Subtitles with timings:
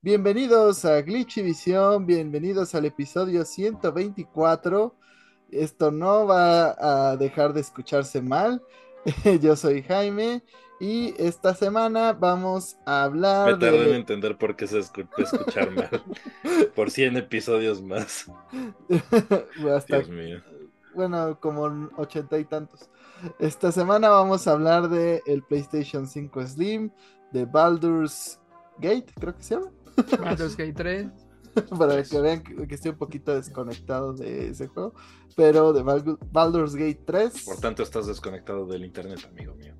[0.00, 4.94] Bienvenidos a Glitchy Visión, bienvenidos al episodio 124.
[5.50, 6.76] Esto no va
[7.10, 8.62] a dejar de escucharse mal.
[9.42, 10.44] Yo soy Jaime
[10.78, 13.50] y esta semana vamos a hablar.
[13.50, 15.90] Me tardé en entender por qué se escucha escuchar mal.
[16.76, 18.30] por 100 episodios más.
[19.88, 20.40] Dios mío.
[20.94, 22.88] Bueno, como ochenta y tantos.
[23.40, 26.92] Esta semana vamos a hablar de el PlayStation 5 Slim,
[27.32, 28.38] de Baldur's
[28.78, 29.72] Gate, creo que se llama.
[30.20, 31.06] Baldur's Gate 3.
[31.76, 34.94] Para que vean que, estoy un poquito desconectado de ese juego.
[35.36, 35.82] Pero de
[36.30, 37.44] Baldur's Gate 3.
[37.44, 39.74] Por tanto, estás desconectado del internet, amigo mío.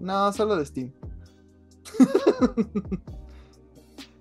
[0.00, 0.92] No, solo de Steam.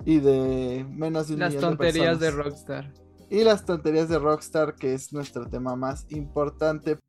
[0.05, 2.93] y de menos de un Las tonterías de, de Rockstar.
[3.29, 6.99] Y las tonterías de Rockstar, que es nuestro tema más importante.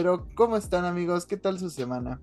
[0.00, 1.26] Pero, ¿cómo están amigos?
[1.26, 2.22] ¿Qué tal su semana?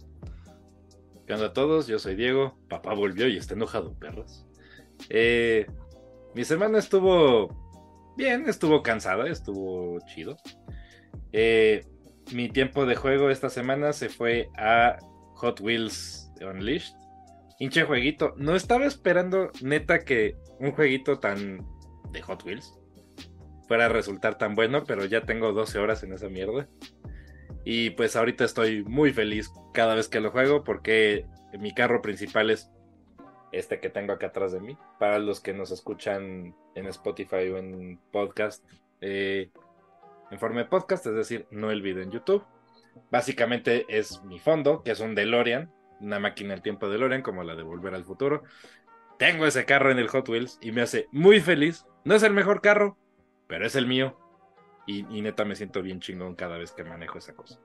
[1.27, 1.85] ¿Qué onda a todos?
[1.85, 2.57] Yo soy Diego.
[2.69, 4.47] Papá volvió y está enojado, perros.
[5.11, 5.67] Eh,
[6.33, 10.37] mi semana estuvo bien, estuvo cansada, estuvo chido.
[11.33, 11.85] Eh,
[12.33, 14.97] mi tiempo de juego esta semana se fue a
[15.35, 16.95] Hot Wheels Unleashed.
[17.59, 18.33] Hinche jueguito.
[18.37, 21.63] No estaba esperando, neta, que un jueguito tan
[22.11, 22.73] de Hot Wheels
[23.67, 26.67] fuera a resultar tan bueno, pero ya tengo 12 horas en esa mierda.
[27.69, 31.25] Y pues ahorita estoy muy feliz cada vez que lo juego porque
[31.59, 32.71] mi carro principal es
[33.51, 34.77] este que tengo acá atrás de mí.
[34.99, 38.63] Para los que nos escuchan en Spotify o en podcast,
[39.01, 39.51] eh,
[40.31, 42.45] en forma de podcast, es decir, no el video en YouTube.
[43.11, 47.55] Básicamente es mi fondo, que es un DeLorean, una máquina del tiempo DeLorean como la
[47.55, 48.43] de Volver al Futuro.
[49.19, 51.85] Tengo ese carro en el Hot Wheels y me hace muy feliz.
[52.05, 52.97] No es el mejor carro,
[53.45, 54.17] pero es el mío
[54.87, 57.59] y, neta me siento bien chingón cada vez que manejo esa cosa.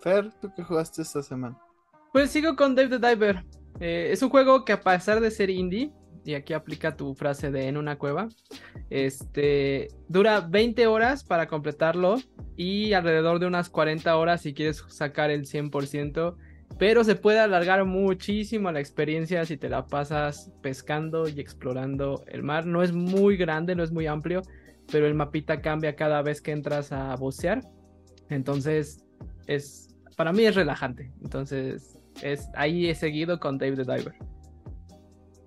[0.00, 1.58] Fer, ¿tú qué jugaste esta semana?
[2.12, 3.44] Pues sigo con Dave the Diver.
[3.80, 5.92] Eh, es un juego que a pesar de ser indie,
[6.24, 8.28] y aquí aplica tu frase de en una cueva,
[8.90, 12.16] este, dura 20 horas para completarlo
[12.56, 16.36] y alrededor de unas 40 horas si quieres sacar el 100%,
[16.78, 22.42] pero se puede alargar muchísimo la experiencia si te la pasas pescando y explorando el
[22.42, 22.66] mar.
[22.66, 24.42] No es muy grande, no es muy amplio,
[24.90, 27.62] pero el mapita cambia cada vez que entras a bucear.
[28.28, 29.04] Entonces,
[29.46, 29.86] es
[30.16, 31.12] para mí es relajante.
[31.22, 34.14] Entonces, es ahí he seguido con Dave the Diver.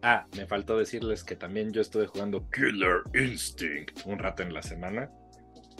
[0.01, 4.61] Ah, me faltó decirles que también yo estuve jugando Killer Instinct un rato en la
[4.61, 5.11] semana.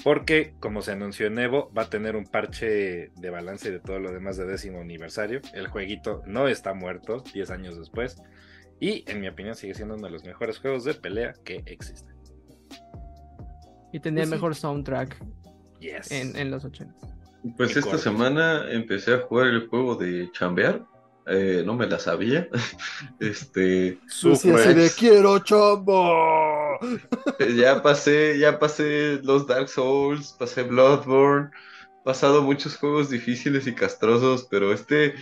[0.04, 3.80] Porque, como se anunció en Evo, va a tener un parche de balance y de
[3.80, 5.42] todo lo demás de décimo aniversario.
[5.54, 8.16] El jueguito no está muerto 10 años después.
[8.80, 12.19] Y, en mi opinión, sigue siendo uno de los mejores juegos de pelea que existen.
[13.92, 15.18] Y tenía el pues mejor soundtrack
[15.82, 16.94] en, los 80.
[17.58, 20.86] Pues esta semana empecé a jugar el juego de chambear.
[21.28, 22.48] Eh, no me la sabía.
[23.20, 24.00] este.
[24.08, 24.76] Super.
[24.76, 26.80] de quiero chambo.
[27.56, 31.52] ya pasé, ya pasé los Dark Souls, pasé Bloodborne,
[32.04, 35.16] pasado muchos juegos difíciles y castrosos, pero este.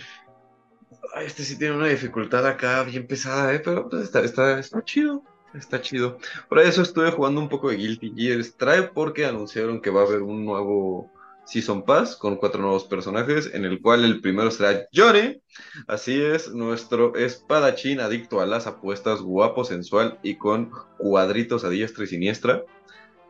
[1.20, 3.60] Este sí tiene una dificultad acá bien pesada, ¿eh?
[3.60, 5.22] pero pues, está, está, está chido.
[5.54, 6.18] Está chido.
[6.48, 10.04] Por eso estuve jugando un poco de Guilty Gear Strive porque anunciaron que va a
[10.04, 11.10] haber un nuevo
[11.48, 15.40] Season Pass con cuatro nuevos personajes, en el cual el primero será Johnny.
[15.86, 22.04] Así es, nuestro espadachín adicto a las apuestas, guapo, sensual y con cuadritos a diestra
[22.04, 22.64] y siniestra.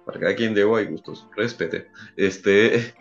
[0.04, 1.86] Para cada quien debo hay gustos, respete.
[2.16, 2.94] Este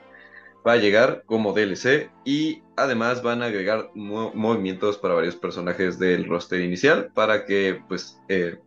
[0.65, 6.25] va a llegar como DLC y además van a agregar movimientos para varios personajes del
[6.27, 8.59] roster inicial para que pues eh,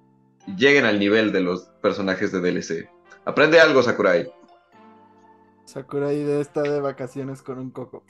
[0.56, 2.88] lleguen al nivel de los personajes de DLC.
[3.24, 4.30] Aprende algo, Sakurai.
[5.64, 8.04] Sakurai de estar de vacaciones con un coco.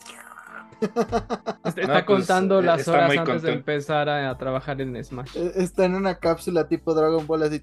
[0.81, 5.37] Está, pues, contando las horas antes de empezar a, trabajar en Smash.
[5.37, 7.63] E, está en una cápsula tipo Dragon Ball así.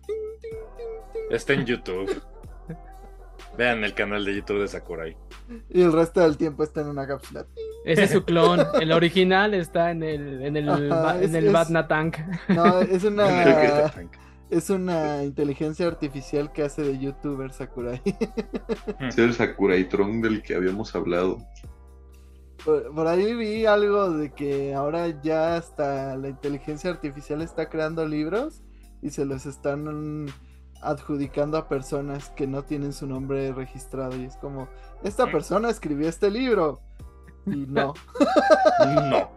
[1.31, 2.21] Está en YouTube.
[3.57, 5.17] Vean el canal de YouTube de Sakurai.
[5.69, 7.47] Y el resto del tiempo está en una cápsula.
[7.85, 8.59] Ese es su clon.
[8.81, 12.17] El original está en el, en el, en el Batna Tank.
[12.49, 13.91] No, es una.
[14.49, 18.01] Es una inteligencia artificial que hace de youtuber Sakurai.
[19.01, 21.39] Es el Sakurai Tron del que habíamos hablado.
[22.63, 28.63] Por, ahí vi algo de que ahora ya hasta la inteligencia artificial está creando libros
[29.01, 30.27] y se los están
[30.81, 34.17] adjudicando a personas que no tienen su nombre registrado.
[34.17, 34.69] Y es como,
[35.03, 36.81] esta persona escribió este libro.
[37.45, 37.93] Y no.
[39.09, 39.29] no.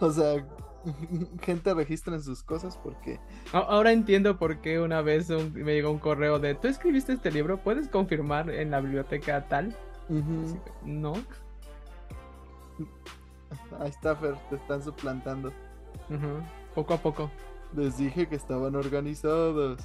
[0.00, 0.44] o sea,
[1.42, 3.20] gente registren sus cosas porque
[3.52, 7.30] Ahora entiendo por qué una vez un- me llegó un correo de ¿Tú escribiste este
[7.30, 7.58] libro?
[7.58, 9.76] ¿Puedes confirmar en la biblioteca tal?
[10.84, 11.14] No.
[13.80, 15.52] ahí está Fer, te están suplantando.
[16.74, 17.30] Poco a poco.
[17.76, 19.80] Les dije que estaban organizados.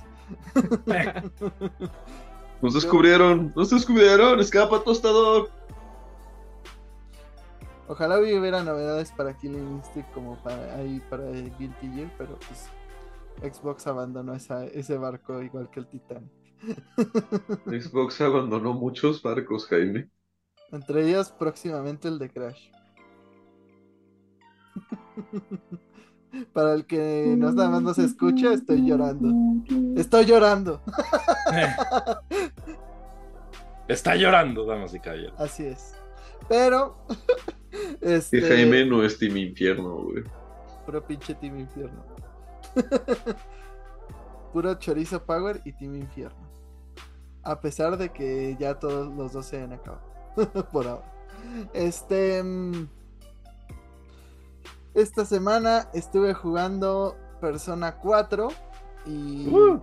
[2.62, 5.50] Nos descubrieron, nos descubrieron, escapa tostador.
[7.88, 12.70] Ojalá hubiera novedades para Killing Instinct como para ahí para Guilty Gear, pero pues
[13.42, 16.30] Xbox abandonó esa, ese barco igual que el Titán.
[17.66, 20.10] Xbox abandonó muchos barcos, Jaime.
[20.72, 22.70] Entre ellos próximamente el de Crash.
[26.54, 29.32] Para el que no nada más nos escucha, estoy llorando.
[29.96, 30.82] Estoy llorando.
[33.88, 35.40] Está llorando, damas y caballeros.
[35.40, 35.96] Así es.
[36.50, 36.98] Pero
[38.02, 40.24] Y este Jaime no es Team Infierno, güey.
[40.86, 42.04] puro pinche Team Infierno.
[44.54, 46.48] Puro chorizo power y Team Infierno.
[47.44, 50.02] A pesar de que ya todos los dos se han acabado.
[50.72, 51.12] Por ahora.
[51.74, 52.42] Este.
[52.44, 52.88] mm,
[54.94, 58.48] Esta semana estuve jugando Persona 4
[59.06, 59.82] y Uh.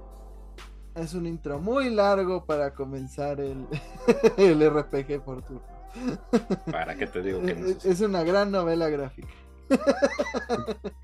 [0.94, 3.67] es un intro muy largo para comenzar el,
[4.37, 5.62] el RPG por turno.
[6.70, 7.67] ¿Para qué te digo que no?
[7.67, 9.29] Es, es una gran novela gráfica.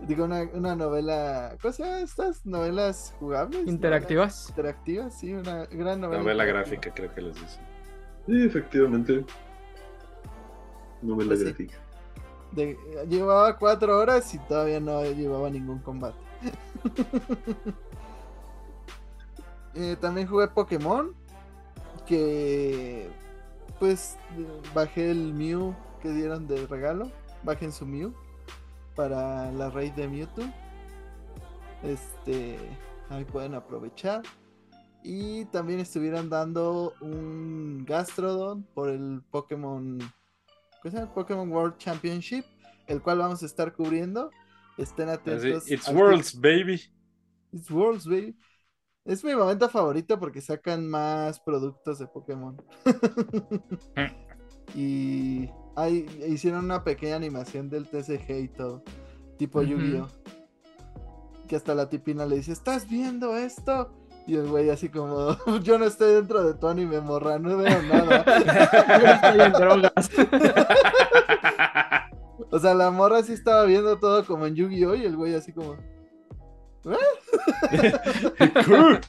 [0.00, 1.56] Digo, una, una novela.
[1.62, 3.68] ¿Cómo se llama estas novelas jugables?
[3.68, 4.48] Interactivas.
[4.48, 6.22] Interactivas, sí, una gran novela.
[6.22, 7.60] Novela gráfica, creo que les dicen.
[8.26, 9.24] Sí, efectivamente.
[11.02, 11.44] Novela Pues sí.
[11.46, 11.76] gráfica.
[12.50, 12.76] De-
[13.08, 16.18] llevaba cuatro horas y todavía no llevaba ningún combate.
[19.74, 21.14] Eh, también jugué Pokémon.
[22.04, 23.08] Que
[23.82, 27.10] pues eh, bajé el Mew que dieron de regalo.
[27.42, 28.14] Bajen su Mew
[28.94, 30.44] para la raid de Mewtwo.
[31.82, 32.58] Este
[33.10, 34.22] ahí pueden aprovechar.
[35.02, 39.98] Y también estuvieron dando un Gastrodon por el Pokémon.
[40.80, 41.12] ¿Qué se llama?
[41.12, 42.44] Pokémon World Championship.
[42.86, 44.30] El cual vamos a estar cubriendo.
[44.78, 45.68] Estén atentos.
[45.68, 46.80] It's Worlds, baby.
[47.50, 48.36] It's Worlds, baby.
[49.04, 52.56] Es mi momento favorito porque sacan más productos de Pokémon.
[54.76, 58.84] y hay, hicieron una pequeña animación del TCG y todo.
[59.38, 59.62] Tipo.
[59.62, 60.08] Yu-Gi-Oh!
[61.48, 63.92] Que hasta la tipina le dice, ¿estás viendo esto?
[64.24, 67.82] Y el güey así como, yo no estoy dentro de tu anime, morra, no veo
[67.82, 68.24] nada.
[69.02, 70.10] Yo estoy en drogas.
[72.52, 74.94] o sea, la morra sí estaba viendo todo como en Yu-Gi-Oh!
[74.94, 75.76] Y el güey así como...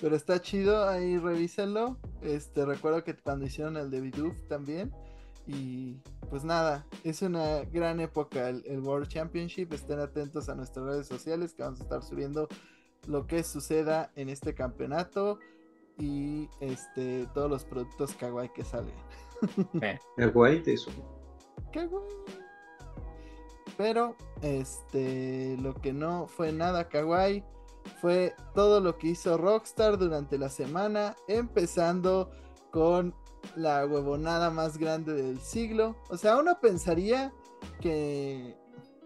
[0.00, 1.98] Pero está chido, ahí revísenlo.
[2.22, 4.92] Este, recuerdo que cuando hicieron el de Bidoof también.
[5.46, 5.96] Y
[6.28, 9.72] pues nada, es una gran época el, el World Championship.
[9.72, 12.48] Estén atentos a nuestras redes sociales que vamos a estar subiendo
[13.06, 15.38] lo que suceda en este campeonato
[15.98, 18.94] y este todos los productos kawaii que salen.
[20.32, 20.90] Guay de eso.
[21.72, 22.04] ¡Qué guay!
[23.78, 27.44] Pero, este, lo que no fue nada kawaii
[28.00, 32.28] fue todo lo que hizo Rockstar durante la semana, empezando
[32.72, 33.14] con
[33.54, 35.96] la huevonada más grande del siglo.
[36.10, 37.32] O sea, uno pensaría
[37.80, 38.56] que...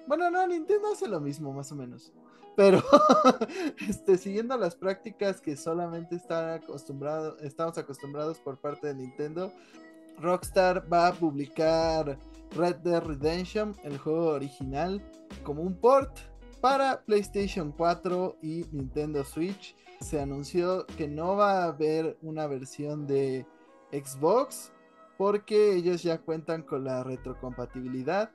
[0.07, 2.11] Bueno, no, Nintendo hace lo mismo, más o menos.
[2.57, 2.83] Pero,
[3.88, 9.52] este, siguiendo las prácticas que solamente están acostumbrado, estamos acostumbrados por parte de Nintendo,
[10.19, 12.19] Rockstar va a publicar
[12.56, 15.02] Red Dead Redemption, el juego original,
[15.42, 16.18] como un port
[16.61, 19.76] para PlayStation 4 y Nintendo Switch.
[20.00, 23.47] Se anunció que no va a haber una versión de
[23.92, 24.73] Xbox
[25.16, 28.30] porque ellos ya cuentan con la retrocompatibilidad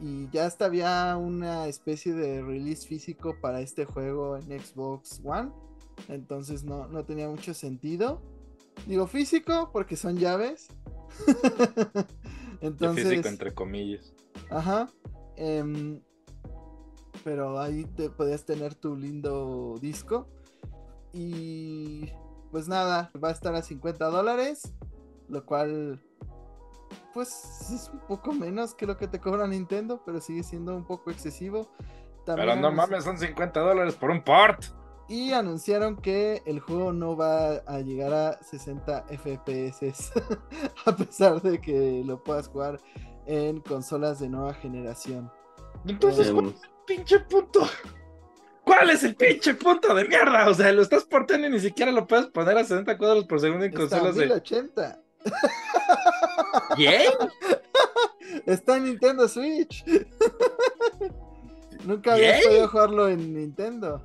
[0.00, 5.50] y ya hasta había una especie de release físico para este juego en Xbox One.
[6.08, 8.20] Entonces no, no tenía mucho sentido.
[8.86, 10.68] Digo físico porque son llaves.
[12.66, 14.12] De Entonces, físico, entre comillas.
[14.50, 14.88] Ajá.
[15.36, 16.00] em,
[17.24, 20.28] pero ahí te podías tener tu lindo disco.
[21.12, 22.12] Y
[22.50, 24.74] pues nada, va a estar a 50 dólares.
[25.28, 26.00] Lo cual,
[27.12, 30.84] pues es un poco menos que lo que te cobra Nintendo, pero sigue siendo un
[30.84, 31.68] poco excesivo.
[32.24, 34.64] También Pero no mames, son 50 dólares por un port.
[35.08, 40.12] Y anunciaron que el juego no va a llegar a 60 FPS,
[40.84, 42.80] a pesar de que lo puedas jugar
[43.26, 45.30] en consolas de nueva generación.
[45.86, 47.68] Entonces, ¿cuál es el pinche punto?
[48.64, 50.48] ¿Cuál es el pinche punto de mierda?
[50.48, 53.40] O sea, lo estás portando y ni siquiera lo puedes poner a 60 cuadros por
[53.40, 54.26] segundo en Está consolas de.
[54.26, 55.02] 1080.
[56.76, 57.12] ¿Bien?
[58.46, 59.84] Está en Nintendo Switch.
[61.84, 64.02] Nunca había podido jugarlo en Nintendo.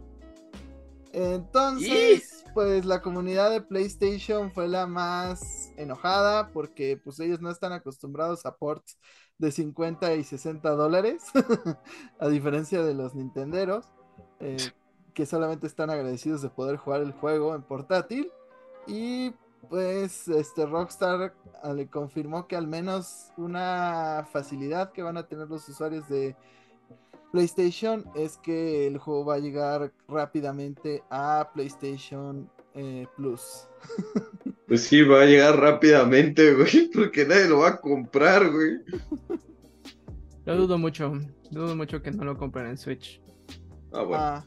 [1.13, 7.74] Entonces, pues la comunidad de PlayStation fue la más enojada porque pues ellos no están
[7.74, 8.98] acostumbrados a ports
[9.38, 11.24] de 50 y 60 dólares,
[12.20, 13.86] a diferencia de los Nintenderos,
[14.39, 14.58] eh,
[15.13, 18.32] que solamente están agradecidos de poder jugar el juego en portátil.
[18.88, 19.34] Y
[19.70, 25.48] pues este Rockstar ah, le confirmó que al menos una facilidad que van a tener
[25.48, 26.36] los usuarios de
[27.32, 33.68] PlayStation es que el juego va a llegar rápidamente a PlayStation eh, Plus.
[34.68, 38.78] Pues sí, va a llegar rápidamente, güey, porque nadie lo va a comprar, güey.
[40.46, 41.12] Lo dudo mucho.
[41.50, 43.22] Dudo mucho que no lo compren en Switch.
[43.92, 44.24] Ah, bueno.
[44.24, 44.46] Ah,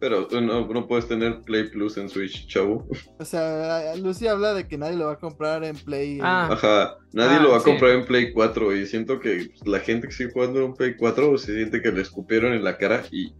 [0.00, 2.88] Pero no, no puedes tener Play Plus en Switch, chavo.
[3.18, 6.18] o sea, Lucy habla de que nadie lo va a comprar en Play.
[6.22, 6.48] Ah.
[6.50, 7.66] Ajá, nadie Ah, lo va a sí.
[7.66, 11.36] comprar en Play 4 y siento que la gente que sigue jugando en Play 4
[11.36, 13.34] se siente que le escupieron en la cara y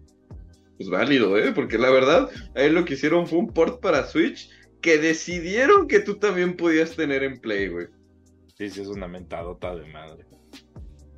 [0.77, 1.53] pues válido, ¿eh?
[1.55, 4.51] Porque la verdad, ahí lo que hicieron fue un port para Switch
[4.83, 7.87] que decidieron que tú también podías tener en Play, güey.
[8.57, 10.27] Sí, sí, es una mentadota de madre.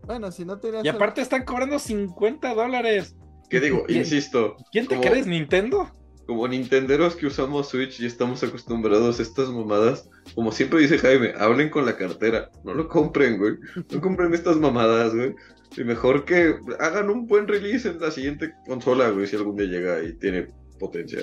[0.06, 0.84] Bueno, si no tenías.
[0.84, 3.16] Y aparte están cobrando 50 dólares.
[3.52, 5.90] Que digo, insisto, ¿Quién te Como- crees, Nintendo?
[6.26, 11.34] como nintenderos que usamos Switch y estamos acostumbrados a estas mamadas, como siempre dice Jaime,
[11.38, 13.56] hablen con la cartera, no lo compren, güey,
[13.92, 15.34] no compren estas mamadas, güey.
[15.76, 19.66] Y mejor que hagan un buen release en la siguiente consola, güey, si algún día
[19.66, 20.46] llega y tiene
[20.78, 21.20] potencia.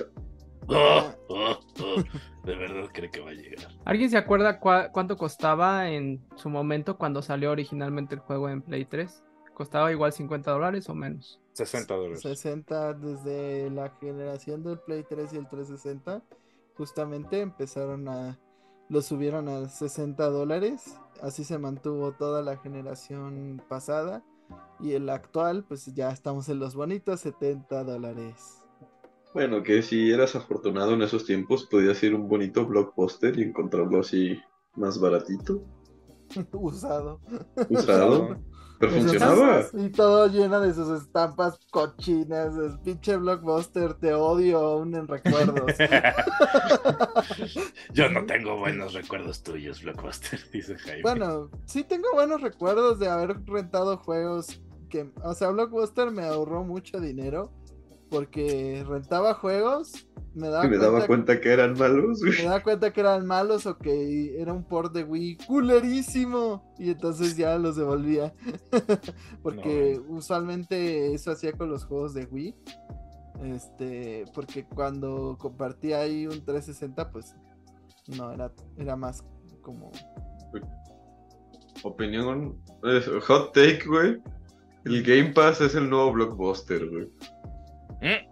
[0.67, 2.03] Oh, oh, oh.
[2.45, 3.69] De verdad cree que va a llegar.
[3.85, 8.85] ¿Alguien se acuerda cuánto costaba en su momento cuando salió originalmente el juego en Play
[8.85, 9.23] 3?
[9.59, 11.37] ¿Costaba igual 50 dólares o menos?
[11.51, 12.21] 60 dólares.
[12.21, 16.23] 60 desde la generación del Play 3 y el 360.
[16.77, 18.39] Justamente empezaron a.
[18.87, 20.97] Lo subieron a 60 dólares.
[21.21, 24.23] Así se mantuvo toda la generación pasada.
[24.79, 28.63] Y el actual, pues ya estamos en los bonitos 70 dólares.
[29.33, 33.41] Bueno, que si eras afortunado en esos tiempos, podías ir a un bonito blockbuster y
[33.43, 34.39] encontrarlo así
[34.77, 35.61] más baratito,
[36.53, 37.19] Usado.
[37.69, 38.37] usado.
[38.79, 39.65] Pero funcionaba.
[39.73, 42.55] Y todo lleno de sus estampas cochinas.
[42.55, 45.75] El pinche blockbuster, te odio aún en recuerdos.
[47.93, 51.01] Yo no tengo buenos recuerdos tuyos, Blockbuster, dice Jaime.
[51.01, 56.63] Bueno, sí tengo buenos recuerdos de haber rentado juegos que, o sea, Blockbuster me ahorró
[56.63, 57.51] mucho dinero
[58.09, 62.43] porque rentaba juegos, me daba, Y me cuenta, daba cuenta que eran malos, me güey.
[62.43, 67.35] daba cuenta que eran malos o que era un port de Wii culerísimo y entonces
[67.35, 68.33] ya los devolvía
[69.43, 72.55] porque usualmente eso hacía con los juegos de Wii.
[73.43, 77.35] Este, porque cuando compartía ahí un 360, pues
[78.17, 79.23] no era, era más
[79.61, 79.91] como
[81.83, 82.57] Opinión,
[83.25, 84.21] hot take, güey.
[84.85, 87.09] El Game Pass es el nuevo blockbuster, güey.
[88.01, 88.27] Mm,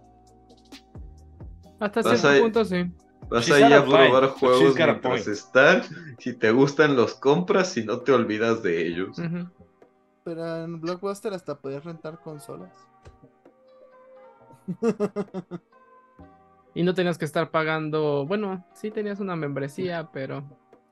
[1.80, 2.90] Hasta cierto a- punto sí.
[3.30, 5.82] Vas She's ahí a point, probar juegos mientras están.
[6.18, 7.68] Si te gustan, los compras.
[7.72, 9.20] Si no, te olvidas de ellos.
[10.24, 12.72] Pero en Blockbuster hasta podías rentar consolas.
[16.74, 20.44] Y no tenías que estar pagando, bueno, sí tenías una membresía, pero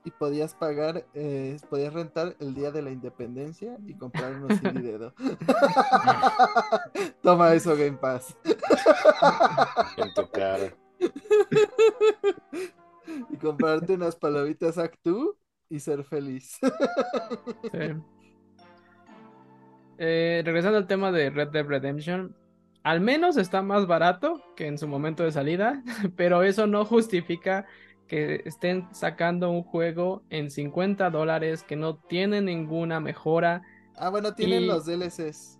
[0.06, 4.80] y podías pagar, eh, podías rentar el día de la independencia y comprar unos CD
[4.80, 5.12] dedo.
[7.22, 8.36] Toma eso, Game Pass.
[9.96, 10.72] en tu cara.
[13.28, 15.36] y comprarte unas palomitas Actu
[15.68, 16.56] y ser feliz.
[17.72, 17.96] sí.
[19.98, 22.36] Eh, regresando al tema de Red Dead Redemption,
[22.84, 25.82] al menos está más barato que en su momento de salida,
[26.16, 27.66] pero eso no justifica
[28.06, 33.62] que estén sacando un juego en 50 dólares que no tiene ninguna mejora,
[33.96, 35.58] ah, bueno, tienen Y- los DLCs,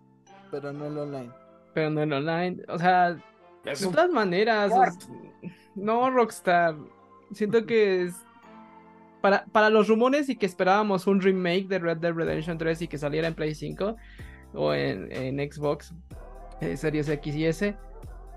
[0.50, 1.30] pero no el online.
[1.74, 2.62] pero no en online.
[2.68, 3.16] O sea,
[3.64, 5.08] Es De un todas maneras, es-
[5.74, 6.76] no, Rockstar.
[7.32, 8.14] Siento que es.
[9.20, 12.86] Para, para los rumores y que esperábamos un remake de Red Dead Redemption 3 y
[12.86, 13.96] que saliera en Play 5
[14.54, 15.92] o en, en Xbox
[16.60, 17.74] eh, Series X y S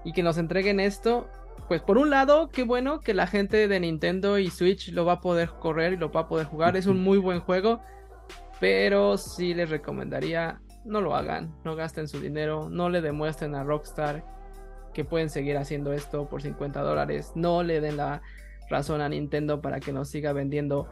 [0.03, 1.29] y que nos entreguen esto,
[1.69, 5.13] pues por un lado, qué bueno que la gente de Nintendo y Switch lo va
[5.13, 6.75] a poder correr y lo va a poder jugar.
[6.75, 7.79] Es un muy buen juego,
[8.59, 13.63] pero sí les recomendaría no lo hagan, no gasten su dinero, no le demuestren a
[13.63, 14.25] Rockstar
[14.93, 17.31] que pueden seguir haciendo esto por 50 dólares.
[17.35, 18.21] No le den la
[18.69, 20.87] razón a Nintendo para que nos siga vendiendo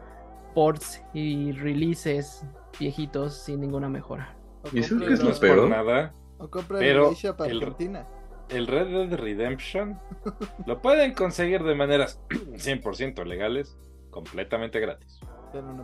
[0.53, 2.45] ports y releases
[2.79, 4.35] viejitos sin ninguna mejora.
[4.63, 5.69] O ¿Y eso es lo peor?
[5.69, 6.13] nada.
[6.37, 8.01] O compra Pero el el- Argentina.
[8.01, 8.16] El
[8.49, 9.99] Red Dead Redemption
[10.65, 13.77] lo pueden conseguir de maneras 100% legales,
[14.09, 15.19] completamente gratis.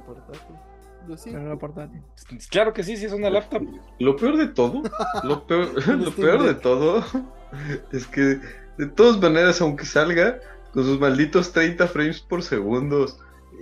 [0.06, 1.60] Portátil.
[1.60, 2.02] Portátil.
[2.50, 3.64] Claro que sí, sí es una laptop.
[4.00, 4.82] Lo peor de todo,
[5.24, 7.04] lo peor, El lo peor de todo
[7.92, 8.40] es que
[8.78, 10.40] de todas maneras, aunque salga
[10.74, 13.06] con sus malditos 30 frames por segundo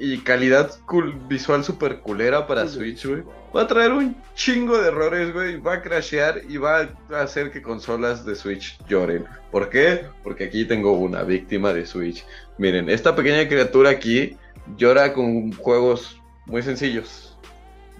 [0.04, 3.24] y calidad cool- visual super culera para Switch, güey,
[3.56, 7.52] va a traer un chingo de errores, güey, va a crashear y va a hacer
[7.52, 9.26] que consolas de Switch lloren.
[9.52, 10.06] ¿Por qué?
[10.24, 12.26] Porque aquí tengo una víctima de Switch.
[12.58, 14.38] Miren, esta pequeña criatura aquí
[14.78, 17.38] llora con juegos muy sencillos.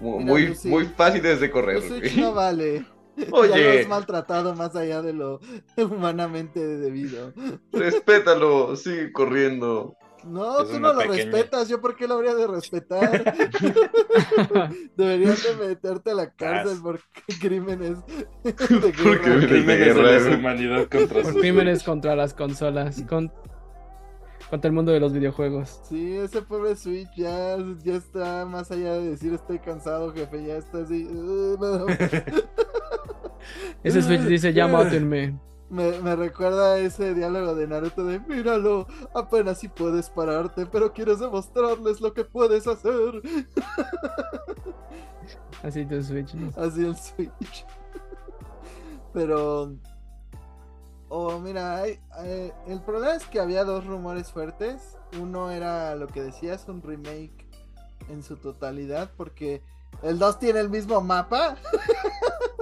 [0.00, 1.82] Mira, Muy, muy fáciles de correr.
[1.82, 2.84] Switch no vale.
[3.14, 5.38] Ya lo Oye, has maltratado más allá de lo
[5.76, 7.34] humanamente debido.
[7.70, 9.94] respétalo, sigue corriendo.
[10.24, 11.68] No, Es tú no lo pequeña- respetas.
[11.68, 13.34] ¿Yo por qué lo habría de respetar?
[14.96, 17.00] Deberías de meterte a la cárcel por
[17.40, 17.98] crímenes
[18.44, 18.92] de Por guerra.
[19.22, 20.34] crímenes de Crímenes de guerra, la güey.
[20.34, 23.02] humanidad contra Por crímenes contra las consolas.
[23.08, 23.32] Con...
[24.50, 25.80] Contra el mundo de los videojuegos.
[25.88, 30.44] Sí, ese pobre Switch ya, ya está más allá de decir estoy cansado, jefe.
[30.44, 31.06] Ya está así.
[31.06, 31.56] "Uh,
[33.82, 35.38] Ese Switch dice, ya mátenme.
[35.72, 40.92] Me, me recuerda a ese diálogo de Naruto de míralo, apenas si puedes pararte, pero
[40.92, 43.22] quieres demostrarles lo que puedes hacer.
[45.62, 46.34] Así tu Switch.
[46.34, 46.50] ¿no?
[46.62, 47.64] Así el Switch.
[49.14, 49.72] Pero.
[51.08, 54.98] Oh, mira, hay- eh, el problema es que había dos rumores fuertes.
[55.20, 57.46] Uno era lo que decías, un remake
[58.10, 59.62] en su totalidad, porque
[60.02, 61.56] el 2 tiene el mismo mapa.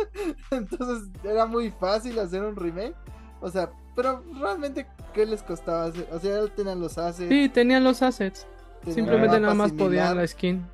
[0.50, 2.94] Entonces era muy fácil hacer un remake.
[3.40, 6.08] O sea, pero realmente, ¿qué les costaba hacer?
[6.12, 7.28] O sea, tenían los assets.
[7.28, 8.46] Sí, tenían los assets.
[8.80, 10.66] tenían Simplemente nada más podían la skin.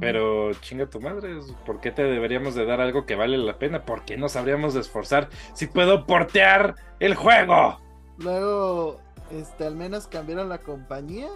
[0.00, 3.84] Pero chinga tu madre, ¿por qué te deberíamos de dar algo que vale la pena?
[3.84, 7.80] ¿Por qué nos habríamos de esforzar si puedo portear el juego?
[8.18, 11.28] Luego, este, al menos cambiaron la compañía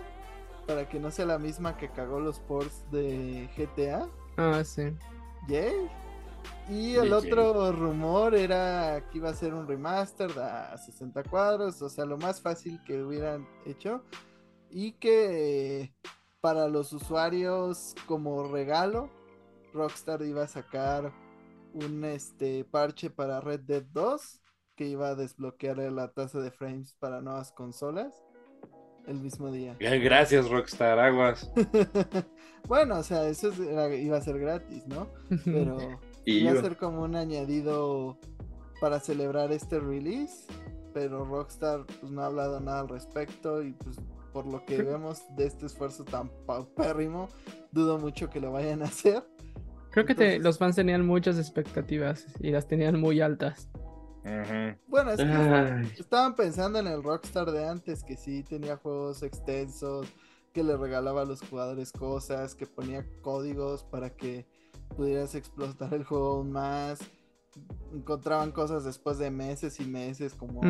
[0.66, 4.06] para que no sea la misma que cagó los ports de GTA.
[4.36, 4.92] Ah, sí.
[5.48, 5.88] Yay.
[6.68, 11.88] Y el otro rumor era que iba a ser un remaster a 60 cuadros, o
[11.88, 14.02] sea, lo más fácil que hubieran hecho.
[14.70, 15.94] Y que
[16.40, 19.10] para los usuarios como regalo,
[19.72, 21.12] Rockstar iba a sacar
[21.72, 24.40] un este parche para Red Dead 2
[24.74, 28.14] que iba a desbloquear la tasa de frames para nuevas consolas
[29.06, 29.76] el mismo día.
[29.78, 31.50] Gracias, Rockstar Aguas.
[32.66, 35.08] bueno, o sea, eso era- iba a ser gratis, ¿no?
[35.44, 35.76] Pero
[36.26, 36.62] Y iba a iba.
[36.62, 38.18] ser como un añadido
[38.80, 40.44] para celebrar este release.
[40.92, 43.96] Pero Rockstar pues no ha hablado nada al respecto y pues
[44.32, 47.28] por lo que vemos de este esfuerzo tan paupérrimo,
[47.72, 49.22] dudo mucho que lo vayan a hacer.
[49.90, 53.68] Creo que te- los fans tenían muchas expectativas y las tenían muy altas.
[54.88, 59.22] Bueno, es que Ay, estaban pensando en el Rockstar de antes, que sí tenía juegos
[59.22, 60.06] extensos,
[60.52, 64.46] que le regalaba a los jugadores cosas, que ponía códigos para que
[64.94, 67.00] pudieras explotar el juego aún más.
[67.92, 70.60] Encontraban cosas después de meses y meses, como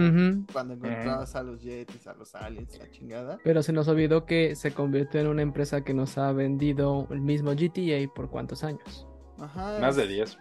[0.52, 3.38] cuando encontrabas a los Yetis, a los aliens, la chingada.
[3.42, 7.20] Pero se nos olvidó que se convirtió en una empresa que nos ha vendido el
[7.20, 9.07] mismo GTA por cuántos años.
[9.38, 10.38] Ajá, Más de es- 10.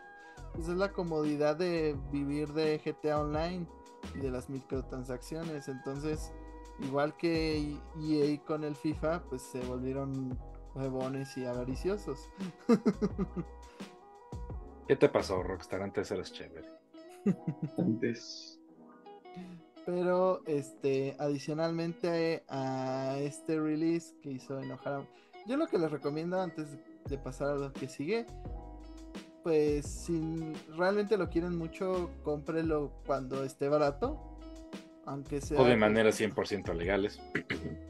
[0.54, 3.68] Pues es la comodidad de vivir de GTA Online
[4.14, 5.68] y de las microtransacciones.
[5.68, 6.32] Entonces,
[6.80, 10.38] igual que EA con el FIFA, pues se volvieron
[10.76, 12.30] huevones y avariciosos.
[14.88, 15.82] ¿Qué te pasó, Rockstar?
[15.82, 16.70] Antes eras chévere.
[17.78, 18.60] antes.
[19.86, 25.08] Pero, este, adicionalmente a este release que hizo enojar a...
[25.48, 26.68] Yo lo que les recomiendo antes
[27.08, 28.26] de pasar a lo que sigue,
[29.44, 34.20] pues si realmente lo quieren mucho, cómprelo cuando esté barato.
[35.06, 35.62] Aunque sea...
[35.62, 37.22] O de maneras 100% legales.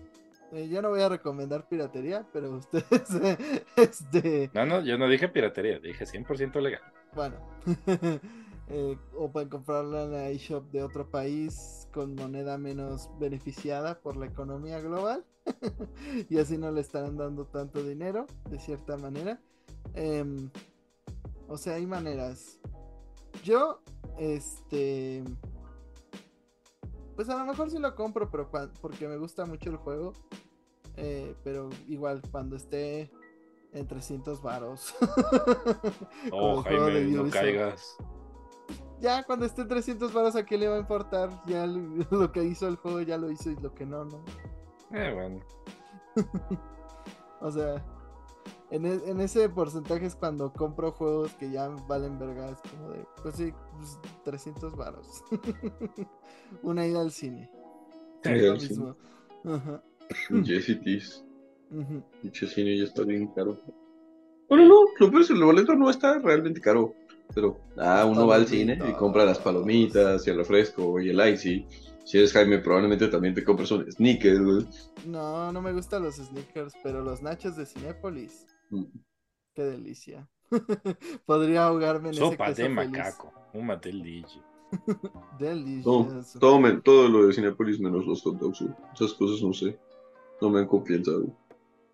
[0.56, 2.86] Eh, yo no voy a recomendar piratería, pero ustedes,
[3.76, 6.82] este, No, no, yo no dije piratería, dije 100% legal.
[7.14, 7.36] bueno,
[8.70, 14.16] eh, o pueden comprarla en la eShop de otro país con moneda menos beneficiada por
[14.16, 15.26] la economía global
[16.30, 19.42] y así no le estarán dando tanto dinero, de cierta manera.
[19.94, 20.50] Em,
[21.50, 22.62] o sea, hay maneras.
[23.44, 23.82] Yo,
[24.18, 25.22] este,
[27.18, 28.50] pues a lo mejor sí lo compro, pero
[28.82, 30.14] porque me gusta mucho el juego.
[30.98, 33.12] Eh, pero igual cuando esté
[33.74, 34.96] en 300 varos.
[36.32, 37.98] Oh, Jaime, no caigas.
[39.00, 41.30] Ya cuando esté en 300 varos a qué le va a importar.
[41.46, 41.80] Ya lo,
[42.12, 44.24] lo que hizo el juego ya lo hizo y lo que no, no.
[44.92, 45.40] Eh, bueno.
[47.42, 47.84] O sea,
[48.72, 52.50] en, e- en ese porcentaje es cuando compro juegos que ya valen verga.
[52.50, 55.24] Es como de, pues sí, pues, 300 varos.
[56.64, 57.52] Una ida al cine.
[58.24, 58.96] Sí, Es lo mismo.
[59.44, 59.84] Ajá,
[61.72, 62.04] Ujú.
[62.22, 63.60] Pinche cine ya está bien caro.
[64.48, 66.94] Bueno, no, lo peor es que el boleto no está realmente caro.
[67.34, 71.34] Pero, ah, uno va al cine y compra las palomitas y el refresco y el
[71.34, 71.66] icy.
[72.04, 74.68] Si eres Jaime, probablemente también te compres un sneaker, güey.
[75.08, 78.84] No, no me gustan los sneakers, pero los nachos de Cinépolis, Mm.
[79.56, 80.30] qué delicia.
[81.26, 82.92] Podría ahogarme en Sopa ese de queso feliz.
[82.98, 83.34] macaco.
[83.54, 84.28] Un matel DJ.
[85.02, 86.40] Todo, Delicioso.
[86.40, 88.74] todo, me- todo lo de Cinepolis menos los hot dogs, güey.
[88.94, 89.78] Esas cosas no sé.
[90.42, 91.34] No me confianza, güey.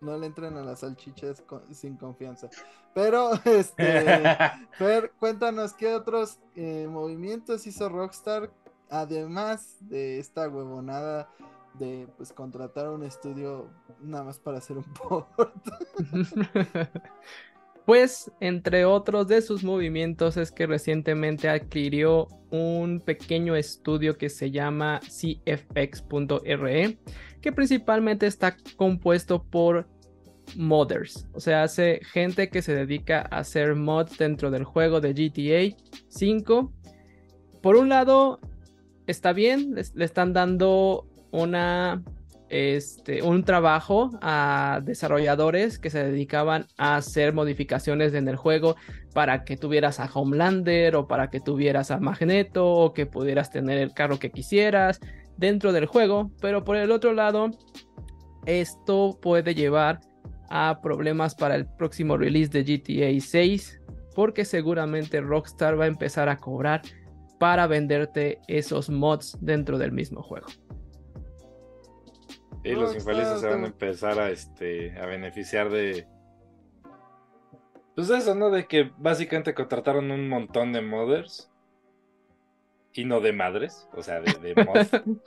[0.00, 2.50] No le entren a las salchichas con- sin confianza.
[2.94, 3.84] Pero, este,
[4.78, 8.50] Fer, cuéntanos qué otros eh, movimientos hizo Rockstar,
[8.90, 11.28] además de esta huevonada
[11.78, 13.70] de pues contratar un estudio
[14.02, 15.26] nada más para hacer un port.
[17.86, 24.50] Pues, entre otros de sus movimientos, es que recientemente adquirió un pequeño estudio que se
[24.52, 26.98] llama CFX.re,
[27.42, 29.86] que principalmente está compuesto por
[30.56, 35.12] modders, o sea, hace gente que se dedica a hacer mods dentro del juego de
[35.12, 35.76] GTA
[36.08, 36.72] 5.
[37.60, 38.40] Por un lado,
[39.06, 42.02] está bien, le están dando una
[42.52, 48.76] este, un trabajo a desarrolladores que se dedicaban a hacer modificaciones en el juego
[49.14, 53.78] para que tuvieras a Homelander o para que tuvieras a Magneto o que pudieras tener
[53.78, 55.00] el carro que quisieras
[55.36, 56.30] dentro del juego.
[56.40, 57.50] Pero por el otro lado,
[58.46, 60.00] esto puede llevar
[60.50, 63.80] a problemas para el próximo release de GTA 6
[64.14, 66.82] porque seguramente Rockstar va a empezar a cobrar
[67.38, 70.46] para venderte esos mods dentro del mismo juego.
[72.64, 76.06] Y los infelices se van a empezar a este a beneficiar de.
[77.96, 78.50] Pues eso, ¿no?
[78.50, 81.51] De que básicamente contrataron un montón de modders.
[82.94, 83.88] Y no de madres.
[83.94, 84.86] O sea, de, de mod.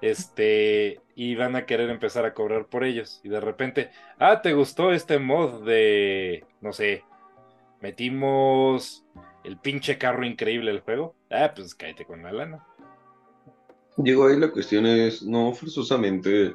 [0.00, 1.00] Este.
[1.14, 3.20] Y van a querer empezar a cobrar por ellos.
[3.22, 3.90] Y de repente.
[4.18, 6.44] Ah, ¿te gustó este mod de.
[6.60, 7.04] No sé.
[7.80, 9.04] Metimos
[9.44, 11.14] el pinche carro increíble del juego?
[11.30, 12.66] Ah, pues cállate con la lana.
[13.96, 16.54] Digo, ahí la cuestión es, no forzosamente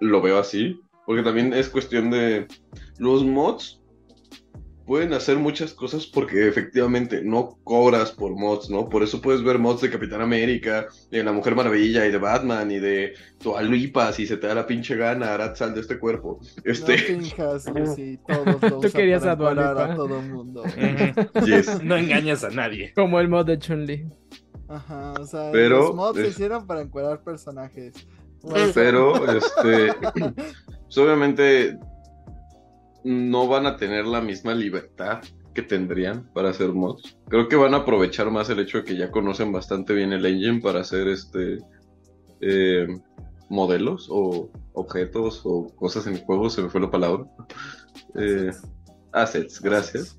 [0.00, 2.46] lo veo así, porque también es cuestión de
[2.98, 3.80] los mods
[4.88, 8.88] pueden hacer muchas cosas porque efectivamente no cobras por mods, ¿no?
[8.88, 12.70] Por eso puedes ver mods de Capitán América, de la Mujer Maravilla y de Batman
[12.70, 16.40] y de Tualuipa si se te da la pinche gana, Arad, sal de este cuerpo.
[16.64, 19.36] No Este, finjas, Lucy, todos lo Tú querías a a
[19.94, 20.64] todo el mundo.
[21.44, 21.84] yes.
[21.84, 22.94] No engañas a nadie.
[22.94, 24.06] Como el mod de Chun-Li.
[24.68, 27.94] Ajá, o sea, Pero, los mods se hicieron para encuadrar personajes.
[28.40, 31.78] Bueno, Pero, este, pues obviamente
[33.04, 35.20] no van a tener la misma libertad
[35.54, 37.18] que tendrían para hacer mods.
[37.28, 40.24] Creo que van a aprovechar más el hecho de que ya conocen bastante bien el
[40.24, 41.58] engine para hacer este
[42.40, 42.86] eh,
[43.48, 47.24] modelos o objetos o cosas en el juego, se me fue la palabra.
[48.14, 48.50] Eh,
[49.12, 50.18] assets, gracias.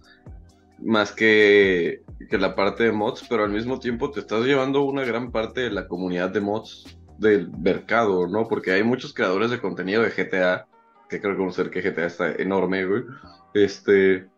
[0.79, 5.03] Más que, que la parte de mods, pero al mismo tiempo te estás llevando una
[5.03, 8.47] gran parte de la comunidad de mods del mercado, ¿no?
[8.47, 10.67] Porque hay muchos creadores de contenido de GTA,
[11.09, 13.03] que creo que conocer que GTA está enorme, güey.
[13.53, 14.29] Este,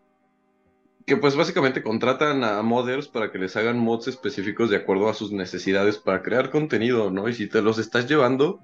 [1.05, 5.13] que pues básicamente contratan a modders para que les hagan mods específicos de acuerdo a
[5.13, 7.27] sus necesidades para crear contenido, ¿no?
[7.27, 8.61] Y si te los estás llevando,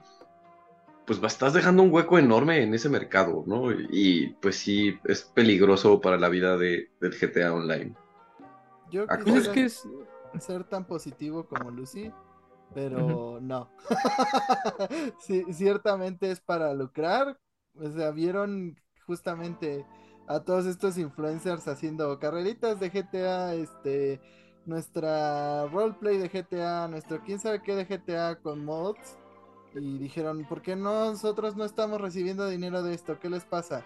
[1.06, 3.72] pues estás dejando un hueco enorme en ese mercado, ¿no?
[3.72, 7.94] Y pues sí, es peligroso para la vida de, del GTA Online.
[8.90, 9.88] yo Ah, es quisiera que es,
[10.40, 12.12] ser tan positivo como Lucy,
[12.74, 13.70] pero no.
[15.20, 17.38] Sí, ciertamente es para lucrar.
[17.82, 19.86] O sea, vieron justamente
[20.28, 24.20] a todos estos influencers haciendo carreritas de GTA, este,
[24.66, 29.18] nuestra roleplay de GTA, nuestro quién sabe qué de GTA con mods.
[29.74, 33.20] Y dijeron, ¿por qué nosotros no estamos recibiendo dinero de esto?
[33.20, 33.86] ¿Qué les pasa?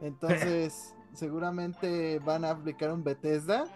[0.00, 3.66] Entonces, seguramente van a aplicar un Bethesda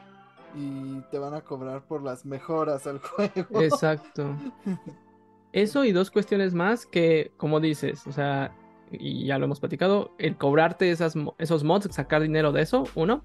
[0.54, 3.60] y te van a cobrar por las mejoras al juego.
[3.60, 4.34] exacto.
[5.52, 8.54] Eso y dos cuestiones más que, como dices, o sea,
[8.92, 13.24] y ya lo hemos platicado, el cobrarte esos mods, sacar dinero de eso, uno.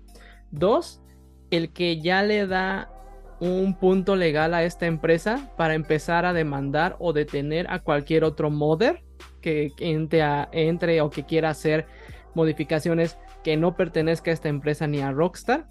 [0.51, 1.01] Dos,
[1.51, 2.89] el que ya le da
[3.39, 8.49] un punto legal a esta empresa para empezar a demandar o detener a cualquier otro
[8.49, 9.03] modder
[9.41, 10.21] que, entre,
[10.51, 11.85] entre o que quiera hacer
[12.35, 15.67] modificaciones que no pertenezca a esta empresa ni a Rockstar.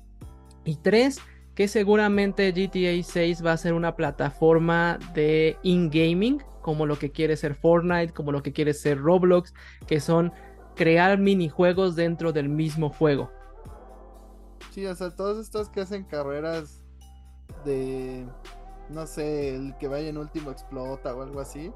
[0.65, 1.21] Y tres,
[1.55, 7.37] que seguramente GTA 6 va a ser una plataforma de in-gaming, como lo que quiere
[7.37, 9.55] ser Fortnite, como lo que quiere ser Roblox,
[9.87, 10.33] que son
[10.77, 13.37] crear minijuegos dentro del mismo juego.
[14.71, 16.83] Sí, o sea, todos estos que hacen carreras
[17.65, 18.33] de,
[18.89, 21.75] no sé, el que vaya en último explota o algo así,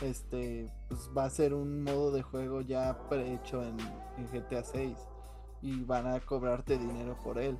[0.00, 4.98] este, pues va a ser un modo de juego ya prehecho en, en GTA 6.
[5.62, 7.58] y van a cobrarte dinero por él.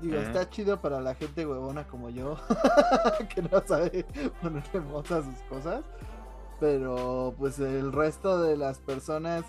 [0.00, 2.36] Digo, está chido para la gente huevona como yo,
[3.34, 4.04] que no sabe
[4.42, 5.84] ponerle mods a sus cosas,
[6.60, 9.44] pero pues el resto de las personas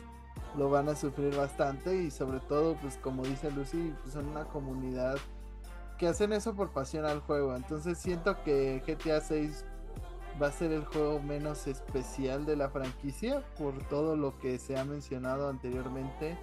[0.58, 4.45] lo van a sufrir bastante y sobre todo, pues como dice Lucy, pues son una
[4.45, 5.17] comunidad
[5.97, 7.55] que hacen eso por pasión al juego.
[7.55, 9.65] Entonces siento que GTA 6
[10.41, 14.77] va a ser el juego menos especial de la franquicia por todo lo que se
[14.77, 16.38] ha mencionado anteriormente.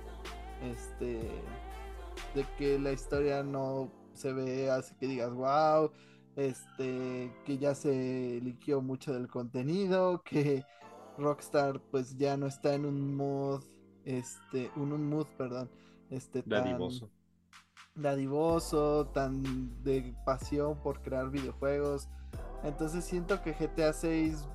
[0.62, 1.42] Este
[2.34, 5.90] de que la historia no se ve así que digas wow,
[6.36, 10.66] este que ya se liqueó mucho del contenido, que
[11.18, 13.64] Rockstar pues ya no está en un mood
[14.04, 15.70] este un, un mood, perdón,
[16.10, 17.10] este tan- Dadivoso.
[17.94, 22.08] dadivoso, tan de pasión por crear videojuegos.
[22.62, 24.48] Entonces siento que GTA 6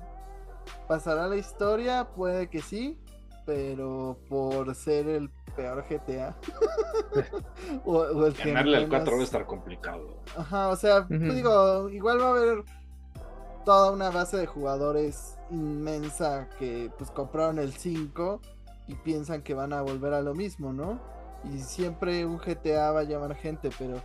[0.88, 2.98] pasará a la historia, puede que sí,
[3.46, 6.36] pero por ser el peor GTA.
[7.84, 10.22] o, o el que Ganarle al menos- 4 va a estar complicado.
[10.36, 11.32] Ajá, o sea, pues Ujú.
[11.32, 12.64] digo, igual va a haber
[13.64, 18.40] toda una base de jugadores inmensa que pues compraron el 5
[18.86, 21.00] y piensan que van a volver a lo mismo, ¿no?
[21.52, 23.96] Y siempre un GTA va a llamar gente, pero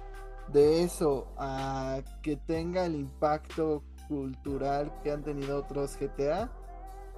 [0.48, 6.50] de eso a que tenga el impacto cultural que han tenido otros GTA,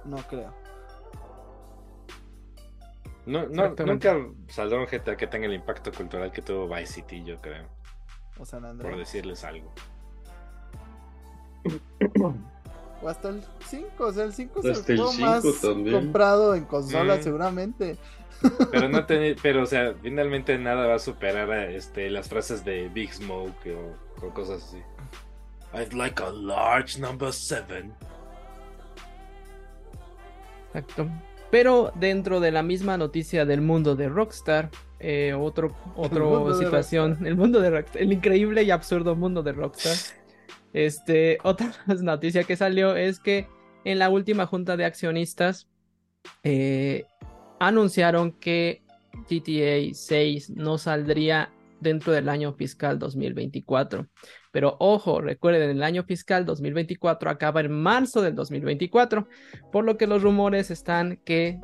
[0.04, 0.52] no creo.
[3.26, 4.16] No, nunca
[4.48, 7.66] saldrá un GTA que tenga el impacto cultural que tuvo Vice City, yo creo.
[8.38, 8.98] O San Por Andreas.
[8.98, 9.72] decirles algo.
[13.02, 15.60] O hasta el 5, o sea, el 5 es el Hasta el juego 5 más
[15.60, 15.96] también.
[15.96, 17.22] comprado en consola Mm.
[17.22, 17.98] seguramente.
[18.70, 22.64] Pero no ten- pero o sea, finalmente nada va a superar a, este, las frases
[22.64, 24.82] de Big Smoke o, o cosas así.
[25.74, 27.92] I'd like a large number seven.
[30.68, 31.08] Exacto.
[31.50, 37.36] Pero dentro de la misma noticia del mundo de Rockstar, eh, otro, de situación, el
[37.36, 39.96] mundo de Rockstar, el increíble y absurdo mundo de Rockstar.
[40.72, 43.46] Este, otra noticia que salió es que
[43.84, 45.68] en la última junta de accionistas
[46.42, 47.04] eh,
[47.60, 48.82] anunciaron que
[49.30, 54.06] GTA 6 no saldría dentro del año fiscal 2024.
[54.52, 59.28] Pero ojo, recuerden, el año fiscal 2024 acaba en marzo del 2024,
[59.70, 61.60] por lo que los rumores están que,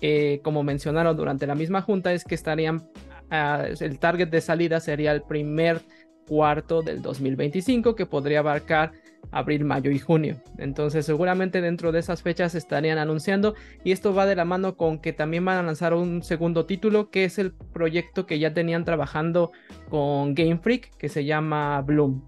[0.00, 2.88] eh, como mencionaron durante la misma junta, es que estarían,
[3.30, 5.82] ah, el target de salida sería el primer
[6.26, 8.92] cuarto del 2025, que podría abarcar
[9.30, 10.40] abril, mayo y junio.
[10.58, 13.54] Entonces, seguramente dentro de esas fechas estarían anunciando,
[13.84, 17.10] y esto va de la mano con que también van a lanzar un segundo título,
[17.10, 19.52] que es el proyecto que ya tenían trabajando
[19.88, 22.22] con Game Freak, que se llama Bloom.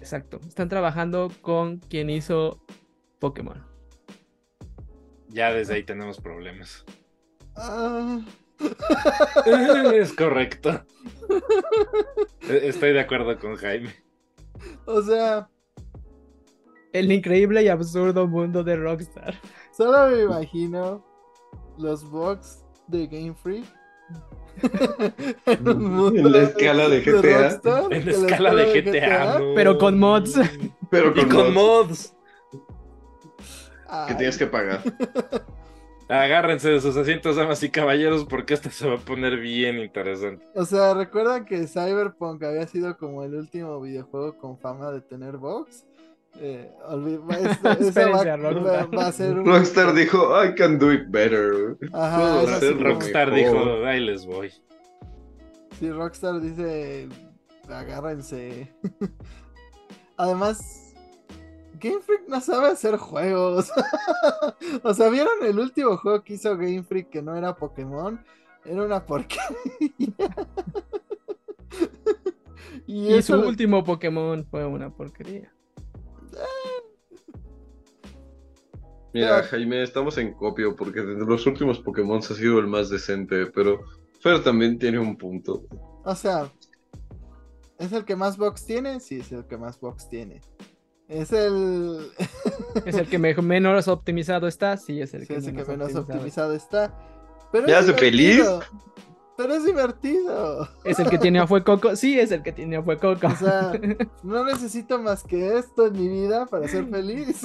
[0.00, 2.60] Exacto, están trabajando con quien hizo
[3.18, 3.64] Pokémon.
[5.28, 6.84] Ya desde ahí tenemos problemas.
[7.56, 8.20] Ah,
[9.94, 10.82] es correcto.
[12.48, 13.94] E- Estoy de acuerdo con Jaime.
[14.86, 15.48] o sea,
[16.92, 19.34] El increíble y absurdo mundo de Rockstar.
[19.76, 21.04] solo me imagino
[21.78, 23.64] los bugs de Game Freak.
[25.46, 27.42] en un mundo En la escala de GTA.
[27.48, 29.54] Rockstar, En la escala de GTA, no.
[29.54, 30.34] Pero con mods.
[30.90, 32.16] Pero Y con, con mods mods.
[33.88, 34.80] Ay, que tienes que pagar.
[36.08, 40.44] Agárrense de sus asientos, damas y caballeros, porque esto se va a poner bien interesante.
[40.54, 45.38] O sea, ¿recuerdan que Cyberpunk había sido como el último videojuego con fama de tener
[45.38, 45.86] bugs?
[46.40, 48.66] Eh, olvi- va- a Rockstar.
[48.66, 49.46] va- va a ser un...
[49.46, 51.76] Rockstar dijo, I can do it better.
[51.92, 54.50] Ajá, como- Rockstar dijo, ahí les voy.
[55.78, 57.08] Sí, Rockstar dice,
[57.68, 58.70] agárrense.
[60.16, 60.81] Además,
[61.82, 63.70] Game Freak no sabe hacer juegos.
[64.84, 68.24] o sea, ¿vieron el último juego que hizo Game Freak que no era Pokémon?
[68.64, 69.88] Era una porquería.
[72.86, 75.52] y su lo- último Pokémon fue una porquería.
[79.12, 82.88] Mira, Pero- Jaime, estamos en copio porque de los últimos Pokémon ha sido el más
[82.88, 83.80] decente, pero
[84.20, 85.64] Fer también tiene un punto.
[86.04, 86.50] O sea,
[87.78, 89.00] ¿es el que más box tiene?
[89.00, 90.40] Sí, es el que más box tiene.
[91.12, 92.06] Es el...
[92.86, 95.64] Es el que me- menos optimizado está, sí, es el Sí, que, es el que
[95.64, 96.12] menos menos optimizado.
[96.16, 96.94] optimizado está.
[97.52, 98.42] Pero ¿Me es hace feliz?
[99.36, 100.68] Pero es divertido.
[100.84, 103.26] Es el que tiene a Fuecoco, sí, es el que tiene a Fuecoco.
[103.26, 103.72] O sea,
[104.22, 107.42] no necesito más que esto en mi vida para ser feliz.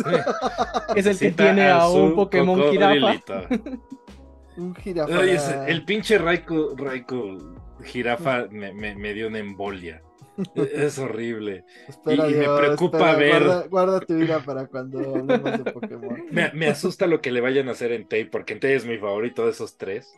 [0.96, 3.48] es el que tiene a un Pokémon jirafa.
[4.58, 5.68] Un jirafa.
[5.68, 7.38] El pinche Raikou, Raikou
[7.84, 10.02] jirafa me, me- me dio una embolia.
[10.56, 11.66] E- Es horrible.
[11.88, 16.24] Espera, y me preocupa espera, ver- Guarda, guarda tu ira para cuando hablemos de Pokémon.
[16.32, 18.86] Me, me asusta lo que le vayan a hacer en Tay, porque en Tay es
[18.86, 20.14] mi favorito de esos tres.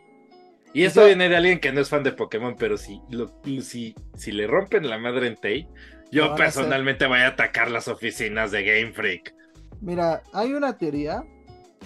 [0.72, 3.32] Y esto Ya- viene de alguien que no es fan de Pokémon, pero si, lo-
[3.62, 5.68] si, si le rompen la madre en Tay,
[6.12, 9.34] yo van a personalmente voy a atacar las oficinas de Game Freak.
[9.80, 11.24] Mira, hay una teoría,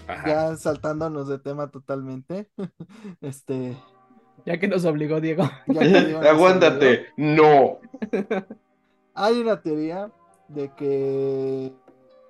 [0.09, 0.27] Ajá.
[0.51, 2.49] ya saltándonos de tema totalmente.
[3.20, 3.77] Este,
[4.46, 5.44] Ya que nos obligó Diego.
[5.66, 7.07] ya que Diego nos Aguántate.
[7.16, 7.78] No.
[9.14, 10.11] Hay una teoría
[10.48, 11.72] de que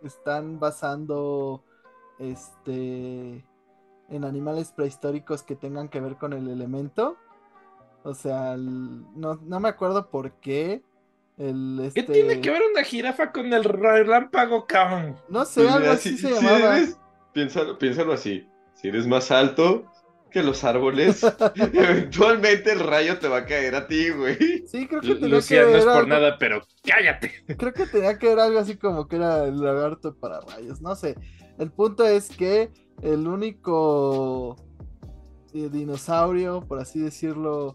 [0.03, 1.62] están basando
[2.18, 3.44] este
[4.11, 7.16] en animales prehistóricos que tengan que ver con el elemento.
[8.03, 10.83] O sea, el- no, no me acuerdo por qué.
[11.38, 15.16] El, ¿Qué este, tiene que ver una jirafa con el relámpago, cabrón?
[15.29, 16.77] No sé, Pues algo así si- se si llamaba.
[16.77, 16.98] eres-
[17.33, 18.46] piénsalo, piénsalo así.
[18.74, 19.85] Si eres más alto
[20.35, 24.66] que los árboles, eventualmente el rayo te va a caer a ti, güey.
[24.66, 27.33] Sí, creo que tenía Lucía, que no ver es por algo- nada, pero cállate.
[27.57, 30.97] Creo que tenía que ver algo así como que era el lagarto para rayos, no
[30.97, 31.14] sé.
[31.59, 34.57] El punto es que el único
[35.55, 37.73] eh, dinosaurio, por así decirlo,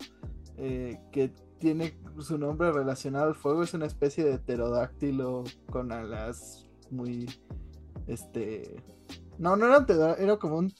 [0.57, 6.65] eh, que tiene su nombre relacionado al fuego es una especie de pterodáctilo con alas
[6.91, 7.25] muy,
[8.07, 8.83] este,
[9.37, 10.73] no, no era un pterodáctilo, era como un,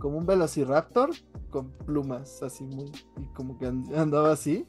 [0.00, 1.10] como un velociraptor
[1.50, 4.66] con plumas, así muy, y como que and- andaba así.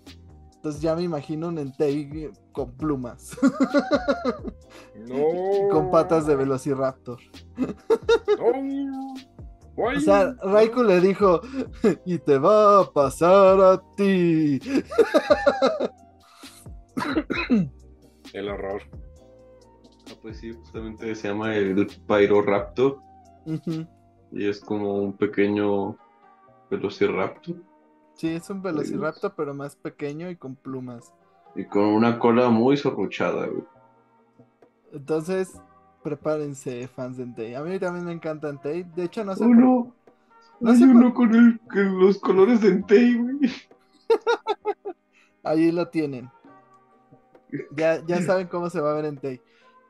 [0.55, 3.37] Entonces ya me imagino un Entei con plumas,
[5.07, 5.69] No.
[5.71, 7.17] con patas de velociraptor.
[8.37, 9.13] No.
[9.81, 11.39] O sea, Raikou le dijo,
[12.05, 14.59] y te va a pasar a ti.
[18.33, 18.81] El horror.
[20.09, 22.99] Ah, pues sí, justamente se llama el Pyroraptor
[23.45, 23.87] Ujú.
[24.31, 25.97] Y es como un pequeño
[26.69, 27.55] Velociraptor
[28.15, 31.13] Sí, es un velociraptor, pero más pequeño y con plumas.
[31.55, 33.63] y con una cola muy sorruchada, güey.
[34.91, 35.59] Entonces,
[36.03, 37.55] prepárense, fans de Entei.
[37.55, 38.83] A mí también me encanta Entei.
[38.83, 39.45] De hecho, no sé.
[39.45, 39.93] Oh, no.
[40.59, 43.39] no Hay por- uno con el, con los colores de Entei, güey.
[45.43, 46.29] Ahí lo tienen.
[47.75, 49.41] Ya, ya saben cómo se va a ver Entei.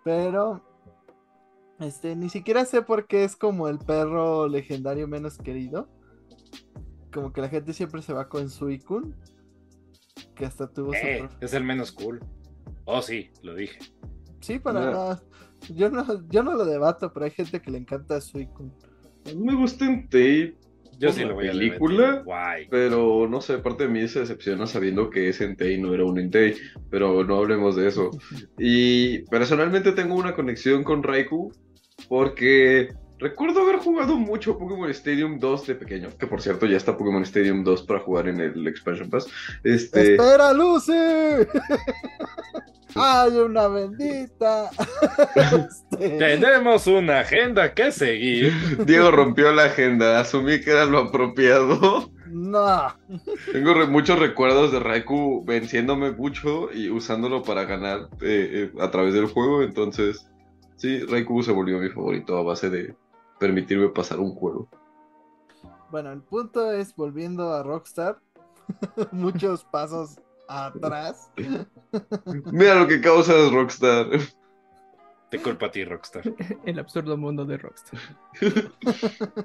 [0.04, 0.62] Pero,
[1.80, 5.88] este, ni siquiera sé por qué es como el perro legendario menos querido.
[7.12, 9.14] Como que la gente siempre se va con Suicune.
[10.36, 10.98] Que hasta tuvo su.
[11.00, 12.20] Eh, pro- es el menos cool.
[12.86, 13.80] Oh, sí, lo dije.
[14.42, 15.22] Sí, para nada.
[15.74, 18.16] Yo no, yo no lo debato, pero hay gente que le encanta.
[18.18, 20.56] A me gusta Entei,
[20.98, 22.02] Yo ¿Por sí la lo voy a película?
[22.04, 22.24] debatir.
[22.26, 22.68] Guay.
[22.70, 26.18] pero no sé, parte de mí se decepciona sabiendo que ese Entei no era un
[26.20, 26.56] Entei,
[26.90, 28.12] pero no hablemos de eso.
[28.58, 31.52] Y personalmente tengo una conexión con Raikou
[32.10, 36.98] porque recuerdo haber jugado mucho Pokémon Stadium 2 de pequeño, que por cierto ya está
[36.98, 39.28] Pokémon Stadium 2 para jugar en el Expansion Pass.
[39.64, 40.92] Este, ¡Espera, Lucy!
[42.96, 44.70] ¡Hay una bendita!
[45.36, 48.52] Este, Tenemos una agenda que seguir.
[48.86, 52.12] Diego rompió la agenda, asumí que era lo apropiado.
[52.32, 52.88] No.
[53.52, 58.90] Tengo re- muchos recuerdos de Raikou venciéndome mucho y usándolo para ganar eh, eh, a
[58.92, 60.28] través del juego, entonces
[60.80, 62.96] sí, Raikou se volvió mi favorito a base de
[63.40, 64.68] permitirme pasar un juego.
[65.92, 68.20] Bueno, el punto es, volviendo a Rockstar,
[69.12, 71.32] muchos pasos atrás.
[72.52, 74.08] Mira lo que causas, Rockstar.
[75.30, 76.24] Te culpa a ti, Rockstar.
[76.66, 78.00] El absurdo mundo de Rockstar.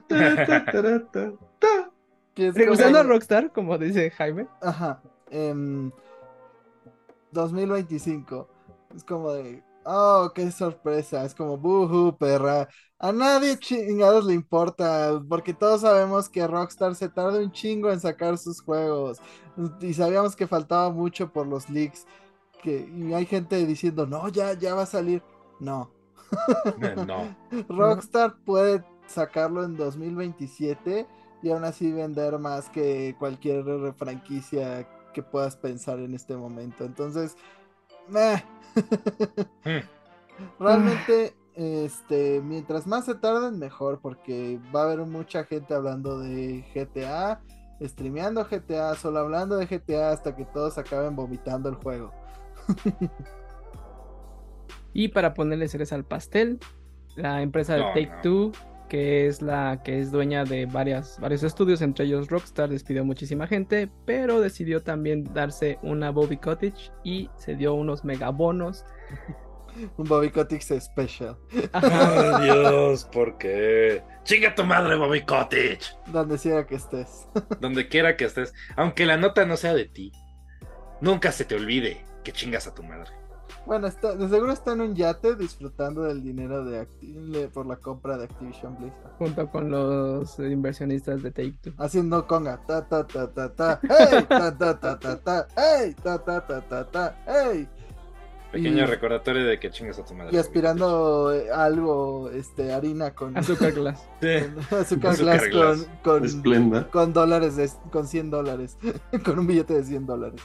[0.09, 1.91] Ta, ta, ta, ta, ta.
[2.35, 4.47] que es Regresando a Rockstar, como dice Jaime.
[4.63, 5.03] Ajá.
[5.31, 5.91] em,
[7.33, 8.49] 2025.
[8.97, 9.63] Es como de.
[9.85, 11.25] Oh, qué sorpresa.
[11.25, 12.69] Es como, buhu, perra.
[12.99, 15.23] A nadie chingados le importa.
[15.29, 19.21] Porque todos sabemos que Rockstar se tarda un chingo en sacar sus juegos.
[19.81, 22.07] Y sabíamos que faltaba mucho por los leaks.
[22.63, 25.23] Que, y hay gente diciendo, no, ya, ya va a salir.
[25.61, 25.91] No.
[27.07, 27.37] No.
[27.69, 31.07] Rockstar puede sacarlo en 2027
[31.43, 36.85] y aún así vender más que cualquier franquicia que puedas pensar en este momento.
[36.85, 37.37] Entonces,
[38.09, 38.45] meh.
[40.59, 46.65] realmente, este, mientras más se tarden, mejor, porque va a haber mucha gente hablando de
[46.75, 47.41] GTA,
[47.83, 52.13] streameando GTA, solo hablando de GTA hasta que todos acaben vomitando el juego.
[54.97, 56.61] Y para ponerle cereza al pastel,
[57.17, 58.53] la empresa de No, Take no.
[58.95, 63.49] Que es la que es dueña de varias, varios estudios, entre ellos Rockstar, despidió muchísima
[63.49, 68.85] gente, pero decidió también darse una Bobby Cottage y se dio unos megabonos.
[69.97, 71.37] Un Bobby Kotick Special,
[71.73, 72.37] Ajá.
[72.39, 74.05] Ay, Dios, ¿por qué?
[74.23, 75.97] Chinga tu madre, Bobby Cottage.
[76.07, 77.27] donde sea que estés.
[77.61, 78.55] Donde quiera que estés.
[78.77, 80.13] Aunque la nota no sea de ti.
[81.01, 83.11] Nunca se te olvide que chingas a tu madre.
[83.67, 87.77] Bueno, está, de seguro está en un yate disfrutando del dinero de Acti- por la
[87.77, 89.13] compra de Activision Blizzard.
[89.19, 91.73] Junto con los inversionistas de Take Two.
[91.79, 92.59] Haciendo conga.
[92.67, 93.81] Ta ta ta ta ta.
[93.89, 94.25] ¡Hey!
[94.29, 95.47] Ta ta ta ta ta.
[95.57, 95.95] ¡Hey!
[96.03, 97.17] Ta ta ta ta ta.
[97.27, 97.67] ¡Hey!
[98.53, 100.31] Pequeño Y- recordatorio de que chingas a tu madre.
[100.33, 104.07] Y aspirando eh, algo, este, harina con, Azúcar Glass.
[104.21, 104.29] Sí.
[104.71, 105.89] con azúcar Azúcar glass glass.
[106.05, 106.89] con, con, Esplenda.
[106.91, 108.77] con dólares, de- con 100 dólares,
[109.25, 110.41] con un billete de 100 dólares.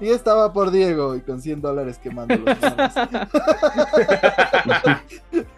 [0.00, 2.56] Y estaba por Diego y con 100 dólares quemando los.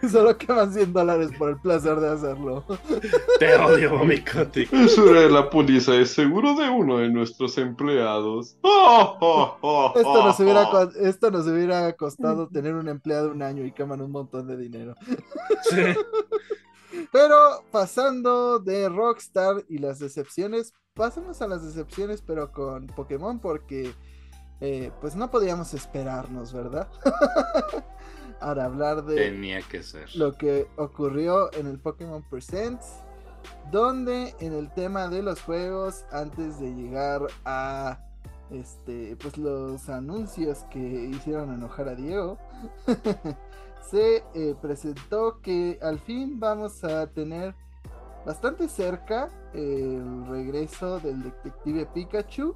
[0.11, 2.63] Solo queman 100 dólares por el placer de hacerlo.
[3.37, 3.99] Te odio,
[4.31, 4.71] Kotick.
[4.73, 8.57] Eso era la póliza de seguro de uno de nuestros empleados.
[8.61, 10.89] ¡Oh, oh, oh, Esto nos hubiera, oh!
[11.01, 14.95] esto nos hubiera costado tener un empleado un año y queman un montón de dinero.
[15.69, 15.95] Sí.
[17.11, 23.93] Pero pasando de Rockstar y las decepciones, pasemos a las decepciones, pero con Pokémon, porque
[24.61, 26.87] eh, pues no podíamos esperarnos, ¿verdad?
[28.41, 30.13] Ahora hablar de Tenía que ser.
[30.15, 32.85] lo que ocurrió en el Pokémon Presents,
[33.71, 37.99] donde en el tema de los juegos, antes de llegar a
[38.51, 42.37] este, pues los anuncios que hicieron enojar a Diego,
[43.91, 47.55] se eh, presentó que al fin vamos a tener
[48.25, 52.55] bastante cerca el regreso del detective Pikachu,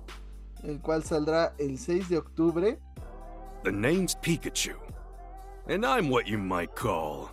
[0.64, 2.80] el cual saldrá el 6 de octubre.
[3.64, 4.76] The name's Pikachu,
[5.68, 7.30] and I'm what you might call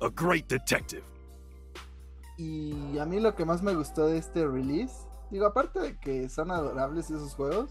[0.00, 1.04] a great detective.
[2.36, 4.94] Y a mí lo que más me gustó de este release,
[5.30, 7.70] digo, aparte de que son adorables esos juegos,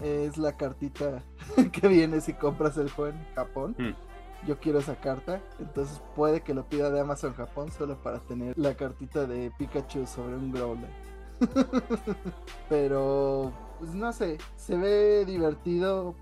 [0.00, 1.22] es la cartita
[1.72, 3.76] que viene si compras el juego en Japón.
[3.78, 4.46] Mm.
[4.46, 8.58] Yo quiero esa carta, entonces puede que lo pida de Amazon Japón solo para tener
[8.58, 10.90] la cartita de Pikachu sobre un Growler.
[12.68, 13.52] Pero,
[13.82, 16.14] pues no sé, se ve divertido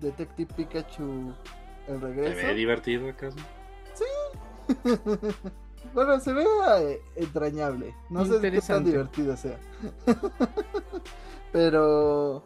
[0.00, 1.34] Detective Pikachu
[1.86, 2.46] el ¿Te regreso.
[2.46, 3.36] ve divertido acaso?
[5.92, 6.44] Bueno, se ve
[6.78, 7.94] eh, entrañable.
[8.08, 9.60] No sé qué tan divertido sea.
[11.52, 12.42] Pero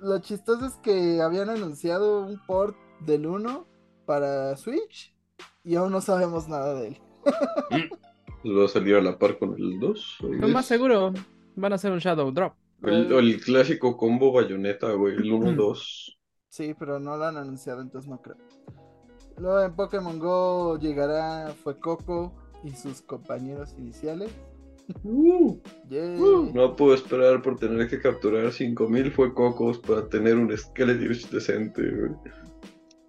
[0.00, 3.66] lo chistoso es que habían anunciado un port del 1
[4.04, 5.14] para Switch
[5.62, 7.00] y aún no sabemos nada de él.
[8.42, 10.18] Pues va a salir a la par con el 2.
[10.22, 11.12] Lo más seguro,
[11.56, 12.54] van a hacer un Shadow Drop.
[12.82, 15.16] El, el clásico combo bayoneta, güey.
[15.16, 16.16] El 1-2.
[16.48, 18.36] Sí, pero no lo han anunciado, entonces no creo.
[19.38, 24.30] Luego en Pokémon Go llegará Fue Coco y sus compañeros iniciales.
[25.04, 25.56] Uh,
[25.88, 26.20] Yay.
[26.20, 31.30] uh, no puedo esperar por tener que capturar 5000 fue cocos para tener un Skeletish
[31.30, 32.10] decente, güey.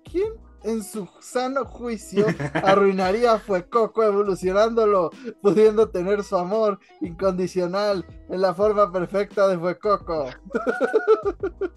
[0.04, 0.34] ¿Quién
[0.64, 8.54] en su sano juicio arruinaría a Fuecoco evolucionándolo, pudiendo tener su amor incondicional en la
[8.54, 10.30] forma perfecta de Fuecoco?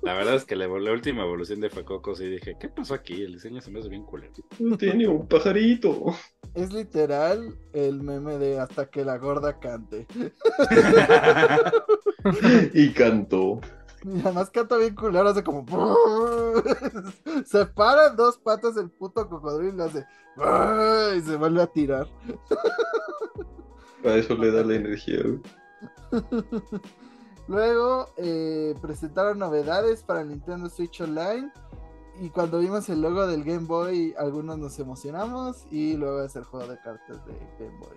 [0.02, 3.22] La verdad es que la, la última evolución de Fuecoco sí dije, ¿qué pasó aquí?
[3.22, 4.32] El diseño se me hace bien culero.
[4.78, 6.14] Tiene un pajarito.
[6.54, 10.06] Es literal el meme de hasta que la gorda cante.
[12.74, 13.60] y cantó.
[14.04, 15.64] Y además canta bien culero, hace como...
[17.46, 20.06] Se paran dos patas el puto cocodrilo y hace...
[21.16, 22.06] Y se vuelve a tirar.
[24.04, 25.40] A eso le da la energía, güey.
[27.48, 31.50] Luego eh, presentaron novedades para Nintendo Switch Online.
[32.20, 35.64] Y cuando vimos el logo del Game Boy, algunos nos emocionamos.
[35.70, 37.96] Y luego es el juego de cartas de Game Boy.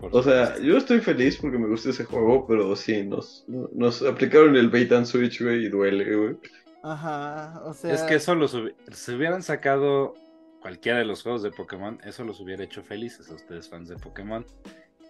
[0.00, 4.54] O sea, yo estoy feliz porque me gusta ese juego, pero sí, nos, nos aplicaron
[4.56, 6.36] el bait and switch, güey, y duele, güey.
[6.82, 7.94] Ajá, o sea.
[7.94, 10.14] Es que eso los hubi- si hubieran sacado
[10.60, 13.96] cualquiera de los juegos de Pokémon, eso los hubiera hecho felices a ustedes fans de
[13.96, 14.44] Pokémon.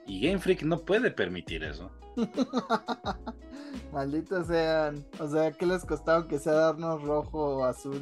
[0.06, 1.90] Y Game Freak no puede permitir eso.
[3.92, 5.04] Malditos sean.
[5.18, 8.00] O sea, ¿qué les costaba que sea darnos rojo, azul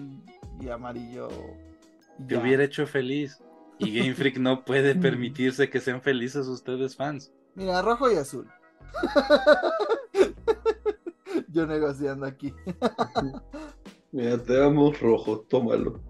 [0.60, 1.28] y amarillo?
[2.26, 2.40] Te ya?
[2.40, 3.38] hubiera hecho feliz.
[3.82, 7.32] Y Game Freak no puede permitirse que sean felices ustedes fans.
[7.54, 8.48] Mira, rojo y azul.
[11.48, 12.54] Yo negociando aquí.
[14.12, 16.00] Mira, te damos rojo, tómalo.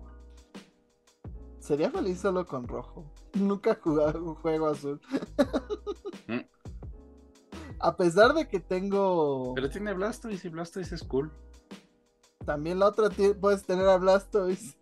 [1.58, 3.10] Sería feliz solo con rojo.
[3.34, 5.00] Nunca he jugado un juego azul.
[6.26, 6.40] Mm.
[7.78, 9.54] A pesar de que tengo.
[9.54, 11.32] Pero tiene Blastoise y Blastoise es cool.
[12.44, 13.08] También la otra
[13.40, 14.76] puedes tener a Blastoise.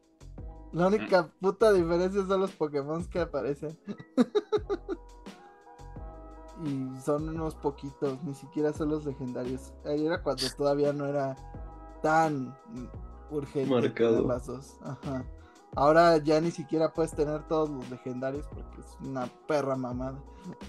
[0.73, 3.77] La única puta diferencia son los Pokémon que aparecen.
[6.65, 9.73] y son unos poquitos, ni siquiera son los legendarios.
[9.85, 11.37] Ahí era cuando todavía no era
[12.03, 12.57] tan
[13.31, 14.17] urgente Marcado.
[14.17, 14.79] tener las dos.
[14.83, 15.25] Ajá.
[15.77, 20.23] Ahora ya ni siquiera puedes tener todos los legendarios porque es una perra mamada.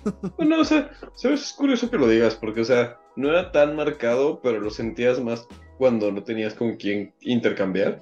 [0.38, 3.76] Bueno, o sea, sabes, es curioso que lo digas, porque, o sea, no era tan
[3.76, 5.48] marcado, pero lo sentías más
[5.78, 8.02] cuando no tenías con quién intercambiar.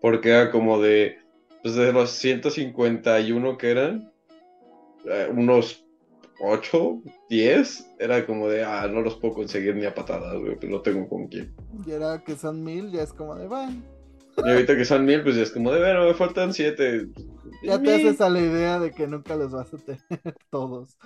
[0.00, 1.16] porque era como de,
[1.64, 4.12] pues de los 151 que eran,
[5.06, 5.82] eh, unos
[6.42, 10.70] 8, 10, era como de, ah, no los puedo conseguir ni a patadas, güey, pues
[10.70, 11.54] no tengo con quién.
[11.86, 13.82] Y era que son mil, ya es como de, bueno.
[14.44, 17.08] Y ahorita que son mil, pues ya es como de, bueno, me faltan 7.
[17.62, 20.02] Ya te haces a la idea de que nunca los vas a tener
[20.50, 20.98] todos.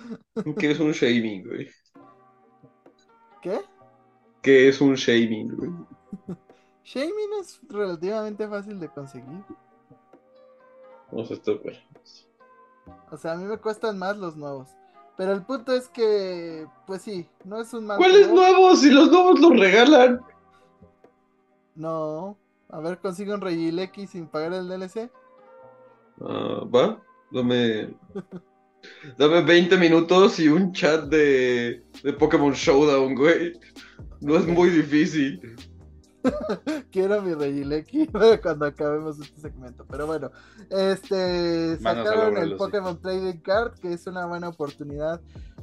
[0.59, 1.69] ¿Qué es un shaming, güey?
[3.41, 3.61] ¿Qué?
[4.41, 5.71] ¿Qué es un shaming, güey?
[6.83, 9.45] Shaming es relativamente fácil de conseguir.
[11.11, 11.77] Sé, esto, pues.
[13.11, 14.69] O sea, a mí me cuestan más los nuevos.
[15.17, 18.79] Pero el punto es que, pues sí, no es un mal ¿Cuáles nuevos?
[18.79, 20.21] Si los nuevos los regalan.
[21.75, 22.37] No.
[22.69, 25.11] A ver, consigo un Regil X sin pagar el DLC.
[26.21, 27.01] Ah, ¿Va?
[27.31, 27.93] Dame.
[29.17, 33.59] Dame 20 minutos y un chat de, de Pokémon Showdown, güey.
[34.21, 35.55] No es muy difícil.
[36.91, 38.09] Quiero mi Regil X
[38.41, 39.85] cuando acabemos este segmento.
[39.89, 40.31] Pero bueno,
[40.69, 42.57] este sacaron el.
[42.57, 45.21] Pokémon Trading Card, que es una buena oportunidad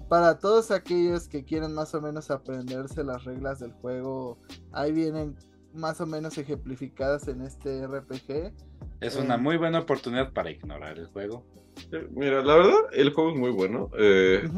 [0.08, 4.38] para todos aquellos que quieren más o menos aprenderse las reglas del juego.
[4.72, 5.36] Ahí vienen
[5.74, 8.52] más o menos ejemplificadas en este RPG.
[9.00, 11.44] Es una muy buena oportunidad para ignorar el juego.
[11.92, 13.90] Eh, Mira, la verdad, el juego es muy bueno.
[13.98, 14.48] Eh,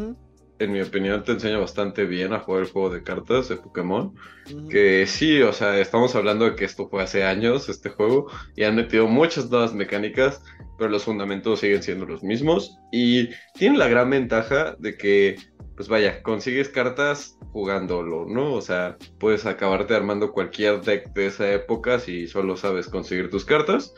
[0.58, 4.14] en mi opinión, te enseña bastante bien a jugar el juego de cartas de Pokémon.
[4.70, 8.64] Que sí, o sea, estamos hablando de que esto fue hace años, este juego, y
[8.64, 10.42] han metido muchas nuevas mecánicas,
[10.78, 12.78] pero los fundamentos siguen siendo los mismos.
[12.92, 15.36] Y tiene la gran ventaja de que,
[15.76, 18.54] pues vaya, consigues cartas jugándolo, ¿no?
[18.54, 23.44] O sea, puedes acabarte armando cualquier deck de esa época si solo sabes conseguir tus
[23.44, 23.94] cartas.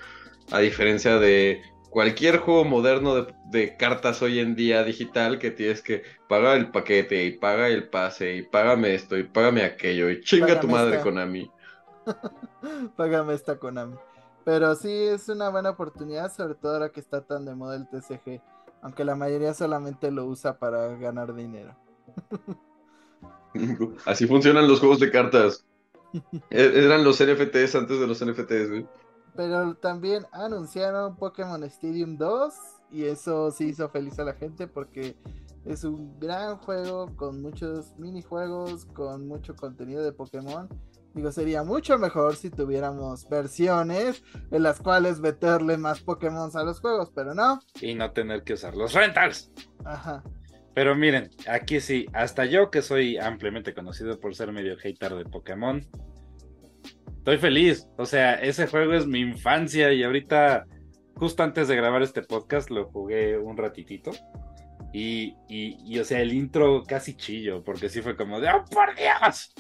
[0.51, 5.83] A diferencia de cualquier juego moderno de, de cartas hoy en día digital que tienes
[5.83, 10.21] que pagar el paquete y paga el pase y págame esto y págame aquello y
[10.23, 11.03] chinga tu madre esta.
[11.03, 11.51] Konami.
[12.97, 13.97] Págame esta Konami.
[14.45, 17.89] Pero sí es una buena oportunidad, sobre todo ahora que está tan de moda el
[17.89, 18.41] TCG.
[18.83, 21.77] Aunque la mayoría solamente lo usa para ganar dinero.
[24.05, 25.67] Así funcionan los juegos de cartas.
[26.51, 28.89] E- Eran los NFTs antes de los NFTs, güey.
[29.35, 32.55] Pero también anunciaron Pokémon Stadium 2
[32.93, 35.17] y eso sí hizo feliz a la gente porque
[35.65, 40.69] es un gran juego con muchos minijuegos, con mucho contenido de Pokémon.
[41.15, 46.81] Digo, sería mucho mejor si tuviéramos versiones en las cuales meterle más Pokémon a los
[46.81, 47.61] juegos, pero no.
[47.81, 49.51] Y no tener que usar los rentals.
[49.85, 50.23] Ajá.
[50.73, 55.25] Pero miren, aquí sí, hasta yo que soy ampliamente conocido por ser medio hater de
[55.25, 55.85] Pokémon,
[57.21, 57.87] estoy feliz.
[57.99, 60.65] O sea, ese juego es mi infancia y ahorita,
[61.15, 64.11] justo antes de grabar este podcast, lo jugué un ratitito.
[64.93, 68.65] Y, y, y, o sea, el intro casi chillo, porque sí fue como de ¡Oh,
[68.65, 69.55] por Dios!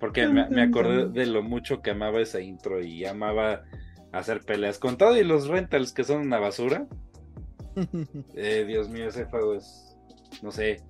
[0.00, 3.62] Porque me, me acordé de lo mucho que amaba ese intro y amaba
[4.10, 6.86] hacer peleas con todo y los rentals que son una basura.
[8.36, 9.96] Eh, Dios mío, ese juego es,
[10.42, 10.80] no sé,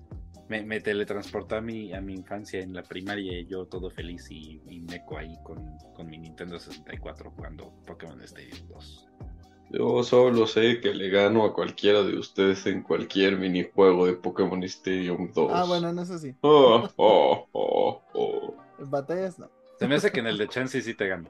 [0.47, 4.29] me, me teletransportó a mi, a mi infancia en la primaria y yo todo feliz
[4.29, 9.07] y, y meco ahí con, con mi Nintendo 64 jugando Pokémon Stadium 2.
[9.71, 14.63] Yo solo sé que le gano a cualquiera de ustedes en cualquier minijuego de Pokémon
[14.63, 15.51] Stadium 2.
[15.53, 16.35] Ah, bueno, en eso sí.
[16.41, 18.55] Oh, oh, oh, oh.
[18.79, 19.49] En batallas no.
[19.79, 21.29] Se me hace que en el de Chansey sí te gano.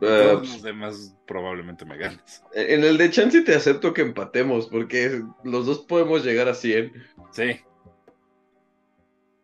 [0.00, 2.42] Eh, Todos los demás probablemente me ganes.
[2.52, 6.92] en el de Chansey te acepto que empatemos, porque los dos podemos llegar a 100.
[7.30, 7.60] Sí,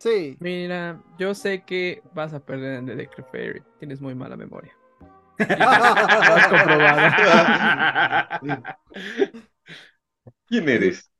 [0.05, 0.37] Sí.
[0.39, 3.63] Mira, yo sé que vas a perder en The Decree Fairy.
[3.79, 4.77] Tienes muy mala memoria.
[5.39, 7.17] Lo has comprobado.
[10.47, 11.11] ¿Quién eres?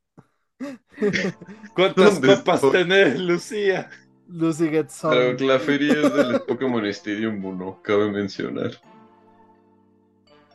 [1.73, 2.71] ¿Cuántas ¿Dónde copas estoy?
[2.71, 3.89] tenés, Lucía?
[4.27, 5.01] Lucy gets
[5.37, 8.71] que la feria es del Pokémon Stadium 1, cabe mencionar.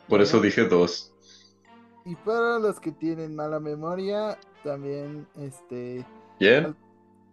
[0.07, 1.13] Por eso dije dos.
[2.05, 6.05] Y para los que tienen mala memoria, también este
[6.39, 6.75] ¿Bien?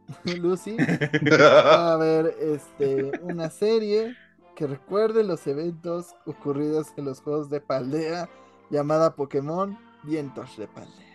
[0.24, 0.76] Lucy
[1.30, 4.16] va a ver este una serie
[4.54, 8.28] que recuerde los eventos ocurridos en los juegos de Paldea
[8.70, 11.06] llamada Pokémon Vientos de Paldea.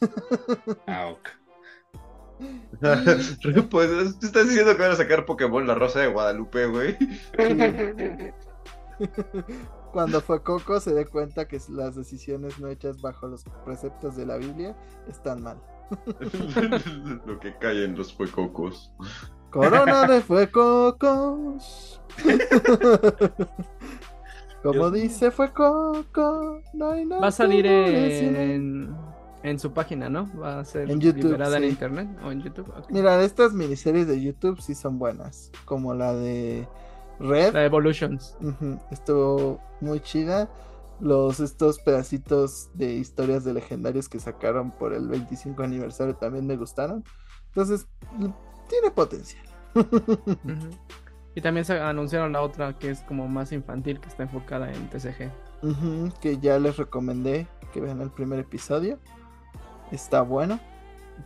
[0.88, 1.28] Ah, ok.
[3.70, 3.90] pues
[4.20, 6.98] estás diciendo que van a sacar Pokémon La Rosa de Guadalupe, güey.
[9.92, 14.26] Cuando fue Coco se dé cuenta que las decisiones no hechas bajo los preceptos de
[14.26, 14.76] la Biblia
[15.08, 15.62] están mal.
[17.26, 18.92] Lo que cae en los fuecocos.
[19.50, 22.00] Corona de Fuecocos.
[24.62, 27.20] Como Dios dice Fuecoco, no hay nada.
[27.20, 28.96] Va a salir en,
[29.42, 30.30] en su página, ¿no?
[30.40, 32.68] Va a ser En YouTube, liberada en internet o en YouTube.
[32.70, 32.90] ok.
[32.90, 35.50] Mira, estas miniseries de YouTube sí son buenas.
[35.64, 36.66] Como la de
[37.18, 37.52] Red.
[37.54, 38.36] La Evolutions.
[38.90, 40.48] Estuvo muy chida.
[41.02, 46.56] Los estos pedacitos de historias de legendarios que sacaron por el 25 aniversario también me
[46.56, 47.02] gustaron.
[47.48, 47.88] Entonces,
[48.68, 49.44] tiene potencial.
[51.34, 54.90] Y también se anunciaron la otra que es como más infantil, que está enfocada en
[54.90, 55.32] TCG.
[56.20, 58.98] Que ya les recomendé que vean el primer episodio.
[59.90, 60.60] Está bueno.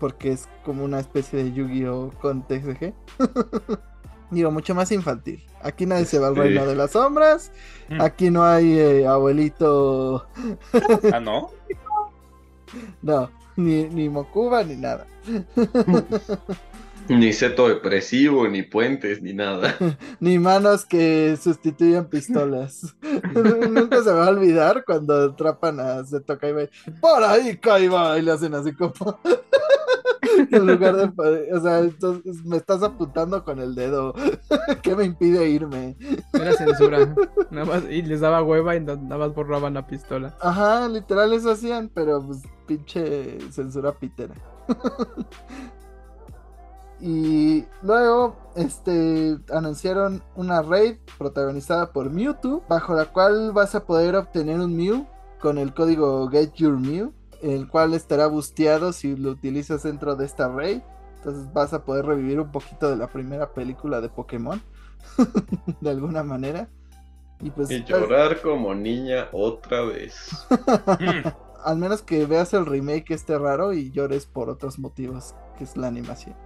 [0.01, 2.12] Porque es como una especie de Yu-Gi-Oh!
[2.20, 2.95] con TCG.
[4.31, 5.45] Digo, mucho más infantil.
[5.62, 7.53] Aquí nadie se va al reino de las sombras.
[7.89, 8.01] Mm.
[8.01, 10.27] Aquí no hay eh, abuelito.
[11.12, 11.51] Ah, no.
[13.01, 15.07] No, ni, ni Mokuba ni nada.
[17.09, 19.77] Ni seto depresivo, ni puentes, ni nada.
[20.18, 22.97] Ni manos que sustituyan pistolas.
[23.70, 26.62] Nunca se va a olvidar cuando atrapan a Zeto Kaiba.
[27.01, 28.18] Por ahí, Kaiba.
[28.18, 28.93] Y le hacen así como.
[30.51, 31.55] en lugar de.
[31.55, 34.14] O sea, entonces me estás apuntando con el dedo.
[34.82, 35.97] ¿Qué me impide irme?
[36.32, 37.14] Era censura.
[37.51, 40.37] nada más, y les daba hueva y nada más borraban la pistola.
[40.41, 44.34] Ajá, literal eso hacían, pero pues pinche censura pitera.
[47.01, 54.16] y luego, este, anunciaron una raid protagonizada por Mewtwo, bajo la cual vas a poder
[54.16, 55.07] obtener un Mew
[55.41, 57.12] con el código Get Your Mew,
[57.43, 60.80] el cual estará busteado si lo utilizas dentro de esta raid.
[61.16, 64.62] Entonces vas a poder revivir un poquito de la primera película de Pokémon,
[65.80, 66.68] de alguna manera.
[67.41, 70.47] Y pues Y llorar como niña otra vez.
[71.01, 71.28] Mm.
[71.66, 75.76] al menos que veas el remake este raro y llores por otros motivos, que es
[75.76, 76.37] la animación.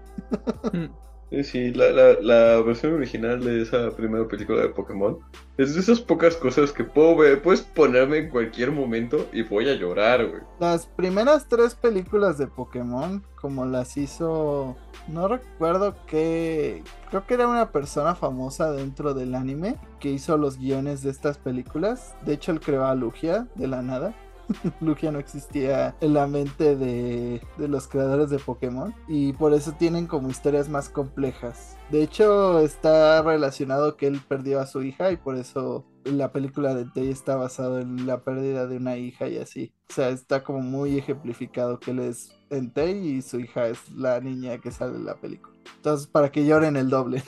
[1.45, 5.19] Sí, la, la, la versión original de esa primera película de Pokémon
[5.57, 9.69] es de esas pocas cosas que puedo ver, puedes ponerme en cualquier momento y voy
[9.69, 10.43] a llorar, güey.
[10.59, 14.77] Las primeras tres películas de Pokémon, como las hizo,
[15.07, 20.59] no recuerdo qué, creo que era una persona famosa dentro del anime que hizo los
[20.59, 22.17] guiones de estas películas.
[22.25, 24.15] De hecho, él creó a Lugia de la nada.
[24.81, 29.73] Lugia no existía en la mente de, de los creadores de Pokémon y por eso
[29.79, 31.77] tienen como historias más complejas.
[31.91, 36.75] De hecho, está relacionado que él perdió a su hija y por eso la película
[36.75, 39.75] de Tei está basado en la pérdida de una hija y así.
[39.91, 44.21] O sea, está como muy ejemplificado que él es Entei y su hija es la
[44.21, 45.55] niña que sale en la película.
[45.77, 47.23] Entonces, para que lloren el doble.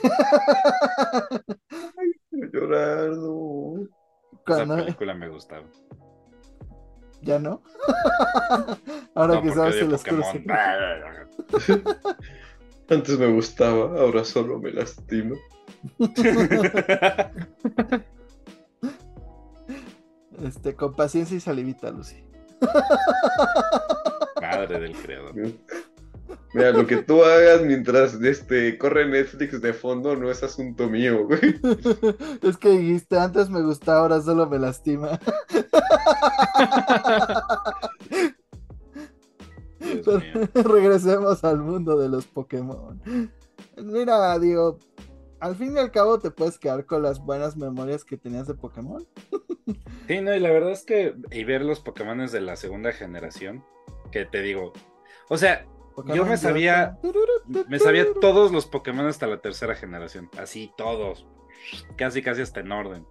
[2.29, 3.83] Quiero llorar, no.
[3.83, 5.63] Esa Cuando- película me gustaba.
[7.23, 7.61] ¿Ya no?
[9.15, 10.21] Ahora No, que sabes el oscuro.
[12.89, 15.35] Antes me gustaba, ahora solo me lastima.
[20.43, 22.21] Este, con paciencia y salivita, Lucy.
[24.41, 25.33] Madre del creador.
[26.53, 31.27] Mira, lo que tú hagas mientras este, corre Netflix de fondo no es asunto mío,
[31.27, 31.59] güey.
[32.41, 35.19] es que dijiste antes me gustaba, ahora solo me lastima.
[40.53, 43.01] Regresemos al mundo de los Pokémon.
[43.77, 44.79] Mira, digo,
[45.39, 48.55] al fin y al cabo te puedes quedar con las buenas memorias que tenías de
[48.55, 49.05] Pokémon.
[50.07, 53.63] Sí, no, y la verdad es que y ver los Pokémon de la segunda generación,
[54.11, 54.73] que te digo,
[55.29, 55.65] o sea,
[55.95, 56.97] Pokémon Yo me sabía-
[57.67, 61.25] me sabía todos los Pokémon hasta la tercera generación, así todos,
[61.95, 63.05] casi casi hasta en orden.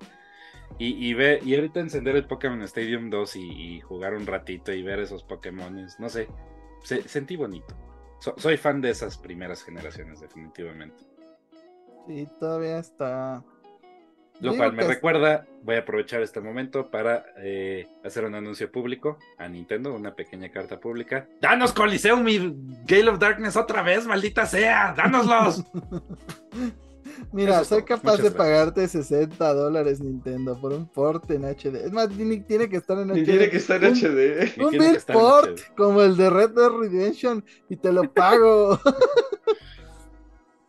[0.79, 3.43] Y, y, ve, y ahorita encender el Pokémon Stadium 2 y,
[3.77, 6.29] y jugar un ratito y ver esos Pokémon, no sé,
[6.83, 7.75] se- sentí bonito.
[8.21, 11.05] So- soy fan de esas primeras generaciones, definitivamente.
[12.07, 13.45] Sí, todavía está.
[14.41, 19.19] Lo cual me recuerda, voy a aprovechar este momento para eh, hacer un anuncio público
[19.39, 21.29] a Nintendo, una pequeña carta pública.
[21.41, 22.53] ¡Danos Coliseum y
[22.87, 24.95] Gale of Darkness otra vez, maldita sea!
[24.97, 25.63] ¡Dánoslos!
[27.33, 27.87] Mira, Eso soy todo.
[27.87, 28.35] capaz Muchas de gracias.
[28.37, 31.77] pagarte 60 dólares Nintendo por un port en HD.
[31.85, 33.25] Es más, tiene, tiene que estar en Ni HD.
[33.25, 34.61] tiene que estar en Un- HD.
[34.61, 35.75] Un estar en Port, HD.
[35.77, 38.79] como el de Red Dead Redemption, y te lo pago.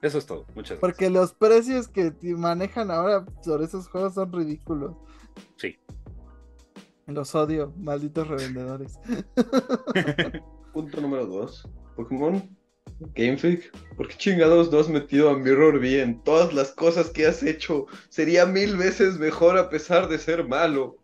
[0.03, 0.79] Eso es todo, muchas gracias.
[0.81, 4.97] Porque los precios que te manejan ahora sobre esos juegos son ridículos.
[5.55, 5.79] Sí.
[7.07, 8.99] Los odio, malditos revendedores.
[10.73, 11.69] Punto número 2.
[11.95, 12.43] Pokémon
[13.15, 13.71] Game Freak.
[13.95, 17.41] ¿Por qué chingados no has metido a Mirror B en todas las cosas que has
[17.41, 17.85] hecho?
[18.09, 20.97] Sería mil veces mejor a pesar de ser malo.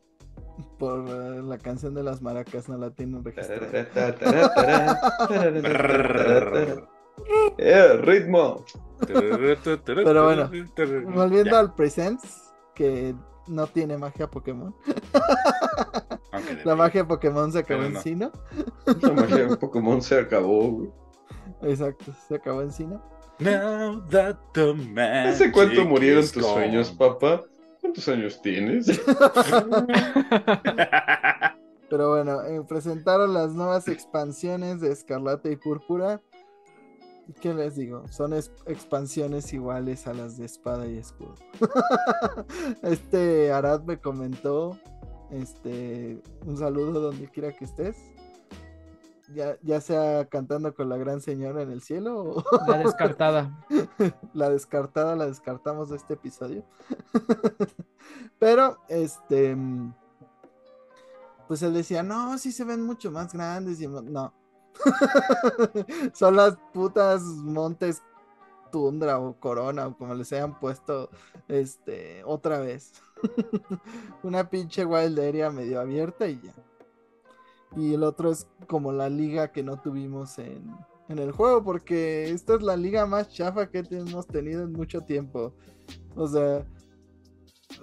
[0.77, 3.87] Por eh, la canción de las maracas no la tienen registrada.
[7.57, 8.65] Eh, ritmo.
[9.05, 10.49] Pero bueno,
[11.13, 13.15] Volviendo al Presents, que
[13.47, 14.76] no tiene magia Pokémon.
[16.63, 18.01] La magia Pokémon se acabó Pero en no.
[18.01, 18.32] Sino.
[19.01, 20.89] La magia de Pokémon se acabó, güey.
[21.63, 23.01] Exacto, se acabó en Sino.
[23.39, 24.76] Now that the
[25.28, 26.53] ¿Hace cuánto murieron tus gone.
[26.53, 27.41] sueños, papá?
[27.80, 28.88] ¿Cuántos años tienes?
[31.89, 36.22] Pero bueno, eh, presentaron las nuevas expansiones de Escarlata y Púrpura.
[37.30, 38.07] ¿Y ¿Qué les digo?
[38.09, 41.36] Son es- expansiones iguales a las de Espada y Escudo.
[42.82, 44.77] este Arad me comentó.
[45.30, 47.95] Este, un saludo donde quiera que estés.
[49.36, 53.63] Ya, ya sea cantando con la gran señora en el cielo o La descartada.
[54.34, 56.63] la descartada la descartamos de este episodio.
[58.39, 59.55] Pero, este.
[59.55, 59.93] mm,
[61.47, 63.80] Pues él decía, no, sí se ven mucho más grandes.
[63.82, 64.34] Y no.
[66.13, 68.01] Son las putas montes
[68.72, 71.09] tundra o corona o como les hayan puesto
[71.47, 72.93] este otra vez.
[74.24, 76.53] Una pinche wild area medio abierta y ya.
[77.76, 80.76] Y el otro es como la liga que no tuvimos en,
[81.07, 85.01] en el juego, porque esta es la liga más chafa que hemos tenido en mucho
[85.01, 85.53] tiempo.
[86.15, 86.65] O sea,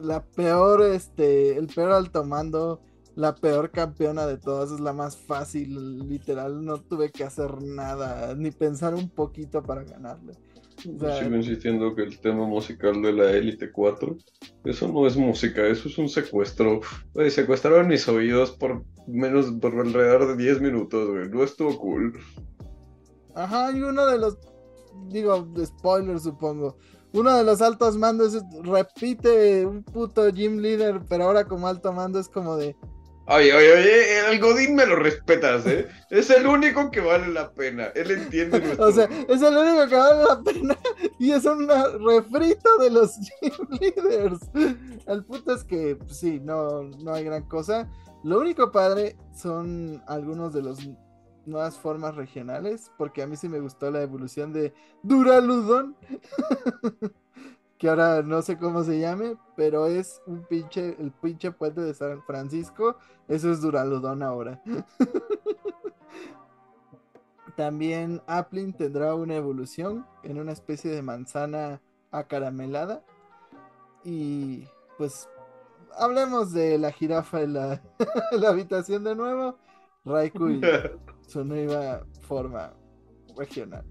[0.00, 2.80] la peor, este, el peor alto mando,
[3.16, 8.34] la peor campeona de todas, es la más fácil, literal, no tuve que hacer nada,
[8.34, 10.34] ni pensar un poquito para ganarle.
[10.94, 14.16] O sea, Sigo insistiendo que el tema musical de la Elite 4,
[14.64, 16.80] eso no es música, eso es un secuestro.
[17.14, 21.30] Güey, secuestraron mis oídos por menos, por alrededor de 10 minutos, güey.
[21.30, 22.20] No estuvo cool.
[23.34, 24.38] Ajá, y uno de los,
[25.08, 26.76] digo, spoiler supongo,
[27.14, 32.18] uno de los altos mandos repite un puto gym leader, pero ahora como alto mando
[32.18, 32.76] es como de,
[33.28, 35.88] Oye, oye, oye, el Godín me lo respetas, ¿eh?
[36.10, 37.86] Es el único que vale la pena.
[37.96, 38.86] Él entiende nuestro...
[38.86, 40.78] o sea, es el único que vale la pena
[41.18, 44.40] y es un refrito de los gym leaders.
[45.06, 47.90] El punto es que, pues, sí, no, no hay gran cosa.
[48.22, 50.78] Lo único padre son algunos de los
[51.46, 54.72] nuevas formas regionales, porque a mí sí me gustó la evolución de
[55.02, 55.96] Duraludon.
[57.78, 61.94] Que ahora no sé cómo se llame, pero es un pinche, el pinche puente de
[61.94, 62.96] San Francisco,
[63.28, 64.62] eso es Duraludon ahora.
[67.56, 73.02] También Applin tendrá una evolución en una especie de manzana acaramelada.
[74.04, 74.64] Y
[74.98, 75.28] pues
[75.96, 77.82] hablemos de la jirafa en la,
[78.32, 79.56] la habitación de nuevo.
[80.04, 80.60] Raikou y
[81.26, 82.74] su nueva forma
[83.36, 83.84] regional.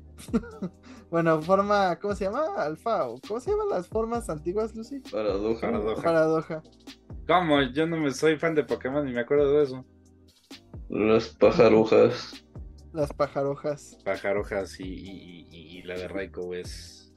[1.10, 2.46] Bueno, forma, ¿cómo se llama?
[2.58, 5.00] Alfa o ¿cómo se llaman las formas antiguas, Lucy?
[5.00, 5.62] Paradoja.
[5.62, 6.02] Paradoja.
[6.02, 6.64] Paradoja.
[7.28, 7.62] ¿Cómo?
[7.74, 9.86] Yo no me soy fan de Pokémon ni me acuerdo de eso.
[10.90, 12.46] Las pajarojas.
[12.94, 13.98] Las pajarojas.
[14.06, 17.14] Pajarojas y, y- y- y la de Raikou es.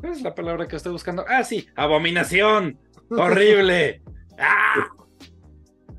[0.00, 1.24] ¿Cuál es la palabra que estoy buscando?
[1.28, 2.78] Ah, sí, abominación.
[3.10, 4.02] Horrible.
[4.38, 4.74] ¡Ah!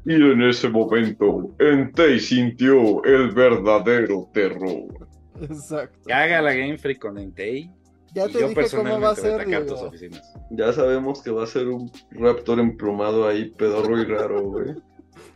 [0.06, 5.08] Y en ese momento, Entei sintió el verdadero terror.
[5.42, 6.00] Exacto.
[6.06, 7.72] Que haga la Game Freak con Entei.
[8.14, 9.88] Ya y te yo dije cómo va a personalmente ser, voy a atacar tus Diego.
[9.88, 10.34] oficinas.
[10.52, 14.76] Ya sabemos que va a ser un raptor emplumado ahí, pedorro y raro, güey.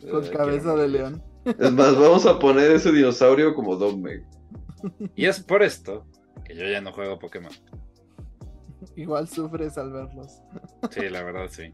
[0.10, 1.22] Con Eh, cabeza quiero de león.
[1.44, 4.24] Es más, vamos a poner ese dinosaurio como Dogmeg.
[5.16, 6.06] Y es por esto
[6.44, 7.50] que yo ya no juego Pokémon.
[8.96, 10.40] Igual sufres al verlos.
[10.90, 11.72] Sí, la verdad, sí.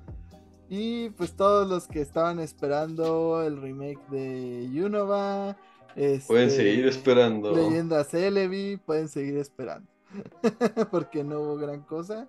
[0.71, 5.57] Y pues todos los que estaban esperando el remake de Unova.
[5.97, 7.55] Este, Pueden seguir esperando.
[7.55, 9.89] Leyendas Celebi, pueden seguir esperando.
[10.91, 12.29] Porque no hubo gran cosa.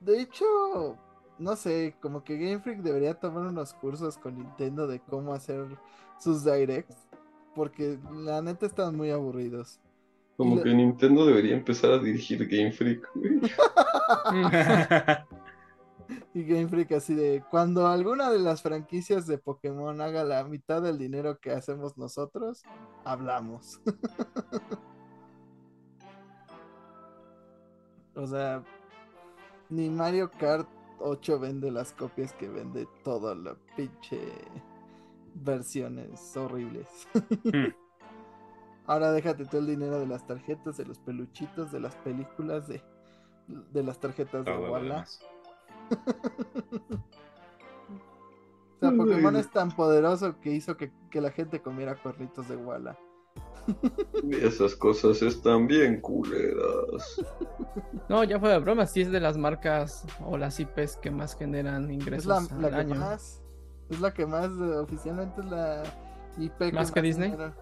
[0.00, 0.96] De hecho,
[1.38, 5.66] no sé, como que Game Freak debería tomar unos cursos con Nintendo de cómo hacer
[6.18, 6.96] sus directs.
[7.54, 9.78] Porque la neta están muy aburridos.
[10.36, 13.40] Como que Nintendo debería empezar a dirigir Game Freak, güey.
[16.34, 20.82] Y Game Freak así de cuando alguna de las franquicias de Pokémon haga la mitad
[20.82, 22.64] del dinero que hacemos nosotros,
[23.04, 23.80] hablamos.
[28.16, 28.64] o sea,
[29.70, 30.68] ni Mario Kart
[30.98, 34.20] 8 vende las copias que vende toda la pinche
[35.34, 36.88] versiones horribles.
[37.44, 37.68] Hmm.
[38.86, 42.82] Ahora déjate todo el dinero de las tarjetas, de los peluchitos, de las películas, de,
[43.46, 44.82] de las tarjetas de Todo Walla.
[44.82, 45.20] demás.
[48.80, 48.90] O sea.
[48.96, 52.98] Pokémon es tan poderoso que hizo que, que la gente comiera cuernitos de Walla.
[54.22, 57.20] Y esas cosas están bien culeras.
[58.08, 61.34] No, ya fue de broma, sí es de las marcas o las IPs que más
[61.36, 62.94] generan Es ingresos la, al la que año.
[62.94, 63.42] más.
[63.88, 65.82] Es la que más, eh, oficialmente es la
[66.38, 67.30] IP ¿Más que Disney?
[67.30, 67.54] genera.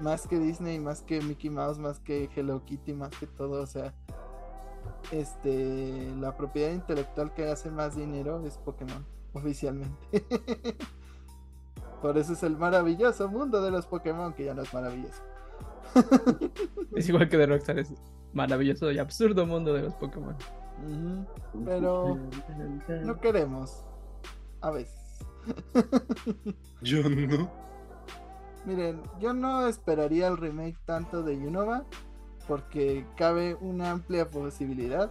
[0.00, 3.62] Más que Disney, más que Mickey Mouse, más que Hello Kitty, más que todo.
[3.62, 3.94] O sea,
[5.10, 9.96] este, la propiedad intelectual que hace más dinero es Pokémon, oficialmente.
[12.02, 15.22] Por eso es el maravilloso mundo de los Pokémon, que ya no es maravilloso.
[16.94, 17.92] Es igual que de Rockstar, es
[18.32, 20.36] maravilloso y absurdo mundo de los Pokémon.
[21.64, 22.18] Pero
[23.04, 23.84] no queremos.
[24.60, 25.18] A veces.
[26.82, 27.50] Yo no.
[28.64, 31.84] Miren, yo no esperaría el remake tanto de Unova
[32.46, 35.10] porque cabe una amplia posibilidad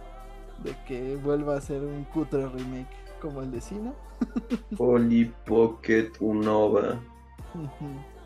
[0.62, 2.88] de que vuelva a ser un cutre remake
[3.20, 3.92] como el de Sina.
[4.76, 7.00] Polly Pocket Unova.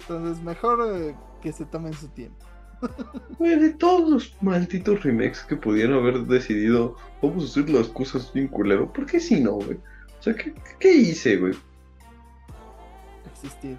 [0.00, 2.46] Entonces, mejor eh, que se tomen su tiempo.
[3.38, 8.32] Güey, de todos los malditos remakes que pudieron haber decidido, vamos a hacer las cosas
[8.32, 8.92] bien culero.
[8.92, 9.78] ¿Por qué si no, güey?
[10.18, 11.54] O sea, ¿qué, qué hice, güey?
[13.32, 13.78] Existir.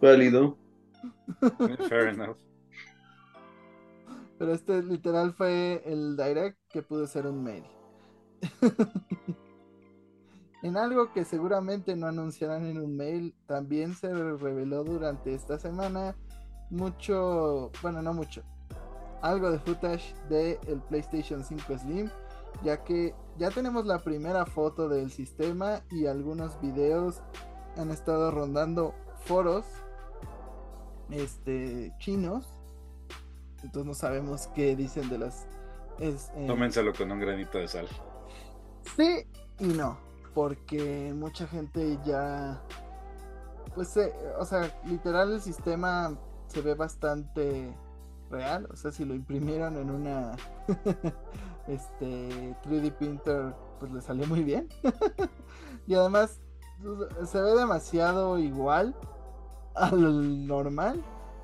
[0.00, 0.56] Válido.
[1.88, 2.36] fair enough.
[4.38, 7.64] Pero este literal fue el direct que pudo ser un mail.
[10.62, 16.14] en algo que seguramente no anunciarán en un mail, también se reveló durante esta semana
[16.70, 18.42] mucho, bueno, no mucho,
[19.22, 22.08] algo de footage de el PlayStation 5 Slim,
[22.62, 27.22] ya que ya tenemos la primera foto del sistema y algunos videos
[27.76, 28.94] han estado rondando
[29.24, 29.64] foros
[31.10, 32.46] este chinos
[33.62, 35.46] entonces no sabemos qué dicen de las
[35.98, 37.88] es, eh, Tómenselo con un granito de sal.
[38.96, 39.26] sí
[39.58, 39.98] y no
[40.34, 42.62] porque mucha gente ya
[43.74, 47.74] pues eh, o sea literal el sistema se ve bastante
[48.30, 50.36] real o sea si lo imprimieron en una
[51.66, 54.68] este 3D printer pues le salió muy bien
[55.86, 56.40] y además
[56.82, 58.94] pues, se ve demasiado igual
[59.78, 61.02] al normal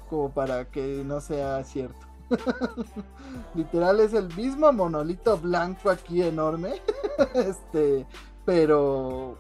[0.09, 2.07] como para que no sea cierto.
[3.55, 6.75] Literal es el mismo monolito blanco aquí enorme,
[7.35, 8.07] este,
[8.45, 9.37] pero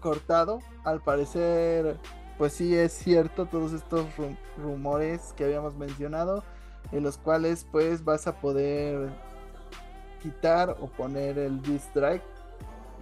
[0.00, 0.60] cortado.
[0.84, 1.98] Al parecer,
[2.38, 6.42] pues sí es cierto todos estos ru- rumores que habíamos mencionado,
[6.92, 9.10] en los cuales pues vas a poder
[10.22, 12.22] quitar o poner el disk drive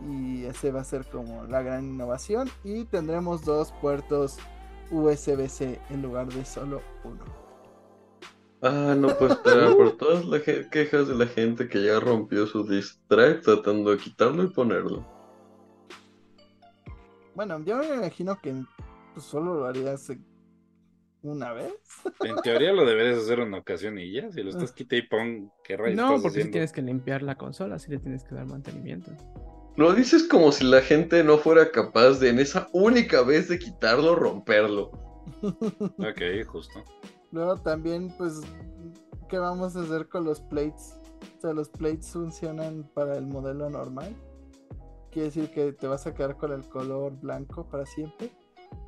[0.09, 4.39] y ese va a ser como la gran innovación y tendremos dos puertos
[4.91, 7.25] USB-C en lugar de solo uno.
[8.61, 12.65] Ah, no puedo esperar por todas las quejas de la gente que ya rompió su
[12.65, 15.07] disk drive tratando de quitarlo y ponerlo.
[17.35, 18.53] Bueno, yo me imagino que
[19.15, 20.11] pues, solo lo harías
[21.23, 21.73] una vez.
[22.21, 24.31] En teoría lo deberías hacer en ocasión y ya.
[24.33, 27.23] Si lo estás quita y pon, ¿qué rayos No, estás porque si tienes que limpiar
[27.23, 29.13] la consola, si le tienes que dar mantenimiento.
[29.79, 33.61] Lo dices como si la gente no fuera capaz de en esa única vez de
[33.61, 34.91] quitarlo, romperlo.
[35.99, 36.83] Ok, justo.
[37.31, 38.41] Luego también, pues,
[39.29, 40.99] ¿qué vamos a hacer con los plates?
[41.37, 44.17] O sea, los plates funcionan para el modelo normal.
[45.13, 48.33] Quiere decir que te vas a quedar con el color blanco para siempre.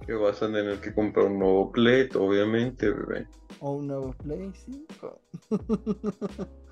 [0.05, 3.29] Que vas a tener que comprar un nuevo plate, obviamente, bebé.
[3.61, 5.21] O un nuevo Play 5.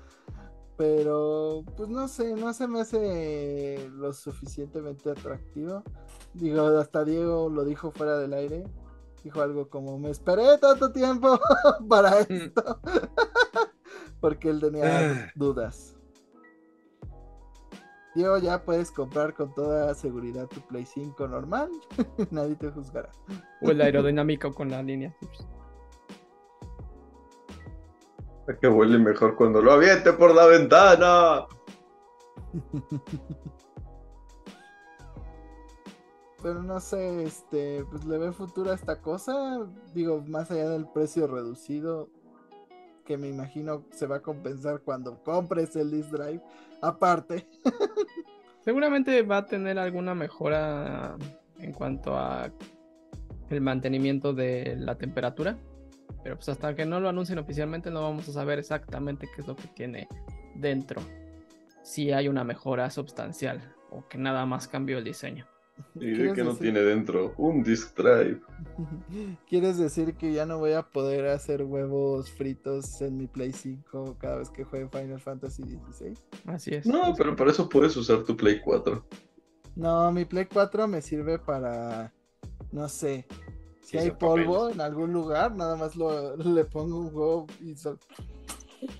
[0.79, 5.83] Pero, pues no sé, no se me hace lo suficientemente atractivo.
[6.33, 8.63] Digo, hasta Diego lo dijo fuera del aire.
[9.21, 11.37] Dijo algo como, me esperé tanto tiempo
[11.89, 12.79] para esto.
[14.21, 15.97] Porque él tenía dudas.
[18.15, 21.69] Diego, ya puedes comprar con toda seguridad tu Play 5 normal.
[22.31, 23.11] Nadie te juzgará.
[23.61, 25.13] O el aerodinámico con la línea.
[28.57, 31.45] Que huele mejor cuando lo aviente por la ventana.
[36.41, 39.67] Pero no sé, este, pues le ve futuro a esta cosa.
[39.93, 42.09] Digo, más allá del precio reducido,
[43.05, 46.41] que me imagino se va a compensar cuando compres el disk drive.
[46.81, 47.47] Aparte,
[48.61, 51.17] Seguramente va a tener alguna mejora
[51.59, 52.51] en cuanto a
[53.49, 55.57] el mantenimiento de la temperatura.
[56.23, 59.47] Pero pues hasta que no lo anuncien oficialmente no vamos a saber exactamente qué es
[59.47, 60.07] lo que tiene
[60.55, 61.01] dentro.
[61.83, 65.45] Si hay una mejora sustancial o que nada más cambió el diseño.
[65.95, 68.41] Y de ¿Quieres que no decir- tiene dentro un disk drive.
[69.47, 74.17] ¿quieres decir que ya no voy a poder hacer huevos fritos en mi Play 5
[74.19, 76.13] cada vez que juegue Final Fantasy XVI?
[76.47, 76.85] Así es.
[76.85, 79.05] No, pero para eso puedes usar tu Play 4.
[79.77, 82.11] No, mi Play 4 me sirve para,
[82.73, 83.25] no sé,
[83.89, 84.75] si hay polvo papeles.
[84.75, 87.99] en algún lugar, nada más lo, le pongo un huevo y sol-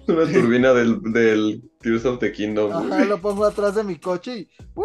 [0.07, 2.71] Una turbina del, del Tears of the Kingdom.
[2.71, 3.07] Ajá, güey.
[3.07, 4.83] lo pongo atrás de mi coche y ¡uh!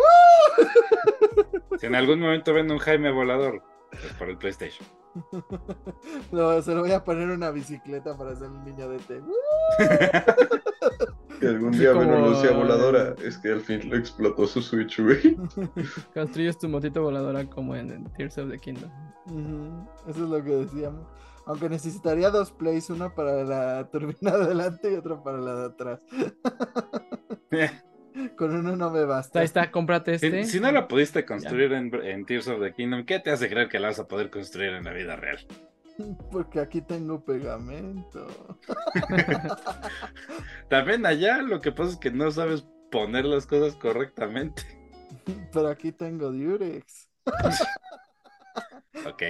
[1.78, 4.86] Si en algún momento ven un Jaime volador, pues por el PlayStation.
[6.32, 9.20] No, se lo voy a poner una bicicleta para hacer un niño de té.
[9.20, 9.34] ¡Uh!
[11.40, 13.16] Que algún día ven como una Lucia voladora.
[13.22, 15.36] Es que al fin lo explotó su Switch, güey.
[16.14, 18.90] Construyes tu motito voladora como en, en Tears of the Kingdom.
[19.26, 21.06] Ujú, Eso es lo que decíamos.
[21.46, 25.66] Aunque necesitaría dos plays, uno para la turbina de adelante y otro para la de
[25.66, 26.00] atrás.
[28.36, 29.40] Con uno no me basta.
[29.40, 30.44] Ahí está, cómprate Si, este.
[30.44, 33.68] si no la pudiste construir en, en Tears of the Kingdom, ¿qué te hace creer
[33.68, 35.38] que la vas a poder construir en la vida real?
[36.30, 38.26] Porque aquí tengo pegamento.
[40.68, 44.62] También allá lo que pasa es que no sabes poner las cosas correctamente.
[45.52, 47.08] Pero aquí tengo Durex.
[49.06, 49.22] Ok.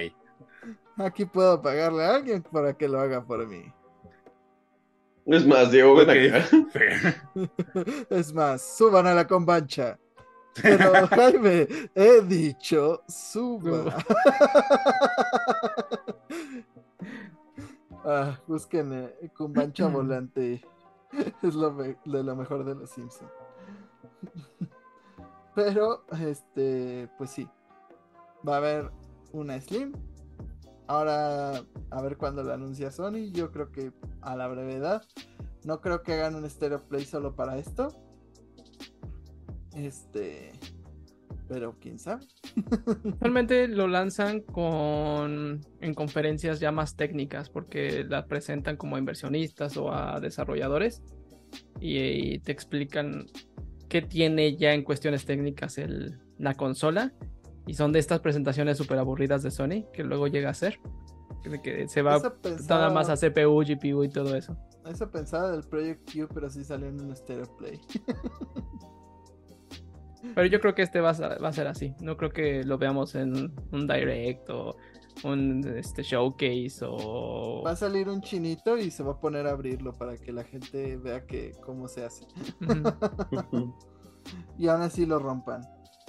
[0.97, 3.71] Aquí puedo pagarle a alguien para que lo haga por mí.
[5.25, 6.75] Es más, Diego, ven Ok.
[6.75, 7.29] acá.
[8.09, 9.97] Es más, suban a la convancha.
[10.61, 13.97] Pero Jaime, he dicho, suba.
[18.05, 20.63] ah, busquen eh, Cumbancha Volante.
[21.41, 23.31] Es lo de lo mejor de los Simpsons.
[25.55, 27.49] Pero, este, pues sí.
[28.47, 28.91] Va a haber
[29.31, 29.93] una Slim.
[30.87, 33.31] Ahora, a ver cuándo la anuncia Sony.
[33.31, 35.03] Yo creo que a la brevedad.
[35.63, 37.87] No creo que hagan un Stereo Play solo para esto.
[39.75, 40.51] Este.
[41.47, 42.25] Pero quién sabe.
[43.19, 49.77] Realmente lo lanzan con en conferencias ya más técnicas porque la presentan como a inversionistas
[49.77, 51.03] o a desarrolladores
[51.79, 53.27] y, y te explican
[53.89, 57.13] qué tiene ya en cuestiones técnicas el, la consola
[57.67, 60.79] y son de estas presentaciones súper aburridas de Sony que luego llega a ser
[61.63, 62.33] que se va Eso
[62.69, 64.57] nada más a CPU, GPU y todo eso.
[64.85, 67.79] Eso pensaba del Project Q, pero sí salió en un Stereo Play.
[70.33, 71.93] Pero yo creo que este va a, ser- va a ser así.
[72.01, 74.75] No creo que lo veamos en un direct o
[75.23, 79.51] un este, showcase o Va a salir un chinito y se va a poner a
[79.51, 82.25] abrirlo para que la gente vea que cómo se hace.
[84.57, 85.61] Y aún así lo rompan.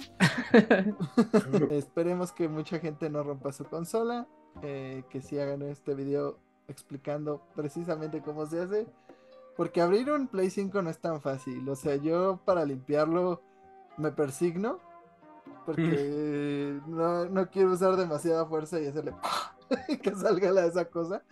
[1.71, 4.27] Esperemos que mucha gente no rompa su consola.
[4.63, 8.87] eh, que sí hagan este video explicando precisamente cómo se hace.
[9.55, 11.67] Porque abrir un Play 5 no es tan fácil.
[11.67, 13.41] O sea, yo para limpiarlo
[13.97, 14.79] me persigno.
[15.65, 19.13] Porque no, no quiero usar demasiada fuerza y hacerle
[20.01, 21.23] que salga la, esa cosa.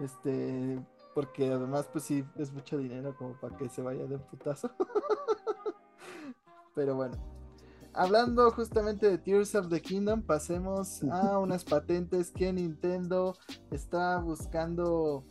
[0.00, 0.80] Este,
[1.14, 4.70] porque además, pues sí, es mucho dinero como para que se vaya de un putazo.
[6.74, 7.16] Pero bueno,
[7.92, 13.36] hablando justamente de Tears of the Kingdom, pasemos a unas patentes que Nintendo
[13.70, 15.24] está buscando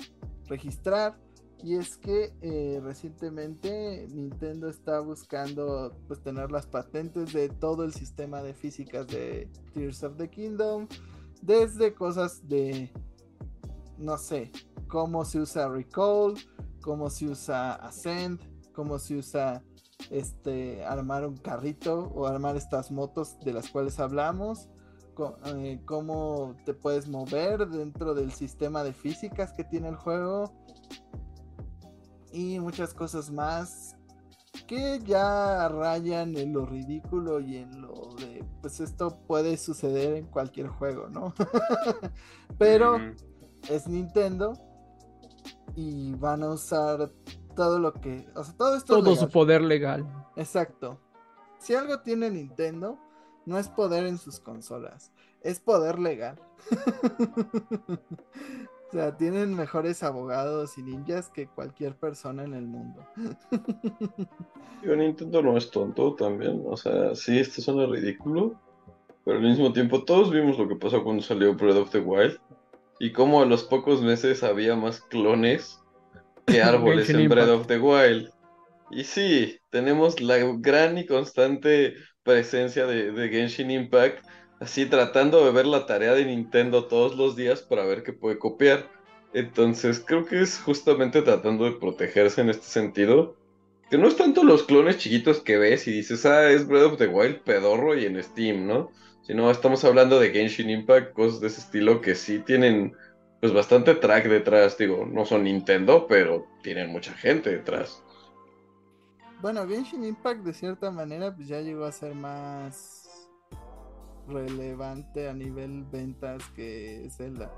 [0.48, 1.18] registrar.
[1.62, 7.94] Y es que eh, recientemente Nintendo está buscando pues tener las patentes de todo el
[7.94, 10.88] sistema de físicas de Tears of the Kingdom.
[11.42, 12.94] Desde cosas de,
[13.98, 14.52] no sé,
[14.88, 16.36] cómo se usa Recall,
[16.82, 18.40] cómo se usa Ascend,
[18.74, 19.62] cómo se usa
[20.10, 24.70] este armar un carrito o armar estas motos de las cuales hablamos.
[25.48, 30.54] eh, cómo te puedes mover dentro del sistema de físicas que tiene el juego
[32.32, 33.96] y muchas cosas más
[34.68, 40.28] que ya rayan en lo ridículo y en lo de pues esto puede suceder en
[40.28, 41.34] cualquier juego, ¿no?
[42.58, 42.98] Pero
[43.70, 44.54] es Nintendo
[45.76, 47.12] y van a usar
[47.60, 50.08] todo lo que, o sea, todo esto es todo su poder legal.
[50.38, 50.98] Exacto.
[51.58, 52.98] Si algo tiene Nintendo,
[53.46, 56.40] no es poder en sus consolas, es poder legal.
[57.90, 63.06] o sea, tienen mejores abogados y ninjas que cualquier persona en el mundo.
[64.82, 68.58] Yo Nintendo no es tonto también, o sea, sí, esto suena ridículo,
[69.26, 72.40] pero al mismo tiempo todos vimos lo que pasó cuando salió Breath of the Wild
[73.02, 75.82] y cómo a los pocos meses había más clones
[76.52, 78.32] que árboles en Breath of the Wild.
[78.92, 84.26] Y sí, tenemos la gran y constante presencia de, de Genshin Impact,
[84.60, 88.40] así tratando de ver la tarea de Nintendo todos los días para ver qué puede
[88.40, 88.90] copiar.
[89.34, 93.36] Entonces creo que es justamente tratando de protegerse en este sentido.
[93.90, 96.98] Que no es tanto los clones chiquitos que ves y dices, ah, es Breath of
[96.98, 98.92] the Wild pedorro y en Steam, ¿no?
[99.24, 102.94] Sino estamos hablando de Genshin Impact, cosas de ese estilo que sí tienen
[103.40, 108.04] pues bastante track detrás, digo, no son Nintendo, pero tienen mucha gente detrás.
[109.42, 113.30] Bueno, Genshin Impact de cierta manera pues ya llegó a ser más
[114.28, 117.52] relevante a nivel ventas que Zelda.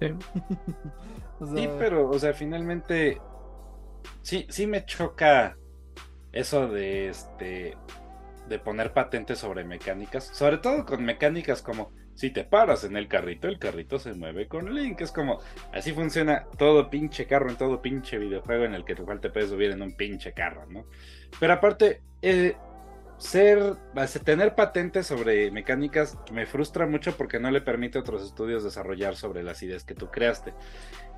[0.00, 0.08] Sí.
[1.40, 3.20] O sea, Sí, pero, o sea, finalmente,
[4.22, 5.56] sí, sí me choca
[6.32, 7.76] eso de este,
[8.48, 13.06] de poner patentes sobre mecánicas, sobre todo con mecánicas como si te paras en el
[13.06, 15.38] carrito, el carrito se mueve con Link, es como,
[15.72, 19.70] así funciona todo pinche carro en todo pinche videojuego en el que te puedes subir
[19.70, 20.84] en un pinche carro, ¿no?
[21.38, 22.56] Pero aparte, eh,
[23.18, 23.76] ser,
[24.24, 29.14] tener patentes sobre mecánicas me frustra mucho porque no le permite a otros estudios desarrollar
[29.14, 30.54] sobre las ideas que tú creaste.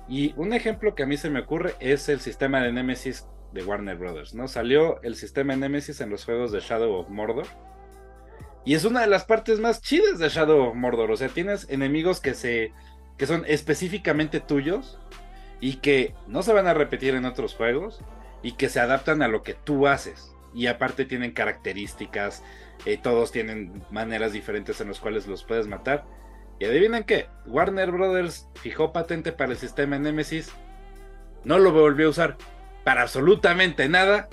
[0.07, 3.63] Y un ejemplo que a mí se me ocurre es el sistema de Nemesis de
[3.63, 4.47] Warner Brothers, ¿no?
[4.47, 7.47] Salió el sistema de Nemesis en los juegos de Shadow of Mordor.
[8.63, 11.11] Y es una de las partes más chidas de Shadow Mordor.
[11.11, 12.73] O sea, tienes enemigos que se.
[13.17, 14.99] que son específicamente tuyos.
[15.59, 18.01] Y que no se van a repetir en otros juegos.
[18.43, 20.33] Y que se adaptan a lo que tú haces.
[20.53, 22.43] Y aparte tienen características.
[22.85, 26.05] Eh, todos tienen maneras diferentes en las cuales los puedes matar.
[26.61, 30.51] Y adivinen qué, Warner Brothers fijó patente para el sistema Nemesis,
[31.43, 32.37] no lo volvió a usar
[32.83, 34.29] para absolutamente nada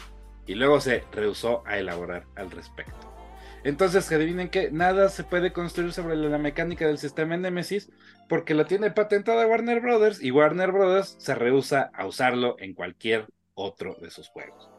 [0.46, 3.17] y luego se rehusó a elaborar al respecto.
[3.64, 7.90] Entonces, adivinen que nada se puede construir sobre la mecánica del sistema Nemesis
[8.28, 13.26] porque la tiene patentada Warner Brothers y Warner Brothers se rehúsa a usarlo en cualquier
[13.54, 14.70] otro de sus juegos.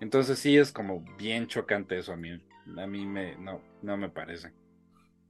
[0.00, 2.30] Entonces sí es como bien chocante eso a mí.
[2.76, 4.52] A mí me, no, no me parece.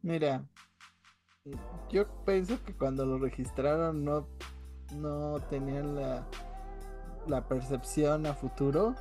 [0.03, 0.45] Mira,
[1.91, 4.29] yo pienso que cuando lo registraron no,
[4.95, 6.27] no tenían la,
[7.27, 8.95] la percepción a futuro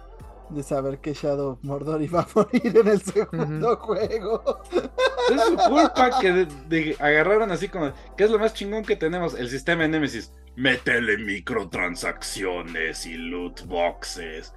[0.50, 4.62] de saber que Shadow Mordor iba a morir en el segundo juego.
[5.34, 9.34] Es su culpa que agarraron así como, ¿qué es lo más chingón que tenemos?
[9.34, 10.32] El sistema de Nemesis.
[10.56, 14.54] Métele microtransacciones y loot boxes.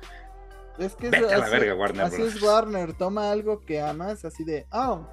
[0.78, 4.45] Es que Vete a la verga, Warner Así es Warner, toma algo que amas, así
[4.45, 5.07] de, oh,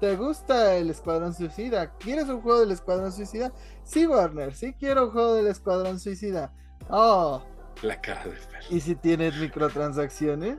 [0.00, 1.92] ¿Te gusta el Escuadrón Suicida?
[1.96, 3.52] ¿Quieres un juego del Escuadrón Suicida?
[3.82, 6.52] Sí, Warner, sí quiero un juego del Escuadrón Suicida.
[6.90, 7.42] Oh.
[7.82, 8.62] La cara de Fer.
[8.70, 10.58] ¿Y si tienes microtransacciones?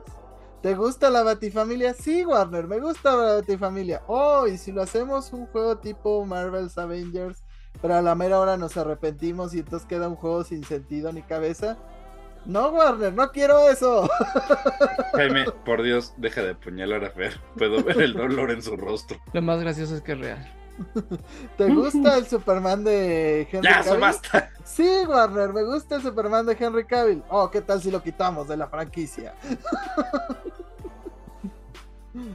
[0.62, 1.94] ¿Te gusta la Batifamilia?
[1.94, 4.02] Sí, Warner, me gusta la Batifamilia.
[4.06, 7.44] Oh, y si lo hacemos un juego tipo Marvel's Avengers,
[7.80, 11.22] pero a la mera hora nos arrepentimos y entonces queda un juego sin sentido ni
[11.22, 11.78] cabeza.
[12.44, 14.08] No, Warner, no quiero eso.
[15.14, 17.38] Jaime, por Dios, deja de apuñalar a Fer.
[17.56, 19.18] Puedo ver el dolor en su rostro.
[19.32, 20.57] Lo más gracioso es que es real.
[21.56, 23.98] ¿Te gusta el Superman de Henry ya, Cavill?
[23.98, 24.50] basta.
[24.64, 27.22] Sí, Warner, me gusta el Superman de Henry Cavill.
[27.28, 29.34] Oh, ¿qué tal si lo quitamos de la franquicia?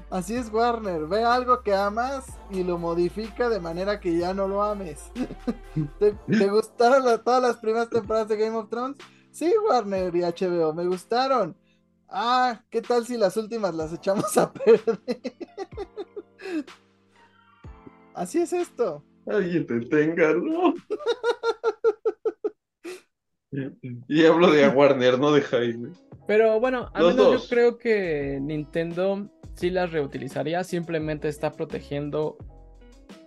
[0.10, 4.48] Así es Warner, ve algo que amas y lo modifica de manera que ya no
[4.48, 5.12] lo ames.
[6.00, 8.98] ¿Te, te gustaron todas las primeras temporadas de Game of Thrones?
[9.32, 11.58] Sí, Warner y HBO, me gustaron.
[12.08, 15.02] Ah, ¿qué tal si las últimas las echamos a perder?
[18.16, 19.04] Así es esto.
[19.26, 20.74] Alguien te tenga, ¿no?
[24.08, 25.90] y hablo de Warner, no de Jaime.
[26.28, 32.38] Pero bueno, al menos yo creo que Nintendo sí las reutilizaría, simplemente está protegiendo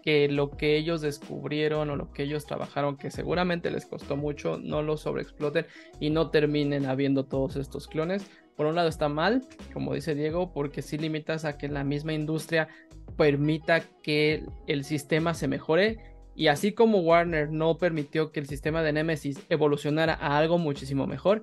[0.02, 4.56] que lo que ellos descubrieron o lo que ellos trabajaron, que seguramente les costó mucho,
[4.56, 5.66] no lo sobreexploten
[6.00, 8.24] y no terminen habiendo todos estos clones.
[8.56, 12.14] Por un lado está mal, como dice Diego, porque si limitas a que la misma
[12.14, 12.68] industria
[13.16, 15.98] permita que el sistema se mejore.
[16.34, 21.06] Y así como Warner no permitió que el sistema de Nemesis evolucionara a algo muchísimo
[21.06, 21.42] mejor,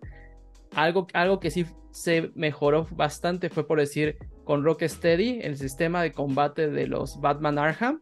[0.76, 6.12] algo, algo que sí se mejoró bastante fue por decir con Rocksteady, el sistema de
[6.12, 8.02] combate de los Batman Arkham,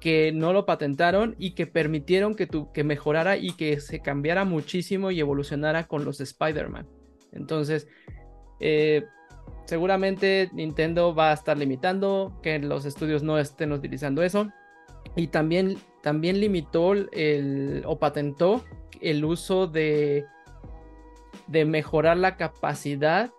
[0.00, 4.44] que no lo patentaron y que permitieron que, tu, que mejorara y que se cambiara
[4.44, 6.86] muchísimo y evolucionara con los Spider-Man.
[7.32, 7.88] Entonces,
[8.60, 9.04] eh,
[9.64, 14.50] seguramente Nintendo va a estar limitando que los estudios no estén utilizando eso.
[15.16, 18.64] Y también, también limitó el, o patentó
[19.00, 20.24] el uso de,
[21.46, 23.30] de mejorar la capacidad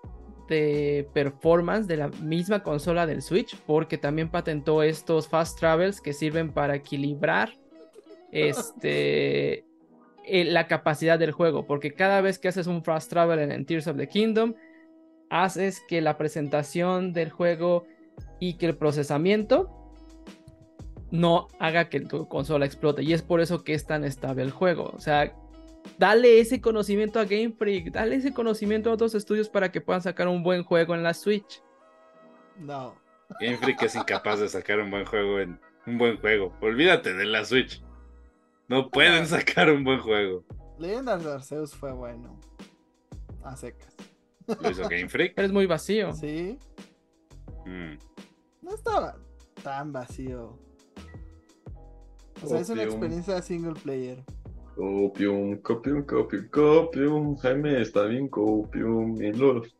[0.48, 6.14] de performance de la misma consola del Switch, porque también patentó estos fast travels que
[6.14, 7.54] sirven para equilibrar
[8.32, 9.66] este,
[10.28, 13.98] la capacidad del juego, porque cada vez que haces un fast travel en, Tears of
[13.98, 14.54] the Kingdom,
[15.30, 17.86] haces que la presentación del juego
[18.40, 19.70] y que el procesamiento
[21.12, 23.04] no haga que tu consola explote.
[23.04, 24.92] Y es por eso que es tan estable el juego.
[24.96, 25.36] O sea,
[25.98, 30.02] dale ese conocimiento a Game Freak, dale ese conocimiento a otros estudios para que puedan
[30.02, 31.62] sacar un buen juego en la Switch.
[32.58, 32.96] No.
[33.40, 36.54] Game Freak es incapaz de sacar un buen juego en un buen juego.
[36.62, 37.82] Olvídate de la Switch.
[38.68, 40.44] No pueden sacar un buen juego.
[40.80, 42.40] Leyendas Arceus fue bueno.
[43.44, 43.96] A secas.
[44.48, 45.34] ¿Lo hizo Game Freak?
[45.36, 46.14] Pero es muy vacío.
[46.14, 46.58] Sí.
[47.66, 47.98] Mm.
[48.62, 49.18] No estaba
[49.64, 50.58] tan vacío.
[52.44, 54.24] O sea, es una experiencia single player.
[54.76, 57.38] Copium, copium, copium, copium.
[57.38, 59.22] Jaime está bien, copium.
[59.22, 59.76] Y los.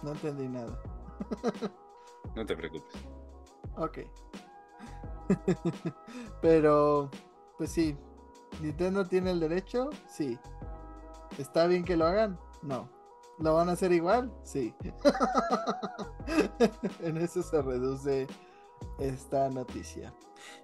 [0.00, 0.80] No entendí nada.
[2.36, 2.94] No te preocupes.
[3.76, 3.98] Ok.
[6.42, 7.10] Pero,
[7.56, 7.96] pues sí.
[8.60, 9.90] ¿Nintendo tiene el derecho?
[10.08, 10.38] Sí.
[11.38, 12.38] ¿Está bien que lo hagan?
[12.62, 12.88] No.
[13.38, 14.32] ¿Lo van a hacer igual?
[14.42, 14.74] Sí.
[17.00, 18.26] en eso se reduce
[18.98, 20.12] esta noticia.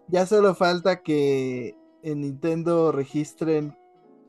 [0.09, 3.79] Ya solo falta que en Nintendo registren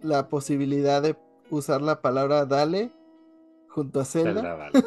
[0.01, 1.17] la posibilidad de
[1.49, 2.91] usar la palabra dale
[3.67, 4.83] junto a Zelda, Zelda, vale.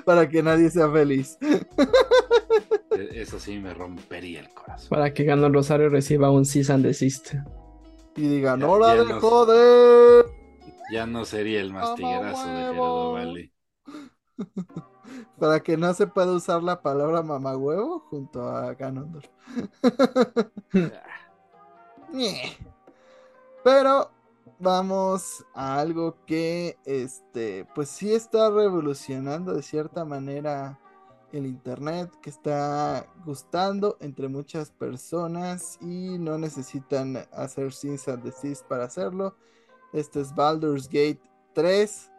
[0.04, 1.38] para que nadie sea feliz.
[3.12, 4.88] Eso sí me rompería el corazón.
[4.88, 7.34] Para que Ganon Rosario reciba un cease and desist.
[8.16, 10.26] Y digan, Ya- ¡Hora ya de nos- joder!
[10.92, 12.62] Ya no sería el más Mamá tiguerazo de.
[12.64, 13.52] Gerudo Valley.
[15.38, 19.28] Para que no se pueda usar la palabra mamahuevo junto a Ganondorf.
[22.12, 22.56] Ñe.
[23.64, 24.10] Pero
[24.58, 30.78] vamos a algo que este pues sí está revolucionando de cierta manera
[31.32, 38.66] el internet, que está gustando entre muchas personas y no necesitan hacer Sins and Desist
[38.66, 39.36] para hacerlo.
[39.92, 41.20] Este es Baldur's Gate
[41.54, 42.10] 3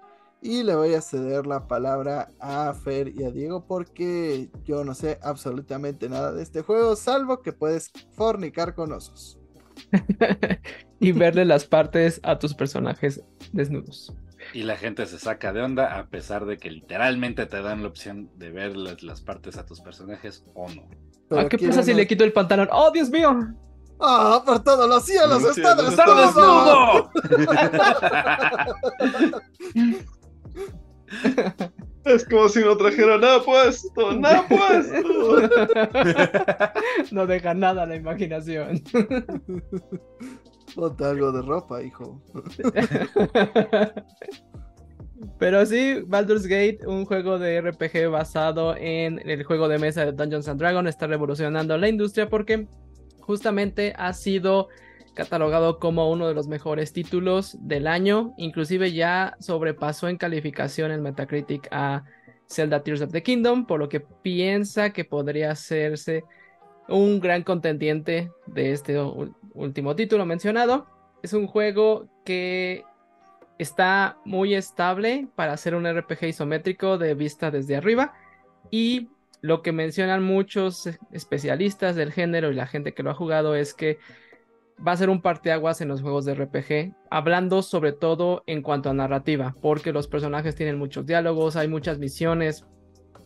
[0.42, 4.94] y le voy a ceder la palabra a Fer y a Diego porque yo no
[4.94, 9.40] sé absolutamente nada de este juego, salvo que puedes fornicar con osos.
[11.00, 14.14] y verle las partes a tus personajes desnudos.
[14.54, 17.90] Y la gente se saca de onda a pesar de que literalmente te dan la
[17.90, 20.90] opción de ver las, las partes a tus personajes o no.
[21.38, 22.70] ¿A qué pasa si le quito el pantalón?
[22.72, 23.36] ¡Oh, Dios mío!
[24.00, 25.42] ¡Ah, por todos los cielos!
[25.54, 27.12] Sí, ¡Está desnudo!
[32.06, 35.50] Es como si no trajera nada puesto, nada puesto.
[37.12, 38.84] no deja nada a la imaginación.
[40.76, 42.22] Ponte algo de ropa, hijo.
[45.40, 50.12] Pero sí, Baldur's Gate, un juego de RPG basado en el juego de mesa de
[50.12, 52.68] Dungeons and Dragons, está revolucionando la industria porque
[53.22, 54.68] justamente ha sido
[55.14, 61.02] catalogado como uno de los mejores títulos del año, inclusive ya sobrepasó en calificación en
[61.02, 62.04] Metacritic a
[62.50, 66.24] Zelda Tears of the Kingdom, por lo que piensa que podría hacerse
[66.88, 69.00] un gran contendiente de este
[69.54, 70.88] último título mencionado.
[71.22, 72.84] Es un juego que
[73.58, 78.14] está muy estable para hacer un RPG isométrico de vista desde arriba
[78.72, 79.10] y
[79.42, 83.74] lo que mencionan muchos especialistas del género y la gente que lo ha jugado es
[83.74, 84.00] que
[84.86, 88.90] va a ser un parteaguas en los juegos de RPG, hablando sobre todo en cuanto
[88.90, 92.66] a narrativa, porque los personajes tienen muchos diálogos, hay muchas misiones,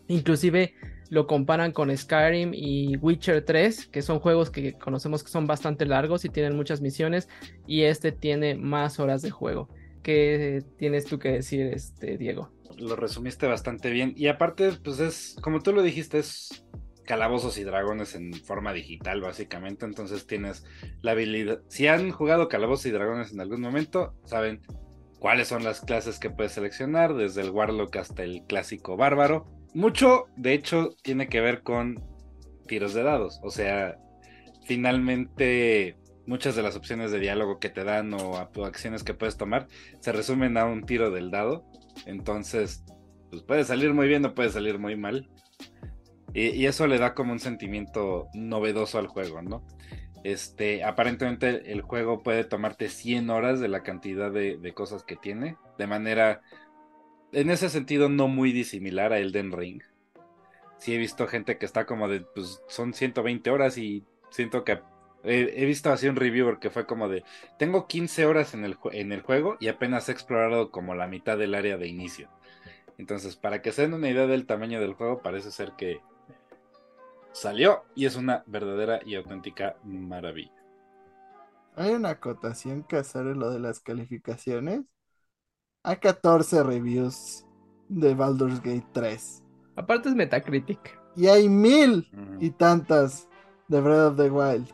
[0.07, 0.73] inclusive
[1.09, 5.85] lo comparan con Skyrim y Witcher 3, que son juegos que conocemos que son bastante
[5.85, 7.29] largos y tienen muchas misiones,
[7.65, 9.69] y este tiene más horas de juego.
[10.03, 12.49] ¿Qué tienes tú que decir, este, Diego?
[12.77, 14.13] Lo resumiste bastante bien.
[14.15, 16.65] Y aparte, pues es, como tú lo dijiste, es
[17.03, 19.85] calabozos y dragones en forma digital, básicamente.
[19.85, 20.63] Entonces tienes
[21.01, 21.61] la habilidad.
[21.67, 24.61] Si han jugado calabozos y dragones en algún momento, saben
[25.19, 29.56] cuáles son las clases que puedes seleccionar, desde el Warlock hasta el clásico bárbaro.
[29.73, 32.03] Mucho, de hecho, tiene que ver con
[32.67, 33.39] tiros de dados.
[33.43, 33.97] O sea,
[34.65, 39.67] finalmente muchas de las opciones de diálogo que te dan o, acciones que puedes tomar
[40.01, 41.65] se resumen a un tiro del dado.
[42.05, 42.83] Entonces,
[43.31, 45.29] pues puede salir muy bien o puede salir muy mal.
[46.33, 49.65] Y, eso le da como un sentimiento novedoso al juego, ¿no?
[50.23, 55.55] Este, aparentemente el juego puede tomarte 100 horas de la cantidad de cosas que tiene,
[55.77, 56.41] de manera,
[57.31, 59.81] en ese sentido, no muy disimilar a Elden Ring.
[60.77, 64.79] Sí he visto gente que está como de, pues son 120 horas y siento que
[65.23, 67.23] he, he visto así un reviewer que fue como de,
[67.57, 71.37] tengo 15 horas en el, en el juego y apenas he explorado como la mitad
[71.37, 72.29] del área de inicio.
[72.97, 76.01] Entonces, para que se den una idea del tamaño del juego, parece ser que
[77.31, 80.51] salió y es una verdadera y auténtica maravilla.
[81.75, 84.81] Hay una acotación que hacer en lo de las calificaciones.
[85.87, 87.45] Hay 14 reviews
[87.87, 89.41] de Baldur's Gate 3.
[89.77, 90.99] Aparte es Metacritic.
[91.15, 92.09] Y hay mil
[92.41, 93.27] y tantas
[93.69, 94.67] de Breath of the Wild.
[94.67, 94.73] Pero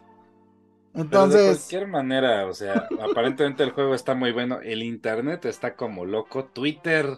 [0.94, 5.76] de Entonces, cualquier manera, o sea, aparentemente el juego está muy bueno, el internet está
[5.76, 7.18] como loco, Twitter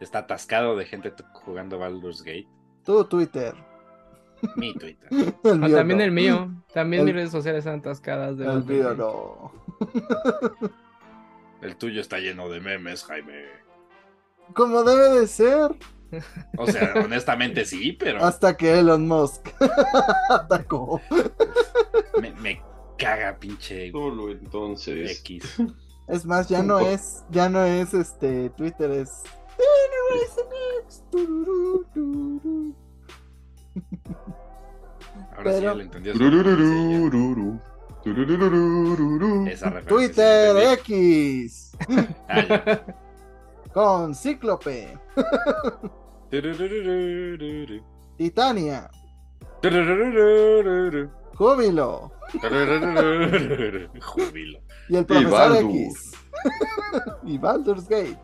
[0.00, 2.48] está atascado de gente jugando Baldur's Gate,
[2.84, 3.54] tu Twitter.
[4.56, 5.08] mi Twitter.
[5.44, 6.04] El Ah, mío también no.
[6.04, 6.50] el mío.
[6.72, 8.98] También El- mis redes sociales están atascadas de El Baldur's mío Gate.
[8.98, 9.52] no.
[11.62, 13.44] El tuyo está lleno de memes, Jaime.
[14.54, 15.70] Como debe de ser.
[16.58, 19.48] O sea, honestamente sí, pero Hasta que Elon Musk
[20.28, 21.00] atacó.
[22.20, 22.62] me, me
[22.98, 25.20] caga pinche Solo entonces.
[25.20, 25.56] X.
[26.08, 29.22] Es más, ya no es, ya no es este Twitter, es.
[35.36, 36.12] Ahora sí ya Pero- lo entendió.
[39.48, 40.56] Esa Twitter.
[40.78, 41.72] X.
[43.72, 44.98] Con Cíclope.
[48.16, 48.90] Titania.
[51.34, 52.12] Júbilo.
[54.00, 54.60] Júbilo.
[54.88, 55.56] y el profesor.
[55.56, 56.12] X.
[57.24, 58.18] y Baldur's Gate.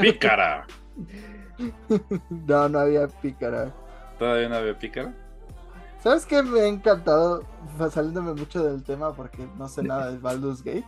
[0.00, 0.66] Pícara.
[2.28, 3.72] No, no había pícara.
[4.18, 5.14] ¿Todavía no había pícara?
[6.02, 7.44] ¿Sabes qué me ha encantado?
[7.90, 10.84] Saliéndome mucho del tema porque no sé nada de Baldur's Gate.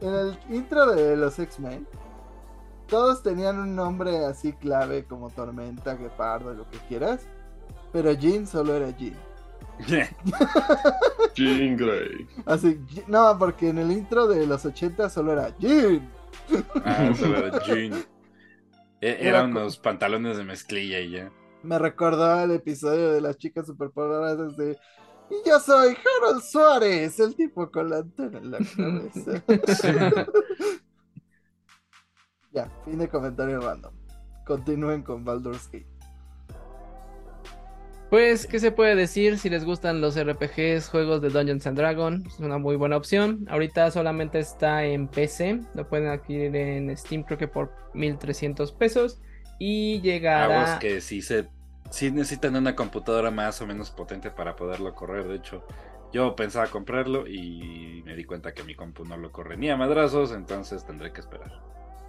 [0.00, 1.86] En el intro de los X-Men,
[2.86, 7.26] todos tenían un nombre así clave como Tormenta, Gepardo, lo que quieras.
[7.92, 9.16] Pero Jean solo era Jean.
[11.34, 12.26] Jean Grey.
[12.44, 16.08] Así, no, porque en el intro de los 80 solo era Jean.
[16.84, 17.92] Ah, solo era Jean.
[19.02, 21.30] E- Era Eran unos pantalones de mezclilla y ya.
[21.62, 24.78] Me recordó al episodio de las chicas superpoderosas de.
[25.30, 29.42] Y yo soy Harold Suárez, el tipo con la antena en la cabeza.
[32.52, 33.92] ya, fin de comentario random.
[34.46, 35.96] Continúen con Baldur's Gate.
[38.10, 39.36] Pues, ¿qué se puede decir?
[39.36, 43.46] Si les gustan los RPGs, juegos de Dungeons and Dragons, es una muy buena opción.
[43.50, 49.20] Ahorita solamente está en PC, lo pueden adquirir en Steam, creo que por 1300 pesos.
[49.58, 50.44] Y llegará.
[50.44, 51.48] Aguas que sí se
[51.90, 55.26] sí necesitan una computadora más o menos potente para poderlo correr.
[55.26, 55.64] De hecho,
[56.12, 59.76] yo pensaba comprarlo y me di cuenta que mi compu no lo corre ni a
[59.76, 61.52] madrazos, entonces tendré que esperar.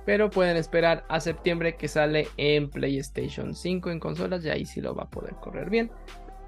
[0.05, 4.79] Pero pueden esperar a septiembre que sale en PlayStation 5 en consolas y ahí sí
[4.79, 5.91] lo va a poder correr bien.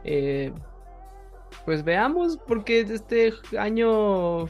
[0.05, 0.53] Eh,
[1.65, 4.45] pues veamos, porque este año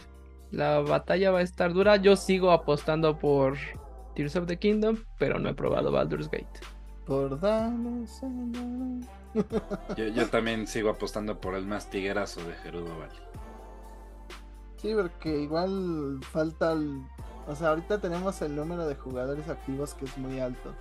[0.51, 1.95] la batalla va a estar dura.
[1.95, 3.57] Yo sigo apostando por
[4.19, 6.59] Tears of the Kingdom, pero no he probado Baldur's Gate.
[7.05, 7.39] Por.
[9.95, 13.17] Yo, yo también sigo apostando por el más tiguerazo de Gerudo Valley.
[14.75, 17.01] Sí, porque igual falta el...
[17.47, 20.75] O sea, ahorita tenemos el número de jugadores activos que es muy alto.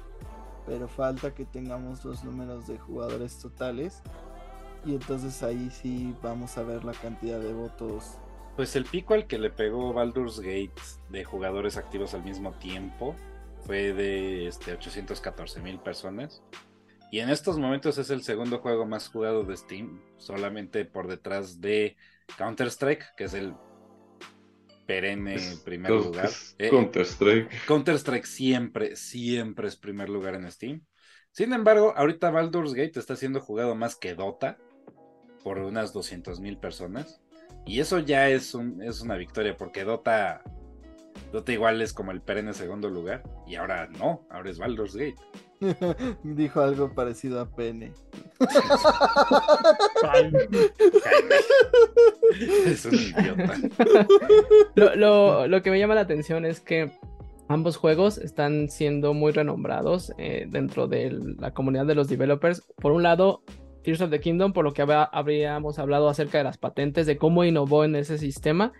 [0.67, 4.03] Pero falta que tengamos los números de jugadores totales.
[4.85, 8.19] Y entonces ahí sí vamos a ver la cantidad de votos.
[8.57, 10.73] Pues el pico al que le pegó Baldur's Gate
[11.11, 13.15] de jugadores activos al mismo tiempo
[13.59, 16.43] fue de este, 814 mil personas.
[17.11, 21.61] Y en estos momentos es el segundo juego más jugado de Steam, solamente por detrás
[21.61, 21.97] de
[22.37, 23.55] Counter-Strike, que es el
[24.87, 26.31] perenne Es- primer es- lugar.
[26.59, 27.51] Eh, Counter-Strike.
[27.67, 30.83] Counter-Strike siempre, siempre es primer lugar en Steam.
[31.31, 34.59] Sin embargo, ahorita Baldur's Gate está siendo jugado más que Dota
[35.45, 37.21] por unas 200 mil personas.
[37.67, 40.43] Y eso ya es, un, es una victoria porque Dota,
[41.33, 43.23] Dota igual es como el perenne segundo lugar.
[43.47, 45.17] Y ahora no, ahora es Baldur's Gate.
[46.23, 47.93] Dijo algo parecido a Pene.
[52.67, 53.55] Es un idiota.
[54.75, 56.91] Lo, lo- lo que me llama la atención es que
[57.49, 62.63] ambos juegos están siendo muy renombrados eh, dentro de la comunidad de los developers.
[62.77, 63.43] Por un lado,
[63.83, 67.45] Tears of the Kingdom, por lo que habríamos hablado acerca de las patentes, de cómo
[67.45, 68.73] innovó en ese sistema,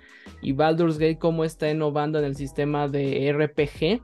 [0.43, 4.03] y Baldur's Gate, cómo está innovando en el sistema de RPG.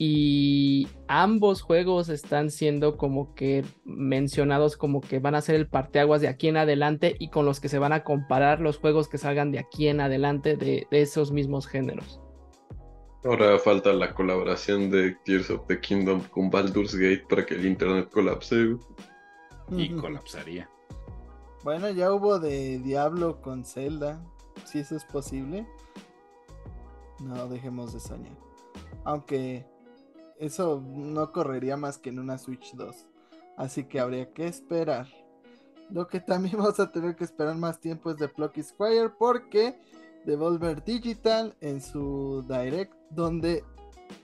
[0.00, 6.20] Y ambos juegos están siendo como que mencionados como que van a ser el parteaguas
[6.20, 9.18] de aquí en adelante y con los que se van a comparar los juegos que
[9.18, 12.20] salgan de aquí en adelante de, de esos mismos géneros.
[13.24, 17.66] Ahora falta la colaboración de Tears of the Kingdom con Baldur's Gate para que el
[17.66, 18.76] internet colapse.
[19.70, 20.68] Y colapsaría.
[21.64, 24.20] Bueno, ya hubo de Diablo con Zelda.
[24.64, 25.66] Si eso es posible.
[27.20, 28.36] No dejemos de soñar.
[29.04, 29.66] Aunque
[30.38, 33.06] eso no correría más que en una Switch 2.
[33.56, 35.08] Así que habría que esperar.
[35.90, 39.78] Lo que también vamos a tener que esperar más tiempo es de Plucky Squire porque
[40.24, 43.64] Devolver Digital en su Direct donde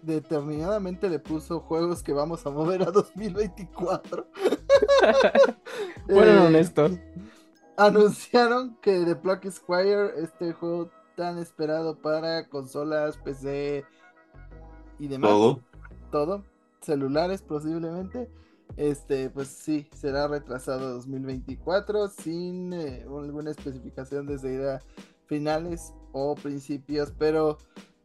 [0.03, 4.27] determinadamente le puso juegos que vamos a mover a 2024.
[6.13, 7.01] Fueron Eh, honestos.
[7.77, 13.89] anunciaron que The Pluck Squire, este juego tan esperado para consolas, PC
[14.99, 15.65] y demás, Todo.
[16.11, 16.45] todo,
[16.81, 18.31] celulares posiblemente,
[18.77, 24.85] este, pues sí, será retrasado a 2024 sin eh, alguna especificación de salida
[25.27, 27.59] finales o principios, pero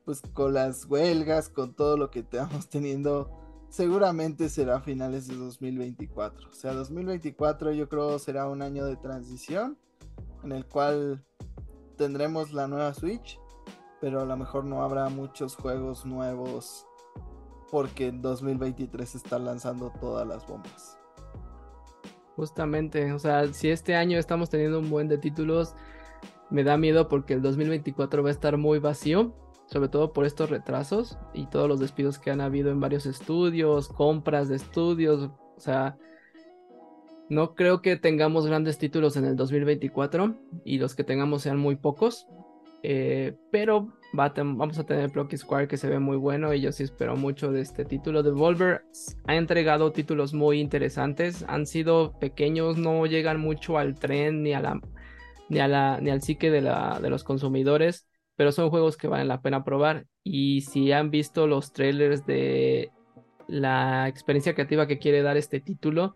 [0.05, 3.31] pues con las huelgas, con todo lo que estamos teniendo,
[3.69, 6.49] seguramente será finales de 2024.
[6.49, 9.77] O sea, 2024 yo creo será un año de transición
[10.43, 11.23] en el cual
[11.97, 13.39] tendremos la nueva Switch,
[14.01, 16.85] pero a lo mejor no habrá muchos juegos nuevos
[17.71, 20.97] porque en 2023 están lanzando todas las bombas.
[22.35, 25.75] Justamente, o sea, si este año estamos teniendo un buen de títulos,
[26.49, 29.33] me da miedo porque el 2024 va a estar muy vacío,
[29.69, 33.87] sobre todo por estos retrasos y todos los despidos que han habido en varios estudios,
[33.87, 35.97] compras de estudios, o sea,
[37.29, 40.35] no creo que tengamos grandes títulos en el 2024
[40.65, 42.27] y los que tengamos sean muy pocos,
[42.81, 46.83] eh, pero vamos a tener Blocky Square que se ve muy bueno y yo sí
[46.83, 48.23] espero mucho de este título.
[48.23, 48.81] Devolver
[49.27, 54.61] ha entregado títulos muy interesantes, han sido pequeños, no llegan mucho al tren ni a
[54.61, 54.81] la
[55.49, 58.07] ni, a la, ni al psique de, la, de los consumidores,
[58.39, 60.07] pero son juegos que valen la pena probar.
[60.23, 62.89] Y si han visto los trailers de
[63.49, 66.15] la experiencia creativa que quiere dar este título,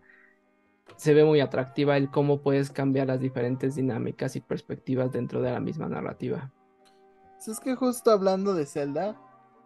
[0.96, 5.52] se ve muy atractiva el cómo puedes cambiar las diferentes dinámicas y perspectivas dentro de
[5.52, 6.50] la misma narrativa.
[7.46, 9.20] Es que justo hablando de Zelda,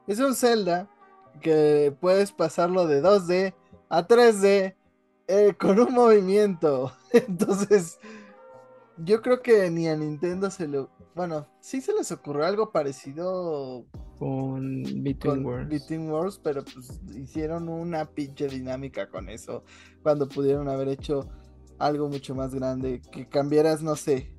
[0.08, 0.90] es un Zelda
[1.40, 3.54] que puedes pasarlo de 2D
[3.88, 4.74] a 3D
[5.28, 6.90] eh, con un movimiento.
[7.12, 8.00] Entonces,
[8.96, 10.88] yo creo que ni a Nintendo se le.
[11.18, 13.84] Bueno, sí se les ocurrió algo parecido
[14.20, 15.44] con Between
[16.12, 16.40] Wars.
[16.40, 19.64] pero pues hicieron una pinche dinámica con eso.
[20.04, 21.28] Cuando pudieron haber hecho
[21.80, 23.02] algo mucho más grande.
[23.10, 24.32] Que cambiaras, no sé.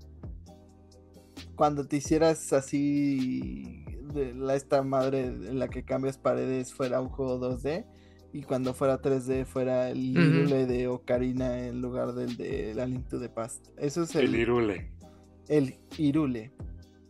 [1.56, 3.84] Cuando te hicieras así.
[4.14, 7.85] De la, esta madre en la que cambias paredes fuera un juego 2D
[8.31, 13.10] y cuando fuera 3D fuera el Irule de Ocarina en lugar del de La Link
[13.10, 13.68] to the Past.
[13.77, 14.99] Eso es el, el Irule.
[15.50, 16.52] El Irule.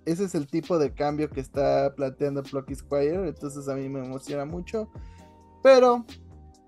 [0.06, 4.00] Ese es el tipo de cambio que está planteando Plucky Squire, entonces a mí me
[4.00, 4.90] emociona mucho.
[5.62, 6.06] Pero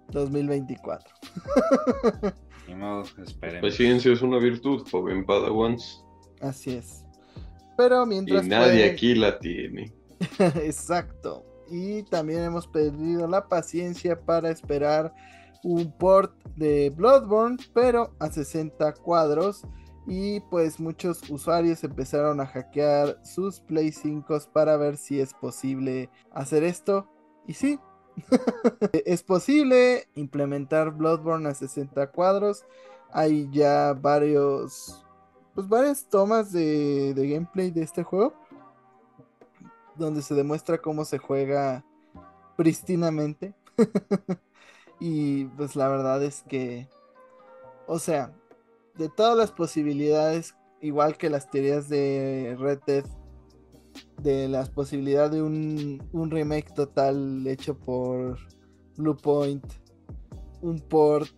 [0.09, 1.13] 2024.
[2.77, 3.69] No, esperemos.
[3.69, 6.05] Paciencia es una virtud, joven Padawans.
[6.39, 7.03] Así es.
[7.75, 8.45] Pero mientras.
[8.45, 9.91] Y nadie aquí la tiene.
[10.39, 15.13] Exacto y también hemos perdido la paciencia para esperar
[15.63, 19.61] un port de Bloodborne, pero a 60 cuadros.
[20.07, 26.09] Y pues muchos usuarios empezaron a hackear sus Play 5 para ver si es posible
[26.31, 27.07] hacer esto.
[27.47, 27.79] Y sí,
[29.05, 32.65] es posible implementar Bloodborne a 60 cuadros.
[33.11, 35.05] Hay ya varios,
[35.53, 38.33] pues varias tomas de, de gameplay de este juego
[39.95, 41.85] donde se demuestra cómo se juega
[42.57, 43.53] pristinamente.
[44.99, 46.89] y pues la verdad es que,
[47.87, 48.33] o sea,
[48.97, 53.05] de todas las posibilidades, igual que las teorías de Red Dead,
[54.21, 58.37] de las posibilidades de un, un remake total hecho por
[58.97, 59.65] Bluepoint,
[60.61, 61.29] un port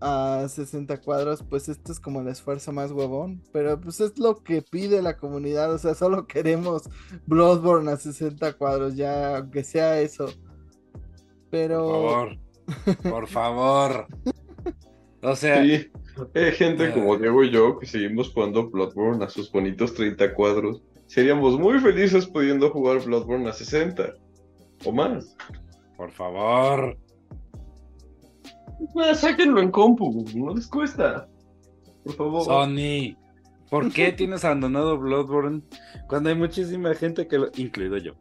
[0.00, 4.42] a 60 cuadros, pues esto es como el esfuerzo más huevón, pero pues es lo
[4.42, 6.82] que pide la comunidad, o sea, solo queremos
[7.26, 10.26] Bloodborne a 60 cuadros, ya aunque sea eso.
[11.50, 11.86] Pero...
[11.86, 14.06] Por favor, por favor.
[15.26, 15.62] O sea...
[15.62, 15.90] Sí,
[16.34, 20.82] hay gente como Diego y yo que seguimos jugando Bloodborne a sus bonitos 30 cuadros.
[21.06, 24.14] Seríamos muy felices pudiendo jugar Bloodborne a 60
[24.84, 25.36] o más.
[25.96, 26.96] Por favor.
[28.92, 31.28] Bueno, sáquenlo en compu, no les cuesta.
[32.04, 32.44] Por favor.
[32.44, 33.16] Sony,
[33.70, 35.62] ¿por qué tienes abandonado Bloodborne
[36.08, 38.14] cuando hay muchísima gente que lo, incluido yo,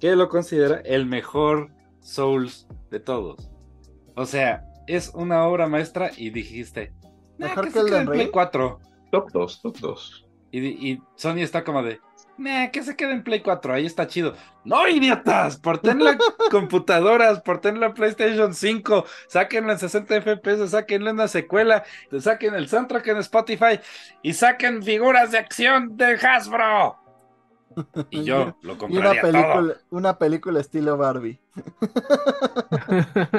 [0.00, 3.50] que lo considera el mejor Souls de todos?
[4.16, 6.92] O sea, es una obra maestra y dijiste,
[7.44, 8.80] mejor que, el de Play 4.
[9.10, 10.26] Top 2, top 2.
[10.50, 12.00] Y, y Sony está como de,
[12.36, 14.34] Nah, que se quede en Play 4, ahí está chido.
[14.64, 16.18] No, idiotas, porten la
[16.50, 21.84] computadoras, porten la PlayStation 5, sáquenlo en 60 FPS, sáquenlo en una secuela,
[22.18, 23.80] saquen el soundtrack en Spotify
[24.22, 26.96] y saquen figuras de acción de Hasbro.
[28.10, 31.40] Y yo lo compraría una película, Una película estilo Barbie.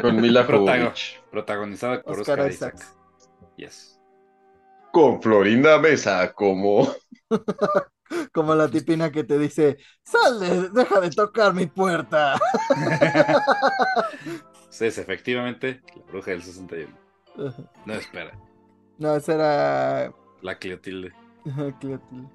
[0.02, 0.94] Con Mila Protago
[1.32, 2.76] Protagonizada por Oscar, Isaac.
[3.58, 3.95] Yes.
[4.96, 6.88] Con Florinda Mesa como...
[8.32, 12.40] Como la tipina que te dice, sale, deja de tocar mi puerta.
[14.70, 16.98] sí, es efectivamente la bruja del 61.
[17.86, 18.40] No, espera.
[18.98, 20.14] No, esa era...
[20.42, 21.12] La Cleotilde.
[21.82, 22.30] Cleotilde.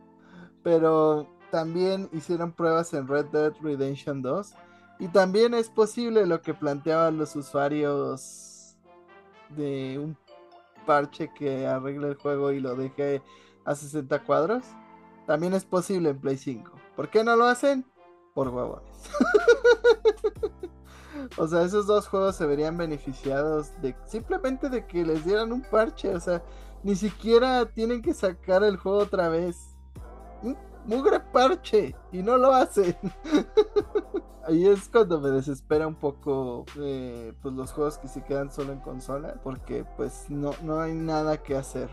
[0.62, 4.54] Pero también hicieron pruebas en Red Dead Redemption 2.
[4.98, 8.76] Y también es posible lo que planteaban los usuarios
[9.48, 10.14] de un
[10.90, 13.22] parche que arregle el juego y lo deje
[13.64, 14.64] a 60 cuadros.
[15.24, 16.72] También es posible en Play 5.
[16.96, 17.86] ¿Por qué no lo hacen?
[18.34, 19.08] Por huevones.
[21.38, 25.62] o sea, esos dos juegos se verían beneficiados de simplemente de que les dieran un
[25.62, 26.12] parche.
[26.12, 26.42] O sea,
[26.82, 29.76] ni siquiera tienen que sacar el juego otra vez.
[30.42, 31.94] Un mugre parche.
[32.10, 32.96] Y no lo hacen.
[34.50, 38.72] Ahí es cuando me desespera un poco eh, pues los juegos que se quedan solo
[38.72, 39.40] en consola.
[39.44, 41.88] Porque pues no, no hay nada que hacer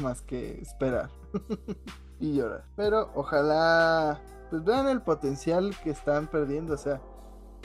[0.00, 1.10] más que esperar.
[2.18, 2.64] y llorar.
[2.74, 4.20] Pero ojalá
[4.50, 6.74] pues vean el potencial que están perdiendo.
[6.74, 7.00] O sea,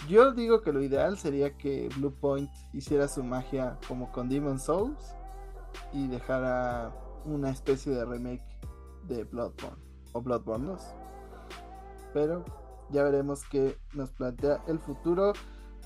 [0.08, 4.60] yo digo que lo ideal sería que Blue Point hiciera su magia como con Demon
[4.60, 5.16] Souls
[5.94, 6.94] y dejara
[7.26, 8.46] una especie de remake
[9.08, 9.82] de Bloodborne
[10.14, 10.82] o Bloodborne 2.
[12.14, 15.34] Pero ya veremos qué nos plantea el futuro.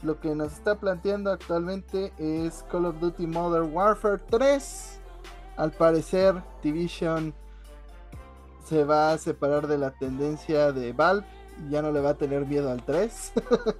[0.03, 4.99] Lo que nos está planteando actualmente es Call of Duty Modern Warfare 3.
[5.57, 7.33] Al parecer, Division
[8.65, 11.25] se va a separar de la tendencia de Valve
[11.69, 13.33] ya no le va a tener miedo al 3.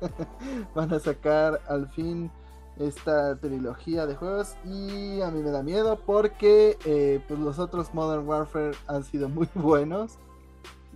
[0.76, 2.31] Van a sacar al fin
[2.77, 7.93] esta trilogía de juegos y a mí me da miedo porque eh, pues los otros
[7.93, 10.18] Modern Warfare han sido muy buenos.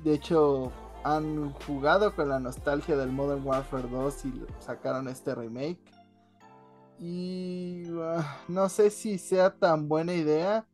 [0.04, 0.72] De hecho,
[1.06, 5.80] han jugado con la nostalgia del Modern Warfare 2 y sacaron este remake.
[6.98, 10.68] Y ah, no sé si sea tan buena idea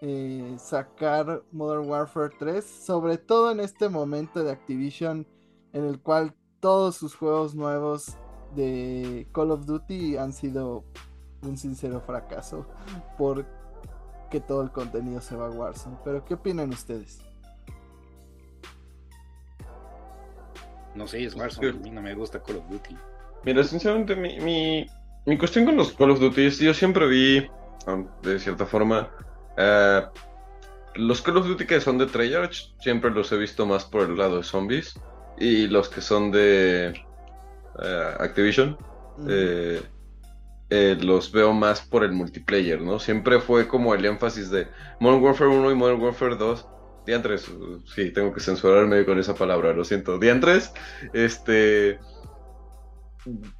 [0.00, 5.26] eh, sacar Modern Warfare 3, sobre todo en este momento de Activision
[5.74, 8.16] en el cual todos sus juegos nuevos
[8.56, 10.84] de Call of Duty han sido
[11.42, 12.64] un sincero fracaso
[13.18, 15.98] porque todo el contenido se va a Warzone.
[16.02, 17.27] Pero ¿qué opinan ustedes?
[20.98, 22.96] No sé, es Warzone, a mí no me gusta Call of Duty.
[23.44, 24.84] Mira, sinceramente, mi, mi,
[25.26, 27.48] mi cuestión con los Call of Duty es yo siempre vi,
[28.22, 29.08] de cierta forma,
[29.56, 30.02] eh,
[30.96, 34.18] los Call of Duty que son de Treyarch, siempre los he visto más por el
[34.18, 34.98] lado de zombies.
[35.38, 38.76] Y los que son de eh, Activision,
[39.28, 39.80] eh,
[41.00, 42.98] los veo más por el multiplayer, ¿no?
[42.98, 44.66] Siempre fue como el énfasis de
[44.98, 46.66] Modern Warfare 1 y Modern Warfare 2.
[47.08, 47.50] Diantres,
[47.86, 50.18] sí, tengo que censurarme con esa palabra, lo siento.
[50.18, 50.74] Diantres,
[51.14, 51.98] este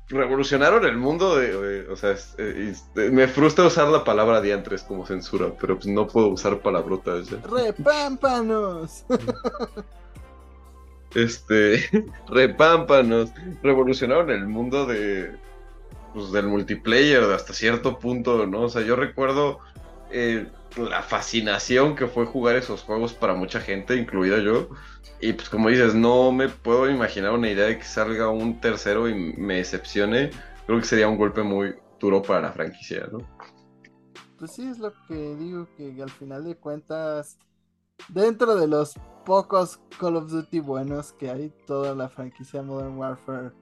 [0.08, 2.74] revolucionaron el mundo de, o sea, eh,
[3.10, 7.30] me frustra usar la palabra diantres como censura, pero pues no puedo usar palabrotas.
[7.42, 9.06] Repámpanos.
[11.14, 11.88] este,
[12.28, 13.30] repámpanos,
[13.62, 15.34] revolucionaron el mundo de
[16.12, 18.64] pues, del multiplayer hasta cierto punto, ¿no?
[18.64, 19.60] O sea, yo recuerdo
[20.10, 20.48] eh,
[20.78, 24.68] la fascinación que fue jugar esos juegos para mucha gente, incluida yo.
[25.20, 29.08] Y pues como dices, no me puedo imaginar una idea de que salga un tercero
[29.08, 30.30] y me decepcione.
[30.66, 33.18] Creo que sería un golpe muy duro para la franquicia, ¿no?
[34.38, 37.38] Pues sí, es lo que digo, que al final de cuentas,
[38.08, 38.94] dentro de los
[39.24, 43.52] pocos Call of Duty buenos que hay, toda la franquicia Modern Warfare,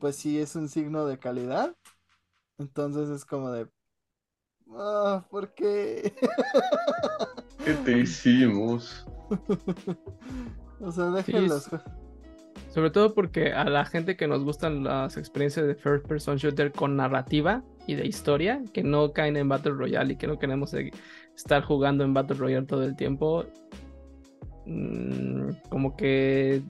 [0.00, 1.76] pues sí es un signo de calidad.
[2.58, 3.68] Entonces es como de,
[4.76, 6.12] Ah, ¿por qué?
[7.64, 9.06] ¿Qué te hicimos?
[10.80, 11.68] o sea, déjenlos.
[12.70, 16.70] Sobre todo porque a la gente que nos gustan las experiencias de first person shooter
[16.70, 20.74] con narrativa y de historia, que no caen en Battle Royale y que no queremos
[21.34, 23.46] estar jugando en Battle Royale todo el tiempo,
[24.66, 26.62] mm, como que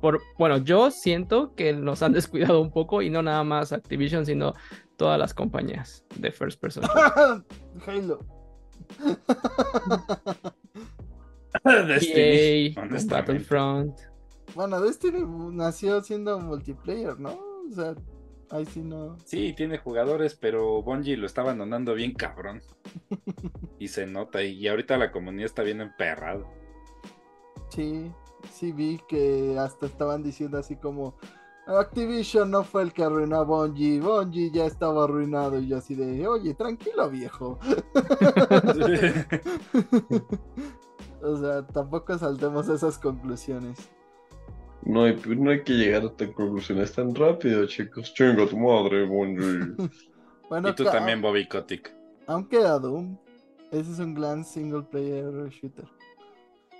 [0.00, 4.26] por, bueno, yo siento que nos han descuidado un poco y no nada más Activision,
[4.26, 4.54] sino
[5.00, 6.84] todas las compañías de first person.
[7.86, 8.20] Halo.
[11.88, 12.74] Destiny.
[13.08, 13.98] Battlefront.
[14.54, 15.24] Bueno, Destiny
[15.54, 17.30] nació siendo multiplayer, ¿no?
[17.30, 17.94] O sea,
[18.50, 19.16] ahí sí no.
[19.24, 22.60] Sí, tiene jugadores, pero Bungie lo está abandonando bien cabrón.
[23.78, 26.44] y se nota, y ahorita la comunidad está bien emperrada.
[27.70, 28.12] Sí,
[28.52, 31.16] sí vi que hasta estaban diciendo así como
[31.78, 35.94] Activision no fue el que arruinó a Bungie, Bungie ya estaba arruinado y yo así
[35.94, 37.60] de, oye, tranquilo viejo.
[41.22, 43.90] o sea, tampoco saltemos esas conclusiones.
[44.82, 48.14] No hay, no hay que llegar a tan conclusiones tan rápido, chicos.
[48.14, 49.74] Chinga tu madre, Bungie.
[50.48, 51.94] bueno, y tú también, Bobby Kotick.
[52.26, 53.16] Aunque a Doom,
[53.70, 55.86] ese es un gran single player shooter.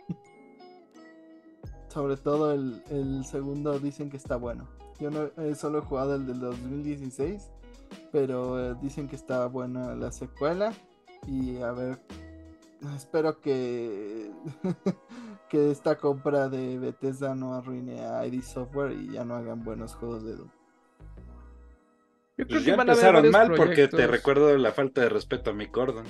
[1.88, 4.79] Sobre todo el, el, segundo dicen que está bueno.
[5.00, 7.50] Yo no he solo he jugado el del 2016,
[8.12, 10.72] pero eh, dicen que está buena la secuela.
[11.26, 11.98] Y a ver,
[12.96, 14.30] espero que,
[15.48, 19.94] que esta compra de Bethesda no arruine a ID Software y ya no hagan buenos
[19.94, 20.50] juegos de Doom.
[22.36, 25.66] Yo creo que van empezaron mal porque te recuerdo la falta de respeto a mi
[25.66, 26.06] cordon.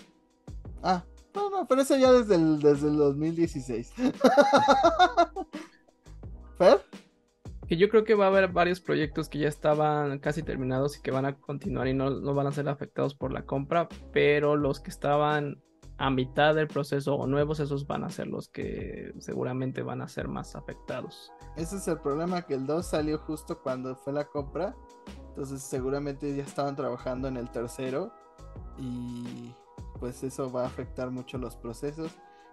[0.83, 1.05] Ah,
[1.35, 3.93] no, no, pero eso ya desde el, desde el 2016.
[7.71, 11.03] Que yo creo que va a haber varios proyectos que ya estaban casi terminados y
[11.03, 14.57] que van a continuar y no, no van a ser afectados por la compra, pero
[14.57, 15.63] los que estaban
[15.97, 20.09] a mitad del proceso o nuevos, esos van a ser los que seguramente van a
[20.09, 21.31] ser más afectados.
[21.57, 24.75] Ese es el problema, que el 2 salió justo cuando fue la compra,
[25.29, 28.13] entonces seguramente ya estaban trabajando en el tercero
[28.79, 29.55] y
[30.01, 32.11] pues eso va a afectar mucho los procesos.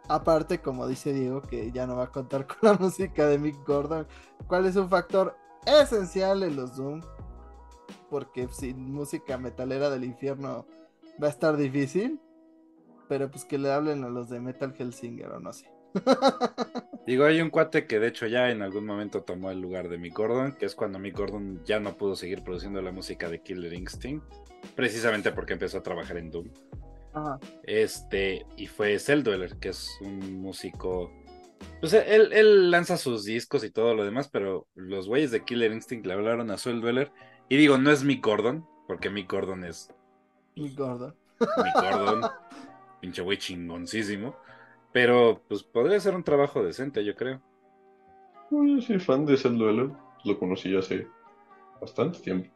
[0.09, 3.65] Aparte, como dice Diego, que ya no va a contar con la música de Mick
[3.65, 4.07] Gordon,
[4.47, 5.35] cuál es un factor
[5.65, 7.01] esencial en los Doom,
[8.09, 10.65] porque sin música metalera del infierno
[11.21, 12.19] va a estar difícil,
[13.07, 15.69] pero pues que le hablen a los de Metal Hellsinger o no sé.
[17.07, 19.97] Digo, hay un cuate que de hecho ya en algún momento tomó el lugar de
[19.97, 23.41] Mick Gordon, que es cuando Mick Gordon ya no pudo seguir produciendo la música de
[23.41, 24.25] Killer Instinct,
[24.75, 26.49] precisamente porque empezó a trabajar en Doom.
[27.17, 27.39] Ajá.
[27.63, 31.11] Este, y fue Dweller, que es un músico.
[31.79, 35.71] Pues él, él, lanza sus discos y todo lo demás, pero los güeyes de Killer
[35.71, 37.11] Instinct le hablaron a Dweller.
[37.49, 39.89] Y digo, no es Mick Gordon, porque Mick Gordon es.
[40.55, 41.15] Mick Gordon.
[41.39, 42.21] Mick Gordon,
[43.01, 44.35] pinche güey chingoncísimo.
[44.91, 47.41] Pero pues podría ser un trabajo decente, yo creo.
[48.51, 49.91] Yo soy fan de Dweller.
[50.23, 51.07] Lo conocí hace
[51.79, 52.49] bastante tiempo.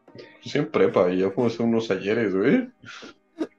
[0.54, 2.70] En prepa, y ya fuimos unos ayeres, güey.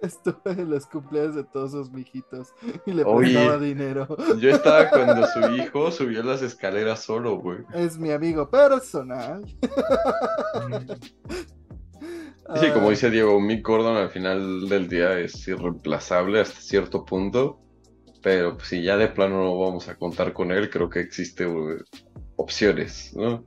[0.03, 2.49] Estuve en los cumpleaños de todos sus mijitos
[2.85, 4.05] y le prestaba dinero.
[4.37, 7.59] Yo estaba cuando su hijo subió las escaleras solo, güey.
[7.73, 9.43] Es mi amigo personal.
[12.59, 17.61] Sí, como dice Diego, Mick Gordon al final del día es irreemplazable hasta cierto punto.
[18.21, 21.83] Pero pues, si ya de plano no vamos a contar con él, creo que existen
[22.35, 23.45] opciones, ¿no?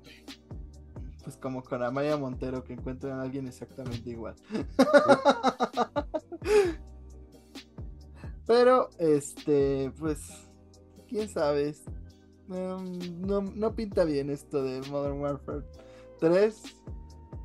[1.22, 4.34] Pues como con Amaya Montero, que encuentran a alguien exactamente igual.
[8.46, 10.20] Pero, este, pues,
[11.08, 11.74] quién sabe.
[12.48, 15.64] Em, no, no, pinta bien esto de Modern Warfare
[16.20, 16.62] 3.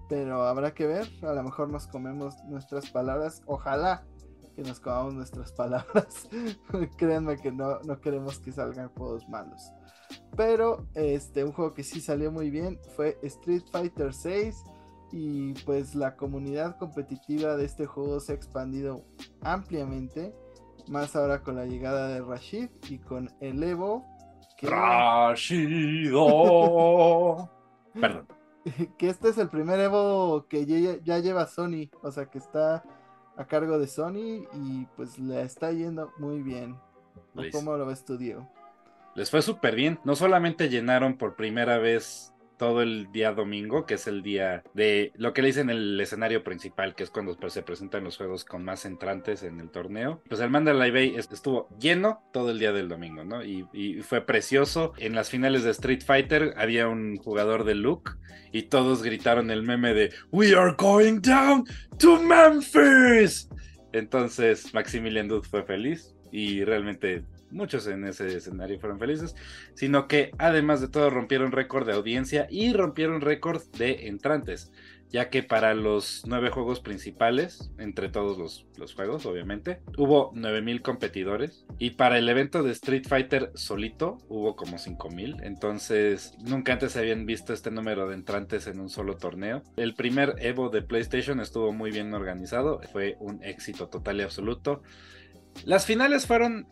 [0.09, 1.07] Pero habrá que ver.
[1.23, 3.41] A lo mejor nos comemos nuestras palabras.
[3.45, 4.05] Ojalá
[4.55, 6.27] que nos comamos nuestras palabras.
[6.97, 9.71] Créanme que no, no queremos que salgan juegos malos.
[10.35, 14.63] Pero este, un juego que sí salió muy bien fue Street Fighter 6
[15.11, 19.03] y pues la comunidad competitiva de este juego se ha expandido
[19.41, 20.33] ampliamente,
[20.87, 24.05] más ahora con la llegada de Rashid y con el Evo.
[24.57, 24.67] Que...
[24.67, 26.17] Rashido.
[27.99, 28.27] Perdón.
[28.97, 32.83] Que este es el primer Evo que ya, ya, lleva Sony, o sea que está
[33.35, 36.77] a cargo de Sony y pues le está yendo muy bien.
[37.51, 38.47] ¿Cómo lo ves tú, Diego?
[39.15, 39.99] Les fue súper bien.
[40.03, 45.11] No solamente llenaron por primera vez todo el día domingo, que es el día de
[45.15, 48.45] lo que le dicen el escenario principal, que es cuando pues, se presentan los juegos
[48.45, 50.21] con más entrantes en el torneo.
[50.29, 53.43] Pues el Mandalay Bay estuvo lleno todo el día del domingo, ¿no?
[53.43, 53.63] Y,
[54.03, 54.93] fue precioso.
[54.99, 58.11] En las finales de Street Fighter había un jugador de Luke
[58.51, 61.65] y todos gritaron el meme de We are going down
[61.97, 63.49] to Memphis.
[63.91, 69.35] Entonces Maximilian Dude fue feliz y realmente muchos en ese escenario fueron felices,
[69.73, 74.71] sino que además de todo rompieron récord de audiencia y rompieron récord de entrantes,
[75.11, 81.65] ya que para los nueve juegos principales, entre todos los, juegos obviamente, hubo 9000 competidores
[81.79, 86.99] y para el evento de Street Fighter solito hubo como 5000, entonces nunca antes se
[86.99, 89.63] habían visto este número de entrantes en un solo torneo.
[89.75, 94.81] El primer Evo de PlayStation estuvo muy bien organizado, fue un éxito total y absoluto.
[95.65, 96.67] Las finales fueron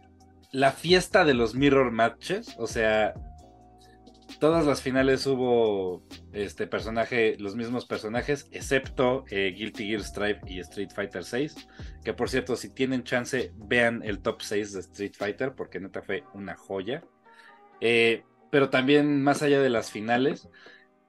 [0.51, 3.13] la fiesta de los mirror matches, o sea,
[4.39, 6.03] todas las finales hubo
[6.33, 11.67] este personaje, los mismos personajes, excepto eh, Guilty Gear Strive y Street Fighter 6,
[12.03, 16.01] que por cierto, si tienen chance, vean el top 6 de Street Fighter, porque neta
[16.01, 17.03] fue una joya.
[17.81, 20.49] Eh, pero también más allá de las finales,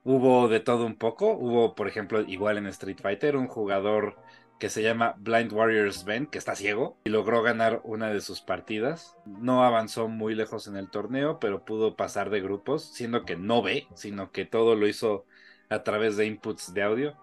[0.03, 1.33] hubo de todo un poco.
[1.33, 4.17] Hubo, por ejemplo, igual en Street Fighter, un jugador
[4.61, 8.41] que se llama Blind Warriors Ben, que está ciego, y logró ganar una de sus
[8.41, 9.17] partidas.
[9.25, 13.63] No avanzó muy lejos en el torneo, pero pudo pasar de grupos, siendo que no
[13.63, 15.25] ve, sino que todo lo hizo
[15.69, 17.17] a través de inputs de audio.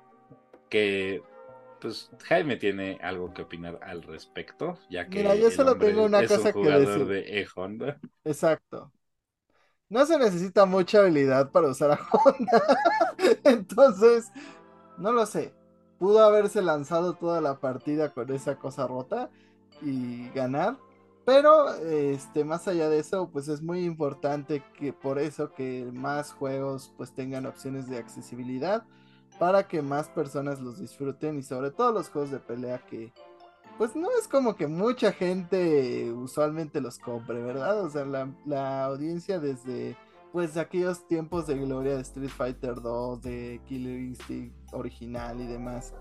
[0.68, 1.22] Que
[1.80, 6.26] pues Jaime tiene algo que opinar al respecto, ya que Mira, yo solo tengo una
[6.26, 7.06] cosa que decir.
[7.06, 7.98] de.
[8.24, 8.90] Exacto.
[9.88, 12.78] No se necesita mucha habilidad para usar a Honda.
[13.44, 14.28] Entonces,
[14.98, 15.56] no lo sé
[15.98, 19.30] pudo haberse lanzado toda la partida con esa cosa rota
[19.82, 20.76] y ganar.
[21.24, 26.32] Pero este, más allá de eso, pues es muy importante que por eso que más
[26.32, 28.84] juegos pues tengan opciones de accesibilidad
[29.38, 33.12] para que más personas los disfruten y sobre todo los juegos de pelea que
[33.76, 37.84] pues no es como que mucha gente usualmente los compre, ¿verdad?
[37.84, 39.96] O sea, la, la audiencia desde
[40.38, 45.48] pues de aquellos tiempos de gloria de Street Fighter 2, de Killer Instinct original y
[45.48, 45.92] demás,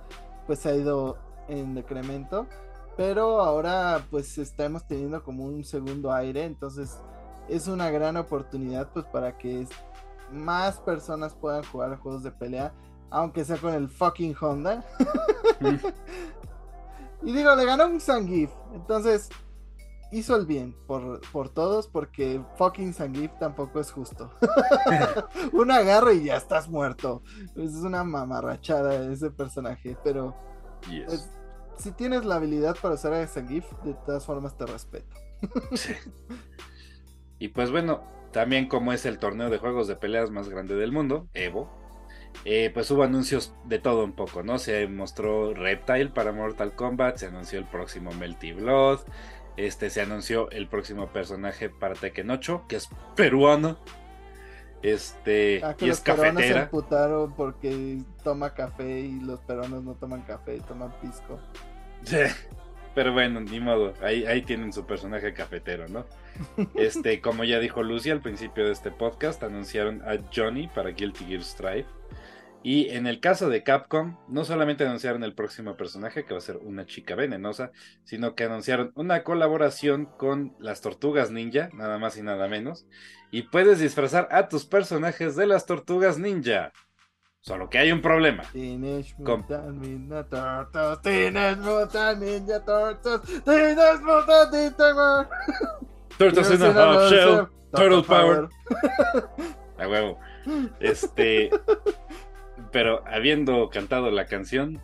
[0.45, 2.45] pues ha ido en decremento.
[2.95, 6.99] Pero ahora pues estamos teniendo como un segundo aire, entonces
[7.49, 9.67] es una gran oportunidad pues para que
[10.31, 12.75] más personas puedan jugar juegos de pelea,
[13.09, 14.85] aunque sea con el fucking Honda.
[17.23, 19.29] y digo, le ganó un Sangif, entonces
[20.11, 24.31] hizo el bien por, por todos porque fucking Zangief tampoco es justo.
[25.53, 27.23] Un agarro y ya estás muerto.
[27.55, 30.35] Es una mamarrachada ese personaje, pero
[30.89, 31.29] Yes.
[31.77, 35.15] si tienes la habilidad para usar a Zangief, de todas formas te respeto.
[35.73, 35.93] Sí.
[37.39, 40.91] Y pues bueno, también como es el torneo de juegos de peleas más grande del
[40.91, 41.69] mundo, Evo,
[42.45, 44.57] eh, pues hubo anuncios de todo un poco, ¿no?
[44.59, 49.01] Se mostró Reptile para Mortal Kombat, se anunció el próximo Melty Blood,
[49.57, 53.77] este, se anunció el próximo personaje para Tekken 8, que es peruano.
[54.83, 59.83] Este, Ah, que y los es peruanos se emputaron porque toma café y los peruanos
[59.83, 61.39] no toman café, toman pisco.
[62.03, 62.17] Sí,
[62.93, 66.05] Pero bueno, ni modo, ahí, ahí tienen su personaje cafetero, ¿no?
[66.75, 71.25] Este, como ya dijo Lucy al principio de este podcast, anunciaron a Johnny para Guilty
[71.25, 71.85] Gear Strive.
[72.69, 76.41] Y en el caso de Capcom, no solamente anunciaron el próximo personaje, que va a
[76.41, 77.71] ser una chica venenosa,
[78.03, 82.85] sino que anunciaron una colaboración con las tortugas ninja, nada más y nada menos.
[83.31, 86.73] Y puedes disfrazar a tus personajes de las tortugas ninja.
[87.39, 88.43] Solo que hay un problema.
[89.23, 96.17] Com- Mutant Ninja Turtles, Teenage Mutant Ninja Turtles, Teenage Mutant Ninja Turtles.
[96.17, 98.49] Turtles in a half shell, turtle power.
[99.77, 100.19] A huevo.
[100.81, 101.49] Este.
[102.71, 104.81] Pero habiendo cantado la canción,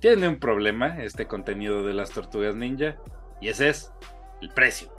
[0.00, 2.96] tiene un problema este contenido de las tortugas ninja.
[3.40, 3.92] Y ese es
[4.40, 4.94] el precio.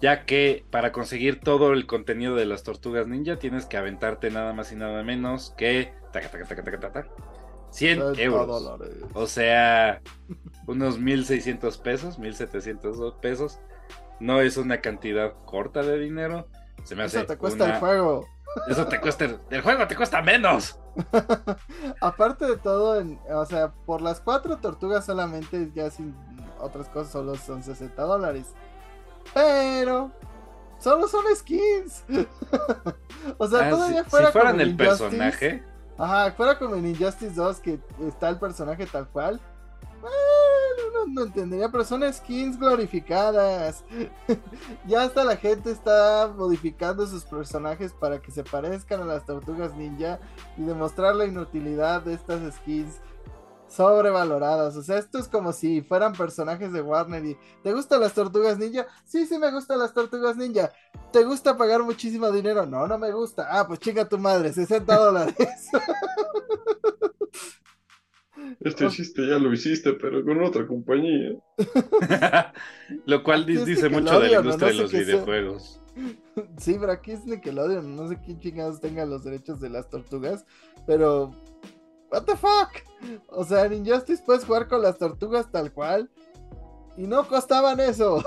[0.00, 4.52] Ya que para conseguir todo el contenido de las tortugas ninja tienes que aventarte nada
[4.52, 5.92] más y nada menos que.
[6.12, 7.08] taca, taca, taca, taca, taca,
[7.70, 8.46] 100 30 euros.
[8.62, 8.94] dólares.
[9.14, 10.00] O sea,
[10.66, 13.58] unos 1600 pesos, 1700 pesos.
[14.20, 16.48] No es una cantidad corta de dinero.
[16.84, 18.28] Se me hace te cuesta una- el juego.
[18.68, 19.24] Eso te cuesta.
[19.26, 20.78] El, el juego te cuesta menos.
[22.00, 26.14] Aparte de todo, en- o sea, por las cuatro tortugas solamente, ya sin
[26.58, 28.46] otras cosas, solo son 60 dólares.
[29.34, 30.10] Pero
[30.78, 32.04] solo son skins.
[33.38, 35.62] o sea, Ah, todavía si, fuera si fueran como el Injustice, personaje,
[35.98, 39.40] Ajá, fuera como en Injustice 2 que está el personaje tal cual.
[41.08, 43.84] No entendería, pero son skins glorificadas.
[44.86, 49.74] ya hasta la gente está modificando sus personajes para que se parezcan a las tortugas
[49.74, 50.18] ninja
[50.58, 52.96] y demostrar la inutilidad de estas skins
[53.68, 54.76] sobrevaloradas.
[54.76, 58.58] O sea, esto es como si fueran personajes de Warner y ¿te gustan las tortugas
[58.58, 58.86] ninja?
[59.04, 60.72] Sí, sí me gustan las tortugas ninja.
[61.12, 62.66] ¿Te gusta pagar muchísimo dinero?
[62.66, 63.46] No, no me gusta.
[63.48, 65.34] Ah, pues chinga tu madre, 60 dólares.
[68.60, 71.36] Este chiste ya lo hiciste, pero con otra compañía.
[73.06, 75.06] lo cual dice mucho de la industria de los qué sea.
[75.06, 75.80] videojuegos.
[76.58, 80.44] Sí, pero aquí es Nickelodeon, no sé quién chingados tenga los derechos de las tortugas,
[80.86, 81.30] pero
[82.12, 82.84] what the fuck?
[83.28, 86.10] O sea, en Injustice puedes jugar con las tortugas tal cual
[86.98, 88.16] y no costaban eso.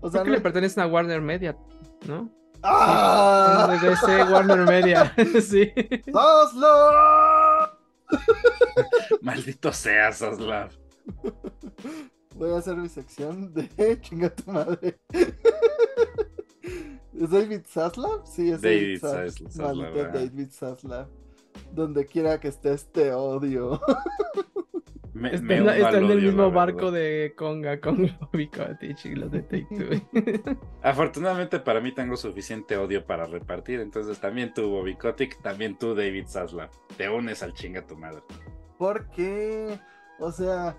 [0.00, 0.36] o sea, Creo que no...
[0.36, 1.56] le pertenecen a Warner Media,
[2.06, 2.30] ¿no?
[2.62, 3.78] ¡Ah!
[3.80, 5.72] De DC Warner Media, sí.
[6.14, 6.66] ¡Hazlo!
[9.22, 10.70] Maldito seas, Aslav.
[12.34, 14.98] Voy a hacer mi sección de chinga tu madre.
[17.14, 18.24] ¿Es David Zaslav?
[18.26, 19.76] Sí, es David David, Zas- Zaslav.
[19.94, 20.18] Maldito.
[20.18, 21.08] David Zaslav.
[21.72, 23.80] Donde quiera que estés, te odio.
[25.18, 28.06] Me, Está, me en, la- uno está al en el mismo barco de Conga con
[28.08, 29.66] Kotick y los de Take
[30.12, 30.56] Two.
[30.82, 33.80] Afortunadamente para mí tengo suficiente odio para repartir.
[33.80, 36.70] Entonces también tú, Bobby Kotick, también tú, David Zaslav.
[36.96, 38.22] Te unes al chinga tu madre.
[38.78, 39.78] Porque,
[40.20, 40.76] o sea,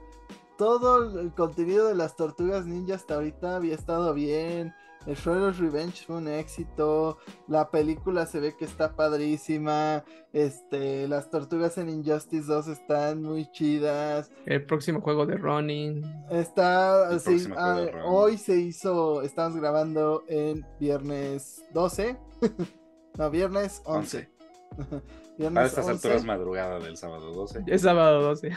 [0.57, 4.73] todo el contenido de las tortugas ninja hasta ahorita había estado bien.
[5.05, 7.17] El Shredder's Revenge fue un éxito.
[7.47, 10.03] La película se ve que está padrísima.
[10.33, 14.29] Este, las tortugas en Injustice 2 están muy chidas.
[14.45, 16.03] El próximo juego de Ronin.
[16.29, 22.17] Está, sí, ah, de hoy se hizo, estamos grabando en viernes 12.
[23.17, 24.29] no, viernes 11.
[25.37, 25.91] viernes A estas 11.
[25.91, 27.63] alturas madrugada del sábado 12.
[27.67, 28.51] Es sábado 12.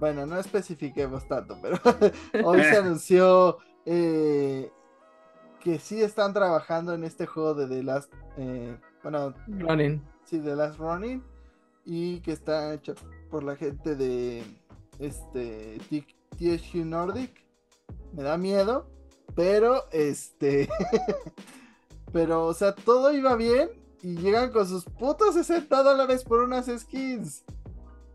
[0.00, 1.78] Bueno, no especifiquemos tanto, pero
[2.44, 4.70] hoy se anunció eh,
[5.64, 10.04] que sí están trabajando en este juego de The Last, eh, bueno, Ronin.
[10.24, 11.24] sí, The Last Running
[11.86, 12.94] y que está hecho
[13.30, 14.44] por la gente de
[14.98, 17.42] este THQ Nordic.
[18.12, 18.90] Me da miedo,
[19.34, 20.68] pero este,
[22.12, 23.70] pero o sea, todo iba bien
[24.02, 27.42] y llegan con sus putos 60 dólares por unas skins.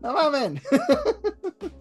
[0.00, 0.62] No mamen.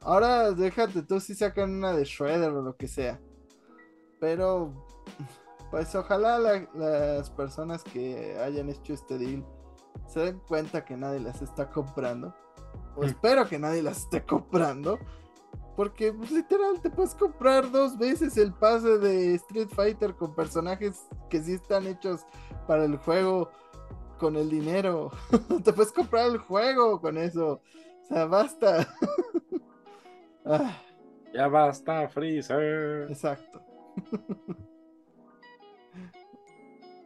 [0.00, 3.20] Ahora déjate tú si sacan una de Shredder o lo que sea.
[4.20, 4.72] Pero,
[5.70, 9.44] pues ojalá la- las personas que hayan hecho este deal
[10.06, 12.34] se den cuenta que nadie las está comprando.
[12.96, 13.04] O Mm.
[13.04, 14.98] espero que nadie las esté comprando.
[15.76, 21.06] Porque pues, literal te puedes comprar dos veces el pase de Street Fighter con personajes
[21.30, 22.22] que sí están hechos
[22.66, 23.50] para el juego
[24.18, 25.12] con el dinero.
[25.64, 27.60] te puedes comprar el juego con eso.
[28.02, 28.88] O sea, basta.
[30.44, 30.78] Ah,
[31.34, 33.06] Ya basta, Freezer.
[33.10, 33.60] exacto.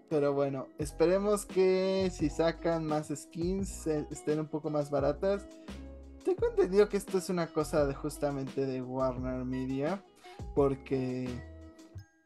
[0.09, 5.48] Pero bueno, esperemos que si sacan más skins eh, estén un poco más baratas.
[6.23, 10.05] Tengo entendido que esto es una cosa de justamente de Warner Media.
[10.55, 11.28] Porque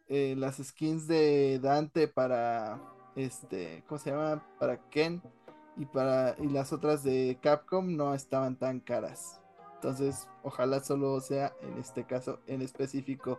[0.09, 2.81] eh, las skins de Dante para
[3.15, 4.43] este, ¿cómo se llama?
[4.59, 5.23] Para Ken
[5.77, 9.41] y para y las otras de Capcom no estaban tan caras.
[9.77, 13.39] Entonces, ojalá solo sea en este caso en específico.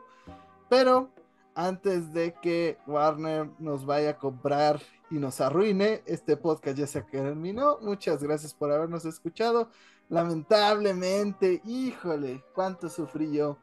[0.69, 1.09] Pero
[1.57, 4.79] antes de que Warner nos vaya a comprar
[5.09, 7.79] y nos arruine, este podcast ya se terminó.
[7.81, 9.71] Muchas gracias por habernos escuchado.
[10.07, 13.57] Lamentablemente, híjole, cuánto sufrí yo.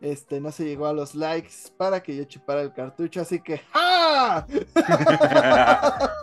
[0.00, 3.58] Este, no se llegó a los likes para que yo chupara el cartucho, así que
[3.72, 4.46] ¡ja!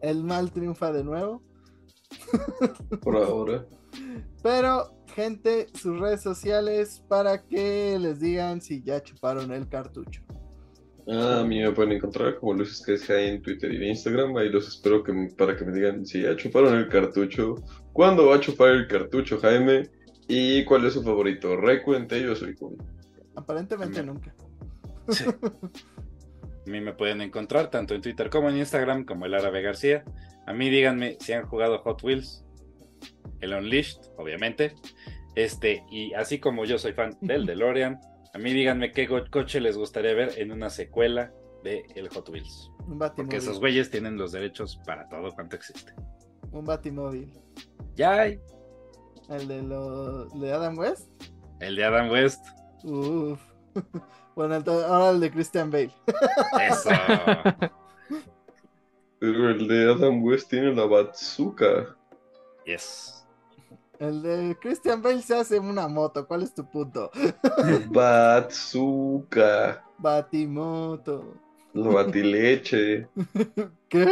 [0.00, 1.42] El mal triunfa de nuevo.
[3.02, 3.66] Por ahora.
[4.42, 10.22] Pero, gente, sus redes sociales para que les digan si ya chuparon el cartucho.
[11.08, 14.36] Ah, a mí me pueden encontrar como Luis Esquesca en Twitter y en Instagram.
[14.36, 17.56] Ahí los espero que, para que me digan si ya chuparon el cartucho,
[17.92, 19.90] cuándo va a chupar el cartucho Jaime
[20.28, 21.56] y cuál es su favorito.
[21.56, 22.76] Recuente, yo soy Kun.
[23.34, 24.32] Aparentemente nunca.
[25.08, 25.24] Sí.
[26.66, 30.04] A mí me pueden encontrar tanto en Twitter como en Instagram como el Árabe García.
[30.46, 32.44] A mí díganme si han jugado Hot Wheels,
[33.40, 34.74] el Unleashed, obviamente.
[35.38, 38.00] Este, y así como yo soy fan del DeLorean,
[38.34, 41.32] a mí díganme qué coche les gustaría ver en una secuela
[41.62, 42.72] de el Hot Wheels.
[42.80, 43.36] Un Porque batimóvil.
[43.36, 45.94] esos güeyes tienen los derechos para todo cuanto existe.
[46.50, 47.32] Un batimóvil.
[47.94, 48.40] Ya hay
[49.28, 51.08] El de, lo, de Adam West.
[51.60, 52.44] el de Adam West.
[52.82, 53.40] Uf.
[54.34, 55.90] Bueno, entonces, ahora el de Christian Bale.
[56.68, 56.90] Eso.
[59.18, 61.96] Pero el de Adam West tiene la bazooka.
[62.64, 63.17] Yes.
[64.00, 66.26] El de Christian Bale se hace una moto.
[66.26, 67.10] ¿Cuál es tu punto?
[67.90, 69.84] Bazooka.
[69.98, 71.34] Batimoto.
[71.74, 73.08] La batileche.
[73.88, 74.08] ¿Qué?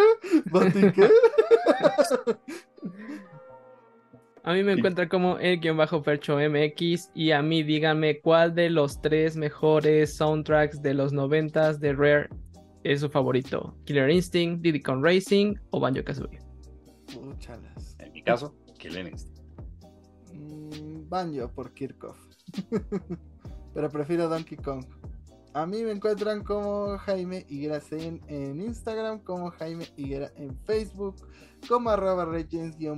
[0.50, 1.08] ¿Bati qué?
[4.42, 8.54] A mí me encuentra como el guion bajo Percho MX y a mí díganme cuál
[8.54, 12.28] de los tres mejores soundtracks de los noventas de Rare
[12.84, 13.76] es su favorito.
[13.86, 16.38] Killer Instinct, Diddy Kong Racing o Banjo Kazooie.
[17.12, 17.96] Puchalas.
[17.98, 19.35] En mi caso, Killing Instinct.
[21.08, 22.18] Banjo por Kirchhoff.
[23.74, 24.84] Pero prefiero Donkey Kong.
[25.56, 31.16] A mí me encuentran como Jaime Higuera en, en Instagram, como Jaime Higuera en Facebook,
[31.66, 32.26] como arroba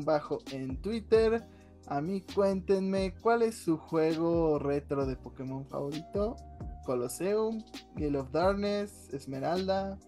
[0.05, 1.47] bajo en Twitter.
[1.87, 6.35] A mí cuéntenme cuál es su juego retro de Pokémon favorito.
[6.85, 7.63] Colosseum,
[7.95, 9.99] Gale of Darkness, Esmeralda,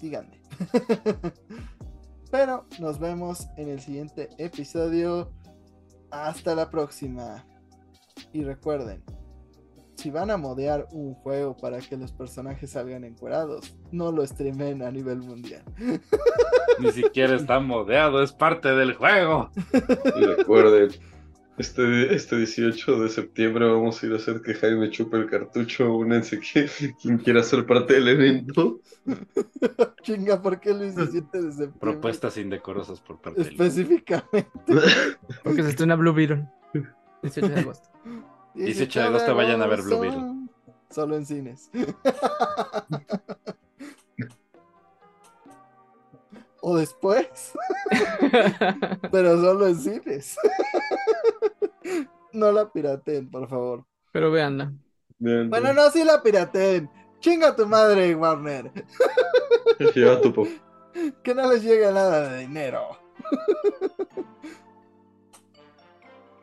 [0.00, 0.40] díganme.
[2.30, 5.30] Pero nos vemos en el siguiente episodio.
[6.10, 7.44] Hasta la próxima.
[8.32, 9.02] Y recuerden,
[10.00, 14.82] si van a modear un juego para que los personajes salgan encuerados, no lo streamen
[14.82, 15.62] a nivel mundial.
[16.78, 19.50] Ni siquiera está modeado, es parte del juego.
[20.16, 20.90] Y recuerden,
[21.58, 25.94] este, este 18 de septiembre vamos a ir a hacer que Jaime chupe el cartucho.
[25.94, 26.70] Únense que
[27.02, 28.80] quien quiera ser parte del evento.
[30.02, 31.78] Chinga, ¿por qué el 17 de septiembre?
[31.78, 34.48] Propuestas indecorosas por parte del Específicamente.
[35.44, 36.48] Porque se estrena Blue Beetle.
[37.22, 37.88] 18 de agosto.
[38.54, 40.22] 18 de agosto vayan a ver Blue Beetle.
[40.90, 41.70] Solo en cines.
[46.60, 47.52] o después,
[49.12, 50.36] pero solo en cines.
[52.32, 53.84] no la pirateen, por favor.
[54.12, 54.72] Pero véanla.
[55.18, 56.90] Vean, Bueno, no, sí la pirateen.
[57.20, 58.72] Chinga tu madre, Warner.
[59.94, 60.48] Lleva tu pop.
[61.22, 62.98] Que no les llegue nada de dinero.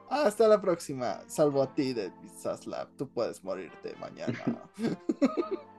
[0.10, 1.22] Hasta la próxima.
[1.28, 2.90] Salvo a ti de Saslab.
[2.98, 4.40] Tú puedes morirte mañana.